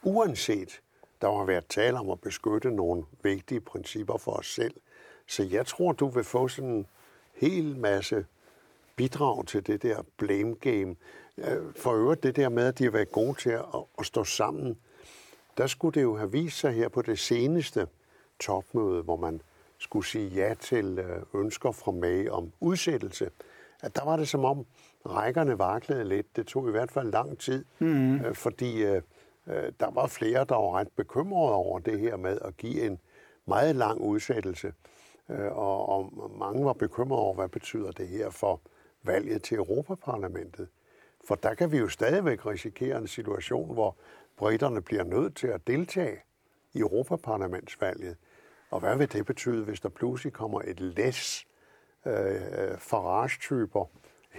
Uanset, 0.02 0.80
der 1.20 1.36
har 1.36 1.44
været 1.44 1.66
tale 1.66 1.98
om 1.98 2.10
at 2.10 2.20
beskytte 2.20 2.70
nogle 2.70 3.04
vigtige 3.22 3.60
principper 3.60 4.18
for 4.18 4.32
os 4.32 4.54
selv, 4.54 4.74
Så 5.26 5.42
jeg 5.42 5.66
tror, 5.66 5.92
du 5.92 6.08
vil 6.08 6.24
få 6.24 6.48
sådan 6.48 6.70
en 6.70 6.86
hel 7.34 7.76
masse 7.76 8.26
bidrag 8.96 9.46
til 9.46 9.66
det 9.66 9.82
der 9.82 10.02
blame 10.16 10.54
game. 10.54 10.96
For 11.76 11.92
øvrigt 11.92 12.22
det 12.22 12.36
der 12.36 12.48
med, 12.48 12.66
at 12.66 12.78
de 12.78 12.84
har 12.84 12.90
været 12.90 13.12
gode 13.12 13.34
til 13.34 13.50
at, 13.50 13.64
at 13.98 14.06
stå 14.06 14.24
sammen, 14.24 14.78
der 15.58 15.66
skulle 15.66 15.94
det 15.94 16.02
jo 16.02 16.16
have 16.16 16.32
vist 16.32 16.58
sig 16.58 16.72
her 16.72 16.88
på 16.88 17.02
det 17.02 17.18
seneste 17.18 17.86
topmøde, 18.40 19.02
hvor 19.02 19.16
man 19.16 19.40
skulle 19.78 20.06
sige 20.06 20.28
ja 20.28 20.54
til 20.54 20.98
øh, 20.98 21.40
ønsker 21.40 21.72
fra 21.72 21.92
May 21.92 22.28
om 22.28 22.52
udsættelse, 22.60 23.30
at 23.82 23.96
der 23.96 24.04
var 24.04 24.16
det 24.16 24.28
som 24.28 24.44
om 24.44 24.66
rækkerne 25.06 25.58
vaklede 25.58 26.04
lidt. 26.04 26.36
Det 26.36 26.46
tog 26.46 26.68
i 26.68 26.70
hvert 26.70 26.90
fald 26.90 27.10
lang 27.10 27.38
tid, 27.38 27.64
mm. 27.78 28.34
fordi 28.34 28.82
øh, 28.82 29.02
der 29.80 29.90
var 29.90 30.06
flere, 30.06 30.44
der 30.44 30.54
var 30.54 30.78
ret 30.78 30.88
bekymrede 30.96 31.54
over 31.54 31.78
det 31.78 32.00
her 32.00 32.16
med 32.16 32.38
at 32.44 32.56
give 32.56 32.86
en 32.86 32.98
meget 33.46 33.76
lang 33.76 34.00
udsættelse. 34.00 34.72
Og, 35.50 35.88
og 35.88 36.12
mange 36.38 36.64
var 36.64 36.72
bekymrede 36.72 37.22
over, 37.22 37.34
hvad 37.34 37.48
betyder 37.48 37.90
det 37.90 38.08
her 38.08 38.30
for 38.30 38.60
valget 39.02 39.42
til 39.42 39.56
Europaparlamentet. 39.56 40.68
For 41.24 41.34
der 41.34 41.54
kan 41.54 41.72
vi 41.72 41.78
jo 41.78 41.88
stadigvæk 41.88 42.46
risikere 42.46 42.98
en 42.98 43.06
situation, 43.06 43.72
hvor 43.72 43.96
britterne 44.36 44.82
bliver 44.82 45.04
nødt 45.04 45.36
til 45.36 45.46
at 45.46 45.66
deltage 45.66 46.16
i 46.74 46.78
Europaparlamentsvalget. 46.78 48.16
Og 48.70 48.80
hvad 48.80 48.96
vil 48.96 49.12
det 49.12 49.26
betyde, 49.26 49.64
hvis 49.64 49.80
der 49.80 49.88
pludselig 49.88 50.32
kommer 50.32 50.60
et 50.64 50.80
læs 50.80 51.46
øh, 52.06 52.34
øh, 52.34 52.78
Farage-typer 52.78 53.84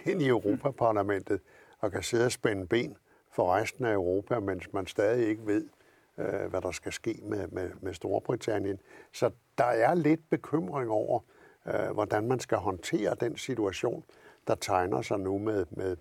ind 0.06 0.22
i 0.22 0.28
Europaparlamentet 0.28 1.42
og 1.80 1.92
kan 1.92 2.04
sidde 2.04 2.26
og 2.26 2.32
spænde 2.32 2.68
ben 2.68 2.98
for 3.32 3.56
resten 3.56 3.86
af 3.86 3.94
Europa, 3.94 4.40
mens 4.40 4.74
man 4.74 4.88
stadig 4.88 5.28
ikke 5.28 5.46
ved, 5.46 5.70
øh, 6.18 6.50
hvad 6.50 6.62
der 6.62 6.72
skal 6.72 6.92
ske 6.92 7.20
med, 7.24 7.48
med, 7.48 7.72
med 7.82 7.94
Storbritannien. 7.94 8.80
Så 9.14 9.32
der 9.58 9.64
er 9.66 9.94
lidt 9.94 10.30
bekymring 10.30 10.90
over, 10.90 11.20
øh, 11.68 11.92
hvordan 11.94 12.28
man 12.28 12.40
skal 12.40 12.58
håndtere 12.58 13.16
den 13.20 13.38
situation, 13.38 14.04
der 14.48 14.56
tegner 14.56 15.02
sig 15.02 15.20
nu 15.20 15.38
med, 15.38 15.66
med, 15.70 15.98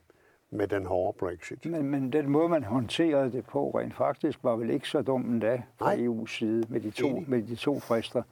med 0.51 0.69
den 0.69 0.87
hårde 0.87 1.19
Brexit. 1.19 1.67
Men, 1.67 1.83
men 1.83 2.13
den 2.13 2.31
måde, 2.31 2.49
man 2.49 2.65
håndterede 2.65 3.33
det 3.33 3.47
på 3.47 3.71
rent 3.71 3.95
faktisk, 3.95 4.39
var 4.43 4.57
vel 4.57 4.71
ikke 4.71 4.89
så 4.89 5.03
dum 5.03 5.21
endda 5.21 5.63
fra 5.77 5.97
Nej. 5.97 6.07
EU's 6.07 6.27
side 6.27 6.67
med 6.69 6.81
de 6.81 6.91
to, 6.91 7.25
med 7.27 7.43
de 7.43 7.55
to 7.55 7.81
frister. 7.81 8.23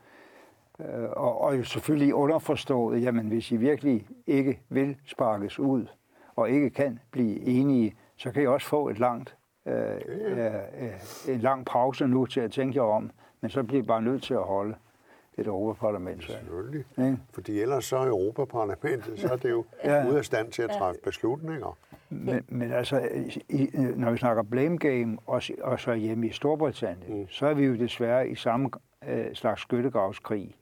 Øh, 0.80 1.10
og, 1.10 1.40
og 1.40 1.58
jo 1.58 1.64
selvfølgelig 1.64 2.14
underforstået, 2.14 3.02
jamen 3.02 3.26
hvis 3.26 3.52
I 3.52 3.56
virkelig 3.56 4.08
ikke 4.26 4.60
vil 4.68 4.96
sparkes 5.06 5.58
ud, 5.58 5.86
og 6.36 6.50
ikke 6.50 6.70
kan 6.70 6.98
blive 7.10 7.40
enige, 7.40 7.96
så 8.16 8.30
kan 8.30 8.42
I 8.42 8.46
også 8.46 8.66
få 8.66 8.88
et 8.88 8.98
langt, 8.98 9.36
øh, 9.66 9.74
øh, 10.06 10.54
øh, 10.54 10.90
en 11.28 11.40
lang 11.40 11.66
pause 11.66 12.06
nu 12.06 12.26
til 12.26 12.40
at 12.40 12.52
tænke 12.52 12.78
jer 12.78 12.84
om, 12.84 13.10
men 13.40 13.50
så 13.50 13.62
bliver 13.62 13.82
I 13.82 13.86
bare 13.86 14.02
nødt 14.02 14.22
til 14.22 14.34
at 14.34 14.42
holde 14.42 14.74
et 15.38 15.46
Europaparlament. 15.46 16.24
Selvfølgelig. 16.24 16.84
Ja. 16.98 17.16
Fordi 17.32 17.60
ellers 17.60 17.84
så 17.84 17.96
er 17.96 18.06
Europaparlamentet, 18.06 19.20
så 19.20 19.28
er 19.28 19.36
det 19.36 19.50
jo 19.50 19.64
ja. 19.84 20.08
ude 20.08 20.18
af 20.18 20.24
stand 20.24 20.52
til 20.52 20.62
at 20.62 20.70
træffe 20.70 21.00
beslutninger. 21.04 21.76
Men, 22.10 22.44
men 22.48 22.72
altså, 22.72 23.08
i, 23.48 23.70
når 23.96 24.10
vi 24.10 24.16
snakker 24.16 24.42
blame 24.42 24.78
game, 24.78 25.18
og, 25.26 25.42
og 25.62 25.80
så 25.80 25.94
hjemme 25.94 26.26
i 26.26 26.32
Storbritannien, 26.32 27.20
mm. 27.20 27.28
så 27.28 27.46
er 27.46 27.54
vi 27.54 27.64
jo 27.64 27.76
desværre 27.76 28.28
i 28.28 28.34
samme 28.34 28.70
øh, 29.08 29.34
slags 29.34 29.62
skyttegravskrig, 29.62 30.56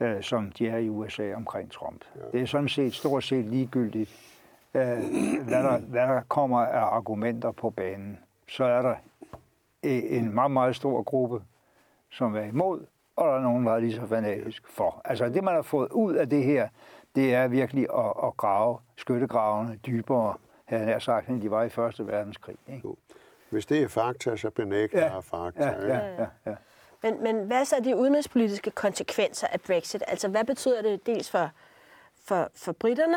øh, 0.00 0.22
som 0.22 0.52
de 0.52 0.68
er 0.68 0.78
i 0.78 0.88
USA 0.88 1.34
omkring 1.34 1.70
Trump. 1.70 2.04
Ja. 2.16 2.20
Det 2.32 2.42
er 2.42 2.46
sådan 2.46 2.68
set 2.68 2.94
stort 2.94 3.24
set 3.24 3.44
ligegyldigt, 3.44 4.10
øh, 4.74 4.82
hvad, 5.44 5.62
der, 5.62 5.78
hvad 5.78 6.02
der 6.02 6.20
kommer 6.28 6.58
af 6.58 6.96
argumenter 6.96 7.50
på 7.50 7.70
banen. 7.70 8.18
Så 8.48 8.64
er 8.64 8.82
der 8.82 8.94
en 9.82 10.34
meget, 10.34 10.50
meget 10.50 10.76
stor 10.76 11.02
gruppe, 11.02 11.42
som 12.10 12.36
er 12.36 12.42
imod, 12.42 12.86
og 13.16 13.28
der 13.28 13.34
er 13.34 13.42
nogen, 13.42 13.66
der 13.66 13.72
er 13.72 13.80
lige 13.80 13.94
så 13.94 14.06
fanatisk 14.06 14.68
for. 14.68 15.00
Altså 15.04 15.28
det, 15.28 15.44
man 15.44 15.54
har 15.54 15.62
fået 15.62 15.92
ud 15.92 16.14
af 16.14 16.28
det 16.28 16.44
her, 16.44 16.68
det 17.14 17.34
er 17.34 17.48
virkelig 17.48 17.86
at, 17.98 18.12
at 18.24 18.36
grave 18.36 18.78
skyttegravene 18.96 19.78
dybere, 19.86 20.34
havde 20.78 20.92
jeg 20.92 21.02
sagt, 21.02 21.28
end 21.28 21.42
de 21.42 21.50
var 21.50 21.62
i 21.62 21.68
Første 21.68 22.06
Verdenskrig. 22.06 22.56
Ikke? 22.68 22.88
Hvis 23.50 23.66
det 23.66 23.82
er 23.82 23.88
fakta, 23.88 24.36
så 24.36 24.50
benægter 24.50 24.98
ja. 24.98 25.14
jeg 25.14 25.24
fakta. 25.24 25.64
Ja, 25.64 25.86
ja, 25.86 26.22
ja, 26.22 26.26
ja. 26.46 26.54
Men, 27.02 27.22
men 27.22 27.46
hvad 27.46 27.64
så 27.64 27.76
er 27.76 27.80
de 27.80 27.96
udenrigspolitiske 27.96 28.70
konsekvenser 28.70 29.46
af 29.46 29.60
Brexit? 29.60 30.02
Altså 30.08 30.28
hvad 30.28 30.44
betyder 30.44 30.82
det 30.82 31.06
dels 31.06 31.30
for, 31.30 31.50
for, 32.24 32.50
for 32.54 32.72
britterne, 32.72 33.16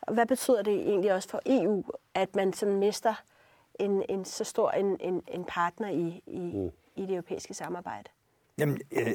og 0.00 0.14
hvad 0.14 0.26
betyder 0.26 0.62
det 0.62 0.74
egentlig 0.74 1.14
også 1.14 1.28
for 1.28 1.40
EU, 1.46 1.84
at 2.14 2.36
man 2.36 2.52
sådan 2.52 2.76
mister 2.76 3.14
en, 3.74 4.04
en 4.08 4.24
så 4.24 4.44
stor 4.44 4.70
en, 4.70 4.96
en, 5.00 5.22
en 5.28 5.44
partner 5.44 5.88
i, 5.88 6.22
i, 6.26 6.38
mm. 6.38 6.70
i 6.96 7.06
det 7.06 7.10
europæiske 7.10 7.54
samarbejde? 7.54 8.10
Jamen, 8.58 8.80
øh, 8.92 9.06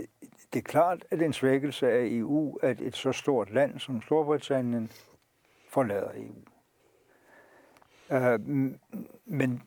det 0.54 0.60
er 0.60 0.64
klart, 0.64 1.06
at 1.12 1.22
en 1.22 1.34
svækkelse 1.34 1.92
af 1.92 2.06
EU, 2.06 2.58
at 2.64 2.82
et 2.82 2.96
så 2.96 3.12
stort 3.12 3.54
land 3.54 3.80
som 3.80 4.02
Storbritannien 4.02 4.92
forlader 5.70 6.12
EU. 6.16 6.36
Øh, 8.12 8.40
men 9.26 9.62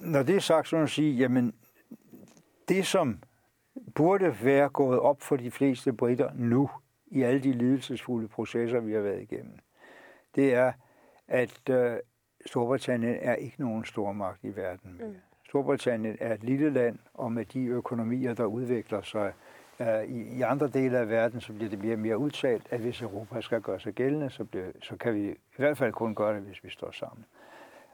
når 0.00 0.22
det 0.22 0.36
er 0.36 0.40
sagt, 0.40 0.68
så 0.68 0.76
må 0.76 0.80
man 0.80 0.88
sige, 0.88 1.12
jamen, 1.12 1.54
det 2.68 2.86
som 2.86 3.18
burde 3.94 4.36
være 4.42 4.68
gået 4.68 4.98
op 5.00 5.22
for 5.22 5.36
de 5.36 5.50
fleste 5.50 5.92
britter 5.92 6.30
nu, 6.34 6.70
i 7.06 7.22
alle 7.22 7.42
de 7.42 7.52
lidelsesfulde 7.52 8.28
processer, 8.28 8.80
vi 8.80 8.92
har 8.92 9.00
været 9.00 9.22
igennem, 9.22 9.58
det 10.34 10.54
er, 10.54 10.72
at 11.28 11.70
øh, 11.70 11.96
Storbritannien 12.46 13.16
er 13.20 13.34
ikke 13.34 13.60
nogen 13.60 13.84
stormagt 13.84 14.44
i 14.44 14.56
verden 14.56 14.96
mere. 14.98 15.08
Mm. 15.08 15.14
Storbritannien 15.48 16.16
er 16.20 16.34
et 16.34 16.44
lille 16.44 16.70
land, 16.70 16.98
og 17.14 17.32
med 17.32 17.44
de 17.44 17.64
økonomier, 17.64 18.34
der 18.34 18.44
udvikler 18.44 19.02
sig 19.02 19.32
uh, 19.80 20.04
i, 20.04 20.36
i 20.38 20.42
andre 20.42 20.68
dele 20.68 20.98
af 20.98 21.08
verden, 21.08 21.40
så 21.40 21.52
bliver 21.52 21.70
det 21.70 21.78
mere 21.78 21.94
og 21.94 21.98
mere 21.98 22.18
udtalt, 22.18 22.66
at 22.70 22.80
hvis 22.80 23.02
Europa 23.02 23.40
skal 23.40 23.60
gøre 23.60 23.80
sig 23.80 23.92
gældende, 23.92 24.30
så, 24.30 24.44
bliver, 24.44 24.66
så 24.82 24.96
kan 24.96 25.14
vi 25.14 25.30
i 25.30 25.56
hvert 25.56 25.78
fald 25.78 25.92
kun 25.92 26.14
gøre 26.14 26.34
det, 26.34 26.42
hvis 26.42 26.64
vi 26.64 26.70
står 26.70 26.90
sammen. 26.90 27.24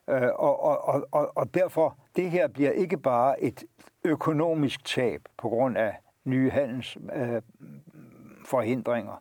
Øh, 0.09 0.29
og, 0.39 0.63
og, 0.63 1.07
og, 1.13 1.33
og 1.37 1.55
derfor, 1.55 1.97
det 2.17 2.31
her 2.31 2.49
bliver 2.49 2.71
ikke 2.71 2.97
bare 2.97 3.43
et 3.43 3.65
økonomisk 4.05 4.85
tab 4.85 5.21
på 5.39 5.49
grund 5.49 5.79
af 5.79 5.97
nye 6.25 6.51
handelsforhindringer, 6.51 9.13
øh, 9.13 9.19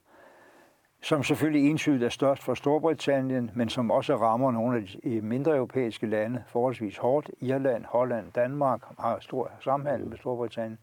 som 1.01 1.23
selvfølgelig 1.23 1.69
entydigt 1.69 2.03
er 2.03 2.09
størst 2.09 2.43
for 2.43 2.53
Storbritannien, 2.53 3.51
men 3.55 3.69
som 3.69 3.91
også 3.91 4.15
rammer 4.15 4.51
nogle 4.51 4.77
af 4.77 4.83
de 5.03 5.21
mindre 5.21 5.55
europæiske 5.55 6.07
lande 6.07 6.43
forholdsvis 6.47 6.97
hårdt. 6.97 7.31
Irland, 7.39 7.85
Holland, 7.85 8.31
Danmark 8.31 8.81
har 8.99 9.19
stor 9.19 9.51
samhandel 9.59 10.07
med 10.07 10.17
Storbritannien. 10.17 10.79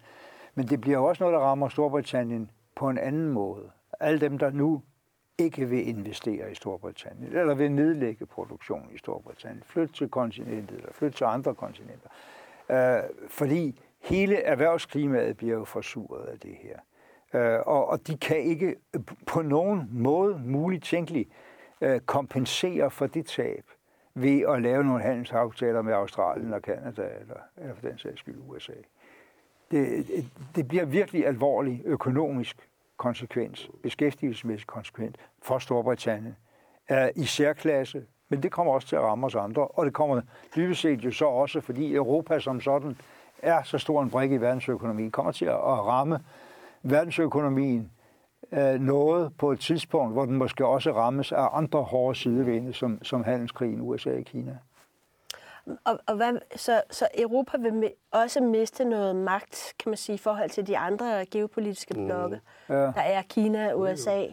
Men 0.54 0.66
det 0.66 0.80
bliver 0.80 0.98
også 0.98 1.24
noget, 1.24 1.34
der 1.34 1.40
rammer 1.40 1.68
Storbritannien 1.68 2.50
på 2.74 2.88
en 2.88 2.98
anden 2.98 3.28
måde. 3.28 3.70
Alle 4.00 4.20
dem, 4.20 4.38
der 4.38 4.50
nu 4.50 4.82
ikke 5.38 5.68
vil 5.68 5.88
investere 5.88 6.52
i 6.52 6.54
Storbritannien, 6.54 7.36
eller 7.36 7.54
vil 7.54 7.72
nedlægge 7.72 8.26
produktion 8.26 8.90
i 8.94 8.98
Storbritannien, 8.98 9.62
flytte 9.66 9.94
til 9.94 10.08
kontinentet, 10.08 10.76
eller 10.76 10.92
flytte 10.92 11.16
til 11.16 11.24
andre 11.24 11.54
kontinenter. 11.54 12.08
Øh, 12.70 13.02
fordi 13.28 13.80
hele 14.00 14.36
erhvervsklimaet 14.36 15.36
bliver 15.36 15.54
jo 15.54 15.64
forsuret 15.64 16.26
af 16.26 16.38
det 16.38 16.56
her. 16.62 16.78
Øh, 17.40 17.60
og, 17.66 17.88
og 17.88 18.06
de 18.06 18.16
kan 18.16 18.38
ikke 18.38 18.76
på 19.26 19.42
nogen 19.42 19.88
måde 19.90 20.42
muligt 20.44 20.84
tænkeligt 20.84 21.28
øh, 21.80 22.00
kompensere 22.00 22.90
for 22.90 23.06
det 23.06 23.26
tab 23.26 23.64
ved 24.14 24.40
at 24.48 24.62
lave 24.62 24.84
nogle 24.84 25.02
handelsaftaler 25.02 25.82
med 25.82 25.92
Australien 25.92 26.52
og 26.52 26.62
Kanada, 26.62 27.02
eller, 27.20 27.40
eller 27.56 27.74
for 27.74 27.88
den 27.88 27.98
sags 27.98 28.20
skyld 28.20 28.36
USA. 28.48 28.72
Det, 29.70 30.06
det 30.56 30.68
bliver 30.68 30.84
virkelig 30.84 31.26
alvorlig 31.26 31.82
økonomisk 31.84 32.68
konsekvens, 32.96 33.70
beskæftigelsesmæssig 33.82 34.66
konsekvens 34.66 35.16
for 35.42 35.58
Storbritannien 35.58 36.36
er 36.88 37.10
i 37.16 37.24
særklasse, 37.24 38.02
men 38.28 38.42
det 38.42 38.52
kommer 38.52 38.72
også 38.72 38.88
til 38.88 38.96
at 38.96 39.02
ramme 39.02 39.26
os 39.26 39.34
andre, 39.34 39.68
og 39.68 39.86
det 39.86 39.94
kommer 39.94 40.20
dybest 40.56 40.80
set 40.80 41.04
jo 41.04 41.10
så 41.10 41.24
også, 41.26 41.60
fordi 41.60 41.94
Europa 41.94 42.38
som 42.40 42.60
sådan 42.60 42.96
er 43.42 43.62
så 43.62 43.78
stor 43.78 44.02
en 44.02 44.10
brik 44.10 44.32
i 44.32 44.36
verdensøkonomien, 44.36 45.10
kommer 45.10 45.32
til 45.32 45.44
at 45.44 45.56
ramme 45.56 46.20
verdensøkonomien 46.82 47.90
øh, 48.52 48.80
noget 48.80 49.32
på 49.38 49.52
et 49.52 49.60
tidspunkt, 49.60 50.12
hvor 50.12 50.24
den 50.24 50.36
måske 50.36 50.66
også 50.66 50.92
rammes 50.92 51.32
af 51.32 51.48
andre 51.52 51.82
hårde 51.82 52.18
sidevinde, 52.18 52.72
som, 52.72 53.04
som 53.04 53.24
handelskrigen 53.24 53.80
USA 53.80 54.16
og 54.16 54.24
Kina. 54.24 54.58
Og, 55.84 55.98
og 56.06 56.16
hvad, 56.16 56.38
så, 56.56 56.82
så 56.90 57.08
Europa 57.18 57.58
vil 57.58 57.92
også 58.10 58.40
miste 58.40 58.84
noget 58.84 59.16
magt, 59.16 59.74
kan 59.78 59.90
man 59.90 59.96
sige, 59.96 60.14
i 60.14 60.18
forhold 60.18 60.50
til 60.50 60.66
de 60.66 60.78
andre 60.78 61.26
geopolitiske 61.30 61.94
mm. 61.94 62.06
blokke. 62.06 62.40
Mm. 62.68 62.74
Ja. 62.74 62.80
Der 62.80 63.00
er 63.00 63.22
Kina, 63.22 63.72
USA. 63.74 64.26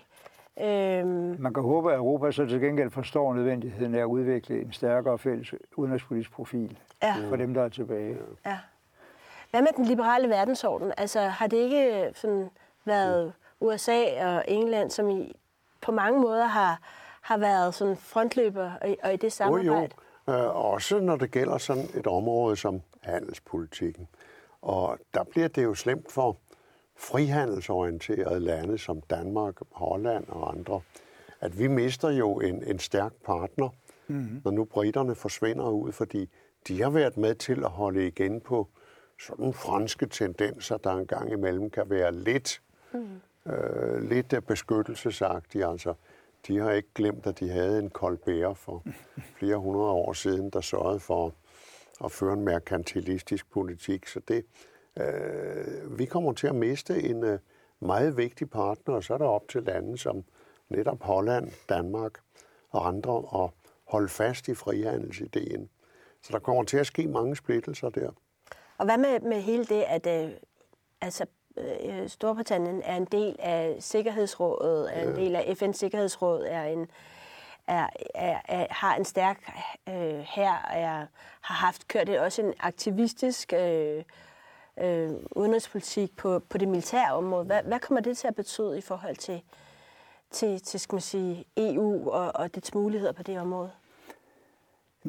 Øhm. 0.61 1.36
Man 1.39 1.53
kan 1.53 1.63
håbe, 1.63 1.91
at 1.91 1.97
Europa 1.97 2.31
så 2.31 2.45
til 2.45 2.61
gengæld 2.61 2.91
forstår 2.91 3.34
nødvendigheden 3.34 3.95
af 3.95 3.99
at 3.99 4.05
udvikle 4.05 4.61
en 4.61 4.71
stærkere 4.71 5.17
fælles 5.17 5.53
udenrigspolitisk 5.75 6.31
profil 6.31 6.77
ja. 7.03 7.15
for 7.29 7.36
dem, 7.36 7.53
der 7.53 7.63
er 7.63 7.69
tilbage. 7.69 8.17
Ja. 8.45 8.57
Hvad 9.51 9.61
med 9.61 9.69
den 9.77 9.86
liberale 9.86 10.29
verdensorden? 10.29 10.93
Altså, 10.97 11.19
har 11.19 11.47
det 11.47 11.57
ikke 11.57 12.11
sådan 12.15 12.49
været 12.86 13.34
USA 13.59 14.25
og 14.25 14.43
England, 14.47 14.89
som 14.89 15.09
i, 15.09 15.36
på 15.81 15.91
mange 15.91 16.21
måder 16.21 16.45
har, 16.45 16.79
har 17.21 17.38
været 17.38 17.73
sådan 17.73 17.97
frontløber 17.97 18.71
og, 18.81 18.95
og 19.03 19.13
i 19.13 19.17
det 19.17 19.31
samarbejde? 19.31 19.67
Jo, 19.67 19.81
jo. 19.81 19.88
Øh, 20.30 20.55
også 20.55 20.99
når 20.99 21.15
det 21.15 21.32
gælder 21.32 21.57
sådan 21.57 21.86
et 21.95 22.07
område 22.07 22.55
som 22.55 22.82
handelspolitikken. 23.01 24.07
Og 24.61 24.97
der 25.13 25.24
bliver 25.24 25.47
det 25.47 25.63
jo 25.63 25.74
slemt 25.74 26.11
for, 26.11 26.38
frihandelsorienterede 26.95 28.39
lande 28.39 28.78
som 28.78 29.01
Danmark, 29.01 29.55
Holland 29.71 30.26
og 30.28 30.51
andre, 30.51 30.82
at 31.41 31.59
vi 31.59 31.67
mister 31.67 32.09
jo 32.09 32.39
en, 32.39 32.63
en 32.63 32.80
stærk 32.80 33.13
partner, 33.26 33.69
mm-hmm. 34.07 34.41
når 34.43 34.51
nu 34.51 34.63
britterne 34.63 35.15
forsvinder 35.15 35.69
ud, 35.69 35.91
fordi 35.91 36.30
de 36.67 36.82
har 36.82 36.89
været 36.89 37.17
med 37.17 37.36
til 37.36 37.63
at 37.63 37.69
holde 37.69 38.07
igen 38.07 38.41
på 38.41 38.67
sådan 39.19 39.53
franske 39.53 40.05
tendenser, 40.05 40.78
der 40.78 40.91
engang 40.91 41.32
imellem 41.32 41.69
kan 41.69 41.89
være 41.89 42.11
lidt, 42.11 42.61
mm. 42.93 43.51
øh, 43.51 44.09
lidt 44.09 44.45
beskyttelsesagtige. 44.47 45.67
Altså, 45.67 45.93
de 46.48 46.58
har 46.58 46.72
ikke 46.72 46.89
glemt, 46.96 47.28
at 47.28 47.39
de 47.39 47.50
havde 47.50 47.80
en 47.80 47.89
Colbert 47.89 48.58
for 48.58 48.84
flere 49.36 49.58
hundrede 49.58 49.91
år 49.91 50.14
siden, 50.14 50.50
der 50.50 50.62
sørgede 50.62 51.00
for 51.00 51.34
at 52.04 52.12
føre 52.12 52.34
en 52.34 52.46
merkantilistisk 52.46 53.52
politik. 53.52 54.08
Så 54.08 54.20
det, 54.28 54.46
øh, 55.00 56.00
vi 56.00 56.06
kommer 56.06 56.34
til 56.34 56.48
at 56.48 56.56
miste 56.56 57.04
en 57.04 57.24
øh, 57.24 57.39
meget 57.80 58.18
vigtig 58.18 58.50
partner, 58.50 58.96
og 58.96 59.04
så 59.04 59.14
er 59.14 59.18
der 59.18 59.26
op 59.26 59.48
til 59.48 59.64
lande 59.64 59.98
som 59.98 60.24
netop 60.70 61.02
Holland, 61.02 61.52
Danmark 61.70 62.20
og 62.70 62.88
andre 62.88 63.44
at 63.44 63.50
holde 63.88 64.10
fast 64.10 64.48
i 64.48 64.54
frihandelsideen. 64.54 65.70
Så 66.22 66.34
der 66.34 66.39
kommer 66.39 66.64
til 66.64 66.78
at 66.78 66.88
ske 66.88 67.08
mange 67.08 67.36
splittelser 67.36 67.89
der. 67.89 68.12
Og 68.78 68.86
hvad 68.86 68.98
med, 68.98 69.20
med 69.20 69.41
hele 69.41 69.66
det, 69.66 69.84
at 69.88 70.08
øh, 70.08 70.32
altså, 71.02 71.26
øh, 71.58 72.10
Storbritannien 72.10 72.82
er 72.84 72.95
en 72.95 73.06
del 73.06 73.36
af 73.39 73.76
Sikkerhedsrådet, 73.80 74.97
er 74.97 75.10
en 75.10 75.16
del 75.16 75.36
af 75.36 75.58
FN's 75.62 75.74
Sikkerhedsråd, 75.74 76.45
er 76.47 76.64
en, 76.64 76.88
er, 77.68 77.89
er, 78.16 78.39
er, 78.45 78.68
har 78.70 78.95
en 78.95 79.06
stærk 79.06 79.51
øh, 79.89 80.20
her, 80.20 80.54
er, 80.72 81.06
har 81.41 81.56
haft 81.56 81.88
kørt 81.88 82.08
det 82.08 82.20
også 82.20 82.41
en 82.41 82.54
aktivistisk 82.60 83.54
øh, 83.54 84.04
øh, 84.80 85.12
udenrigspolitik 85.32 86.16
på, 86.16 86.39
på 86.39 86.58
det 86.58 86.68
militære 86.68 87.14
område. 87.14 87.45
Hvad, 87.45 87.64
hvad 87.64 87.80
kommer 87.80 88.01
det 88.01 88.18
til 88.18 88.28
at 88.28 88.36
betyde 88.36 88.78
i 88.78 88.82
forhold 88.82 89.16
til, 89.16 89.41
til, 90.32 90.62
til 90.62 90.80
skal 90.80 90.95
man 90.95 91.01
sige, 91.01 91.45
EU 91.58 92.10
og, 92.10 92.32
og 92.36 92.56
dets 92.56 92.74
muligheder 92.74 93.12
på 93.12 93.24
det 93.24 93.39
område? 93.39 93.72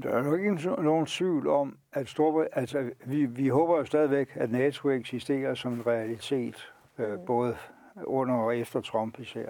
Der 0.03 0.11
er 0.11 0.24
jo 0.24 0.34
ikke 0.34 0.55
nogen 0.82 1.07
tvivl 1.07 1.49
om, 1.49 1.76
at 1.92 2.09
Storbrit 2.09 2.49
altså, 2.53 2.90
vi, 3.05 3.24
vi 3.24 3.49
håber 3.49 3.76
jo 3.76 3.84
stadigvæk, 3.84 4.28
at 4.34 4.51
NATO 4.51 4.90
eksisterer 4.90 5.55
som 5.55 5.72
en 5.72 5.86
realitet, 5.86 6.72
øh, 6.99 7.12
mm. 7.12 7.26
både 7.26 7.57
under 8.05 8.34
og 8.34 8.57
efter 8.57 8.80
Trump 8.80 9.20
især. 9.20 9.49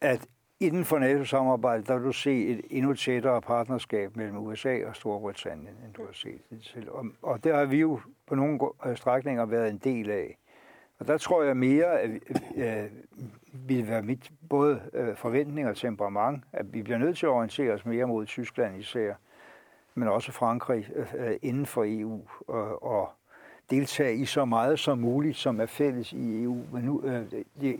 At 0.00 0.26
inden 0.60 0.84
for 0.84 0.98
NATO-samarbejdet, 0.98 1.88
der 1.88 1.94
vil 1.94 2.04
du 2.04 2.12
se 2.12 2.46
et 2.46 2.60
endnu 2.70 2.94
tættere 2.94 3.40
partnerskab 3.40 4.16
mellem 4.16 4.36
USA 4.36 4.86
og 4.86 4.96
Storbritannien, 4.96 5.76
end 5.84 5.94
du 5.94 6.04
har 6.04 6.12
set 6.12 6.40
hidtil. 6.50 6.90
Og, 6.90 7.06
og 7.22 7.44
der 7.44 7.56
har 7.56 7.64
vi 7.64 7.76
jo 7.76 8.00
på 8.26 8.34
nogle 8.34 8.58
strækninger 8.94 9.46
været 9.46 9.70
en 9.70 9.78
del 9.78 10.10
af. 10.10 10.38
Og 10.98 11.06
der 11.06 11.18
tror 11.18 11.42
jeg 11.42 11.56
mere, 11.56 12.00
at 12.00 12.10
øh, 12.56 12.90
vil 13.52 13.88
være 13.88 14.02
mit 14.02 14.30
både 14.48 14.82
øh, 14.92 15.16
forventning 15.16 15.68
og 15.68 15.76
temperament, 15.76 16.44
at 16.52 16.74
vi 16.74 16.82
bliver 16.82 16.98
nødt 16.98 17.18
til 17.18 17.26
at 17.26 17.30
orientere 17.30 17.72
os 17.72 17.86
mere 17.86 18.06
mod 18.06 18.26
Tyskland 18.26 18.76
især, 18.76 19.14
men 19.94 20.08
også 20.08 20.32
Frankrig 20.32 20.90
øh, 20.94 21.06
øh 21.14 21.36
inden 21.42 21.66
for 21.66 21.84
EU, 21.86 22.20
og, 22.48 22.82
og 22.82 23.10
deltage 23.70 24.16
i 24.16 24.24
så 24.24 24.44
meget 24.44 24.78
som 24.78 24.98
muligt, 24.98 25.36
som 25.36 25.60
er 25.60 25.66
fælles 25.66 26.12
i 26.12 26.42
EU. 26.42 26.64
Men 26.72 26.84
nu, 26.84 27.02
øh, 27.04 27.32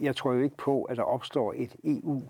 jeg 0.04 0.16
tror 0.16 0.32
jo 0.32 0.40
ikke 0.40 0.56
på, 0.56 0.82
at 0.82 0.96
der 0.96 1.02
opstår 1.02 1.54
et 1.56 1.76
EU 1.84 2.22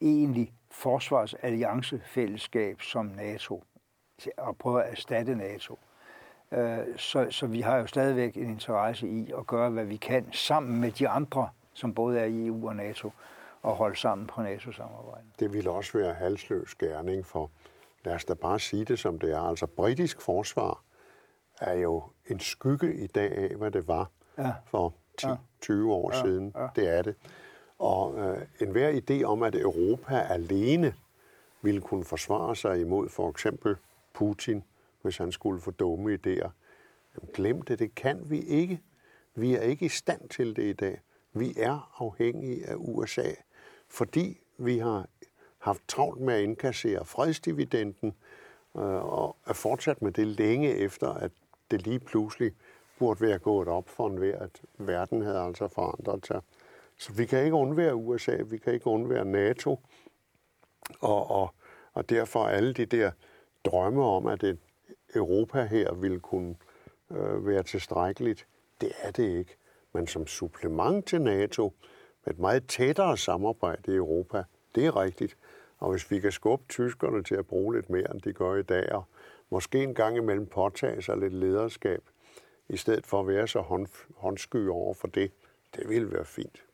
egentlig 0.00 0.52
forsvarsalliancefællesskab 0.70 2.82
som 2.82 3.06
NATO, 3.06 3.62
og 4.36 4.56
prøve 4.56 4.84
at 4.84 4.90
erstatte 4.90 5.34
NATO. 5.34 5.78
Øh, 6.52 6.78
så, 6.96 7.26
så 7.30 7.46
vi 7.46 7.60
har 7.60 7.76
jo 7.76 7.86
stadigvæk 7.86 8.36
en 8.36 8.50
interesse 8.50 9.08
i 9.08 9.32
at 9.38 9.46
gøre, 9.46 9.70
hvad 9.70 9.84
vi 9.84 9.96
kan 9.96 10.32
sammen 10.32 10.80
med 10.80 10.90
de 10.90 11.08
andre, 11.08 11.48
som 11.72 11.94
både 11.94 12.20
er 12.20 12.24
i 12.24 12.46
EU 12.46 12.68
og 12.68 12.76
NATO, 12.76 13.12
og 13.62 13.76
holde 13.76 13.96
sammen 13.96 14.26
på 14.26 14.42
NATO-samarbejdet. 14.42 15.30
Det 15.40 15.52
ville 15.52 15.70
også 15.70 15.98
være 15.98 16.14
halsløs 16.14 16.74
gerning 16.74 17.26
for, 17.26 17.50
lad 18.04 18.14
os 18.14 18.24
da 18.24 18.34
bare 18.34 18.58
sige 18.58 18.84
det 18.84 18.98
som 18.98 19.18
det 19.18 19.32
er, 19.32 19.40
altså 19.40 19.66
britisk 19.66 20.20
forsvar 20.20 20.82
er 21.60 21.74
jo 21.74 22.02
en 22.26 22.40
skygge 22.40 22.94
i 22.94 23.06
dag 23.06 23.32
af, 23.32 23.56
hvad 23.56 23.70
det 23.70 23.88
var 23.88 24.10
ja. 24.38 24.52
for 24.64 24.94
10-20 25.22 25.26
ja. 25.68 25.84
år 25.84 26.10
ja. 26.14 26.22
siden. 26.22 26.52
Ja. 26.56 26.66
Det 26.76 26.98
er 26.98 27.02
det. 27.02 27.14
Og 27.78 28.18
øh, 28.18 28.42
enhver 28.60 29.00
idé 29.00 29.24
om, 29.24 29.42
at 29.42 29.54
Europa 29.54 30.26
alene 30.30 30.94
ville 31.62 31.80
kunne 31.80 32.04
forsvare 32.04 32.56
sig 32.56 32.80
imod 32.80 33.08
for 33.08 33.30
eksempel 33.30 33.76
Putin, 34.12 34.64
hvis 35.04 35.16
han 35.16 35.32
skulle 35.32 35.60
få 35.60 35.70
dumme 35.70 36.14
idéer. 36.14 36.50
Jamen, 37.14 37.32
glem 37.34 37.62
det, 37.62 37.78
det 37.78 37.94
kan 37.94 38.30
vi 38.30 38.40
ikke. 38.40 38.80
Vi 39.34 39.54
er 39.54 39.60
ikke 39.60 39.86
i 39.86 39.88
stand 39.88 40.28
til 40.28 40.56
det 40.56 40.62
i 40.62 40.72
dag. 40.72 41.00
Vi 41.32 41.54
er 41.56 42.02
afhængige 42.02 42.66
af 42.66 42.74
USA, 42.78 43.30
fordi 43.88 44.40
vi 44.58 44.78
har 44.78 45.08
haft 45.58 45.82
travlt 45.88 46.20
med 46.20 46.34
at 46.34 46.42
indkassere 46.42 47.04
fredsdividenden, 47.04 48.14
øh, 48.76 48.82
og 49.04 49.36
er 49.46 49.52
fortsat 49.52 50.02
med 50.02 50.12
det 50.12 50.26
længe 50.26 50.74
efter, 50.74 51.08
at 51.08 51.32
det 51.70 51.86
lige 51.86 52.00
pludselig 52.00 52.52
burde 52.98 53.20
være 53.20 53.38
gået 53.38 53.68
op 53.68 53.88
for 53.88 54.08
en 54.08 54.20
ved, 54.20 54.32
at 54.32 54.62
verden 54.78 55.22
havde 55.22 55.40
altså 55.40 55.68
forandret 55.68 56.26
sig. 56.26 56.40
Så 56.98 57.12
vi 57.12 57.26
kan 57.26 57.44
ikke 57.44 57.56
undvære 57.56 57.94
USA, 57.94 58.36
vi 58.46 58.58
kan 58.58 58.74
ikke 58.74 58.86
undvære 58.86 59.24
NATO, 59.24 59.80
og, 61.00 61.30
og, 61.30 61.54
og 61.92 62.10
derfor 62.10 62.46
alle 62.46 62.72
de 62.72 62.86
der 62.86 63.10
drømme 63.64 64.04
om, 64.04 64.26
at 64.26 64.42
et 64.42 64.58
Europa 65.14 65.64
her 65.64 65.94
ville 65.94 66.20
kunne 66.20 66.56
øh, 67.10 67.46
være 67.46 67.62
tilstrækkeligt, 67.62 68.46
det 68.80 68.92
er 69.02 69.10
det 69.10 69.38
ikke. 69.38 69.56
Men 69.92 70.06
som 70.06 70.26
supplement 70.26 71.06
til 71.06 71.22
NATO, 71.22 71.72
med 72.24 72.34
et 72.34 72.40
meget 72.40 72.66
tættere 72.68 73.18
samarbejde 73.18 73.92
i 73.92 73.96
Europa, 73.96 74.44
det 74.74 74.86
er 74.86 74.96
rigtigt. 74.96 75.36
Og 75.78 75.90
hvis 75.90 76.10
vi 76.10 76.20
kan 76.20 76.32
skubbe 76.32 76.64
tyskerne 76.68 77.22
til 77.22 77.34
at 77.34 77.46
bruge 77.46 77.74
lidt 77.74 77.90
mere, 77.90 78.10
end 78.10 78.20
de 78.20 78.32
gør 78.32 78.54
i 78.54 78.62
dag, 78.62 78.92
og 78.92 79.04
måske 79.50 79.82
en 79.82 79.94
gang 79.94 80.16
imellem 80.16 80.46
påtage 80.46 81.02
sig 81.02 81.16
lidt 81.16 81.32
lederskab, 81.32 82.02
i 82.68 82.76
stedet 82.76 83.06
for 83.06 83.20
at 83.20 83.26
være 83.26 83.48
så 83.48 83.60
hånd, 83.60 83.86
håndsky 84.16 84.68
over 84.68 84.94
for 84.94 85.08
det, 85.08 85.32
det 85.76 85.88
ville 85.88 86.12
være 86.12 86.24
fint. 86.24 86.64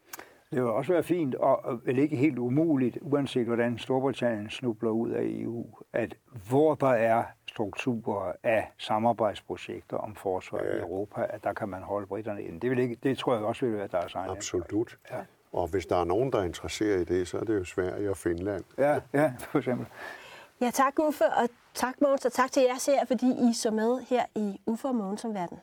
Det 0.53 0.63
vil 0.63 0.71
også 0.71 0.93
være 0.93 1.03
fint, 1.03 1.35
og 1.35 1.81
vel 1.85 1.99
ikke 1.99 2.17
helt 2.17 2.39
umuligt, 2.39 2.99
uanset 3.03 3.47
hvordan 3.47 3.79
Storbritannien 3.79 4.51
snubler 4.51 4.91
ud 4.91 5.11
af 5.11 5.23
EU, 5.25 5.67
at 5.93 6.17
hvor 6.49 6.75
der 6.75 6.89
er 6.89 7.25
strukturer 7.49 8.33
af 8.43 8.73
samarbejdsprojekter 8.79 9.97
om 9.97 10.15
forsvar 10.15 10.63
ja. 10.65 10.77
i 10.77 10.81
Europa, 10.81 11.27
at 11.31 11.45
der 11.45 11.53
kan 11.53 11.69
man 11.69 11.83
holde 11.83 12.07
britterne 12.07 12.43
ind. 12.43 12.61
Det, 12.61 12.71
vil 12.71 12.79
ikke, 12.79 12.97
det 13.03 13.19
tror 13.19 13.35
jeg 13.35 13.45
også 13.45 13.67
vil 13.67 13.75
være 13.75 13.89
deres 13.93 14.15
egen 14.15 14.31
Absolut. 14.31 14.99
Ja. 15.11 15.17
Og 15.53 15.69
hvis 15.69 15.87
der 15.87 15.97
er 15.97 16.05
nogen, 16.05 16.33
der 16.33 16.39
er 16.39 16.45
interesseret 16.45 17.01
i 17.11 17.15
det, 17.15 17.29
så 17.29 17.39
er 17.39 17.45
det 17.45 17.55
jo 17.55 17.65
Sverige 17.65 18.11
og 18.11 18.17
Finland. 18.17 18.65
Ja, 18.79 19.01
ja 19.13 19.33
for 19.39 19.59
eksempel. 19.59 19.87
Ja, 20.61 20.71
tak 20.71 20.99
Uffe, 20.99 21.25
og 21.25 21.49
tak 21.75 22.01
Mogens, 22.01 22.25
og 22.25 22.33
tak 22.33 22.53
til 22.53 22.63
jer 22.63 22.79
ser, 22.79 23.07
fordi 23.07 23.27
I 23.27 23.55
så 23.55 23.71
med 23.71 24.01
her 24.01 24.25
i 24.37 24.61
Uffe 24.67 24.89
og 24.89 24.95
Mogens 24.95 25.25
om 25.25 25.35
verden. 25.35 25.59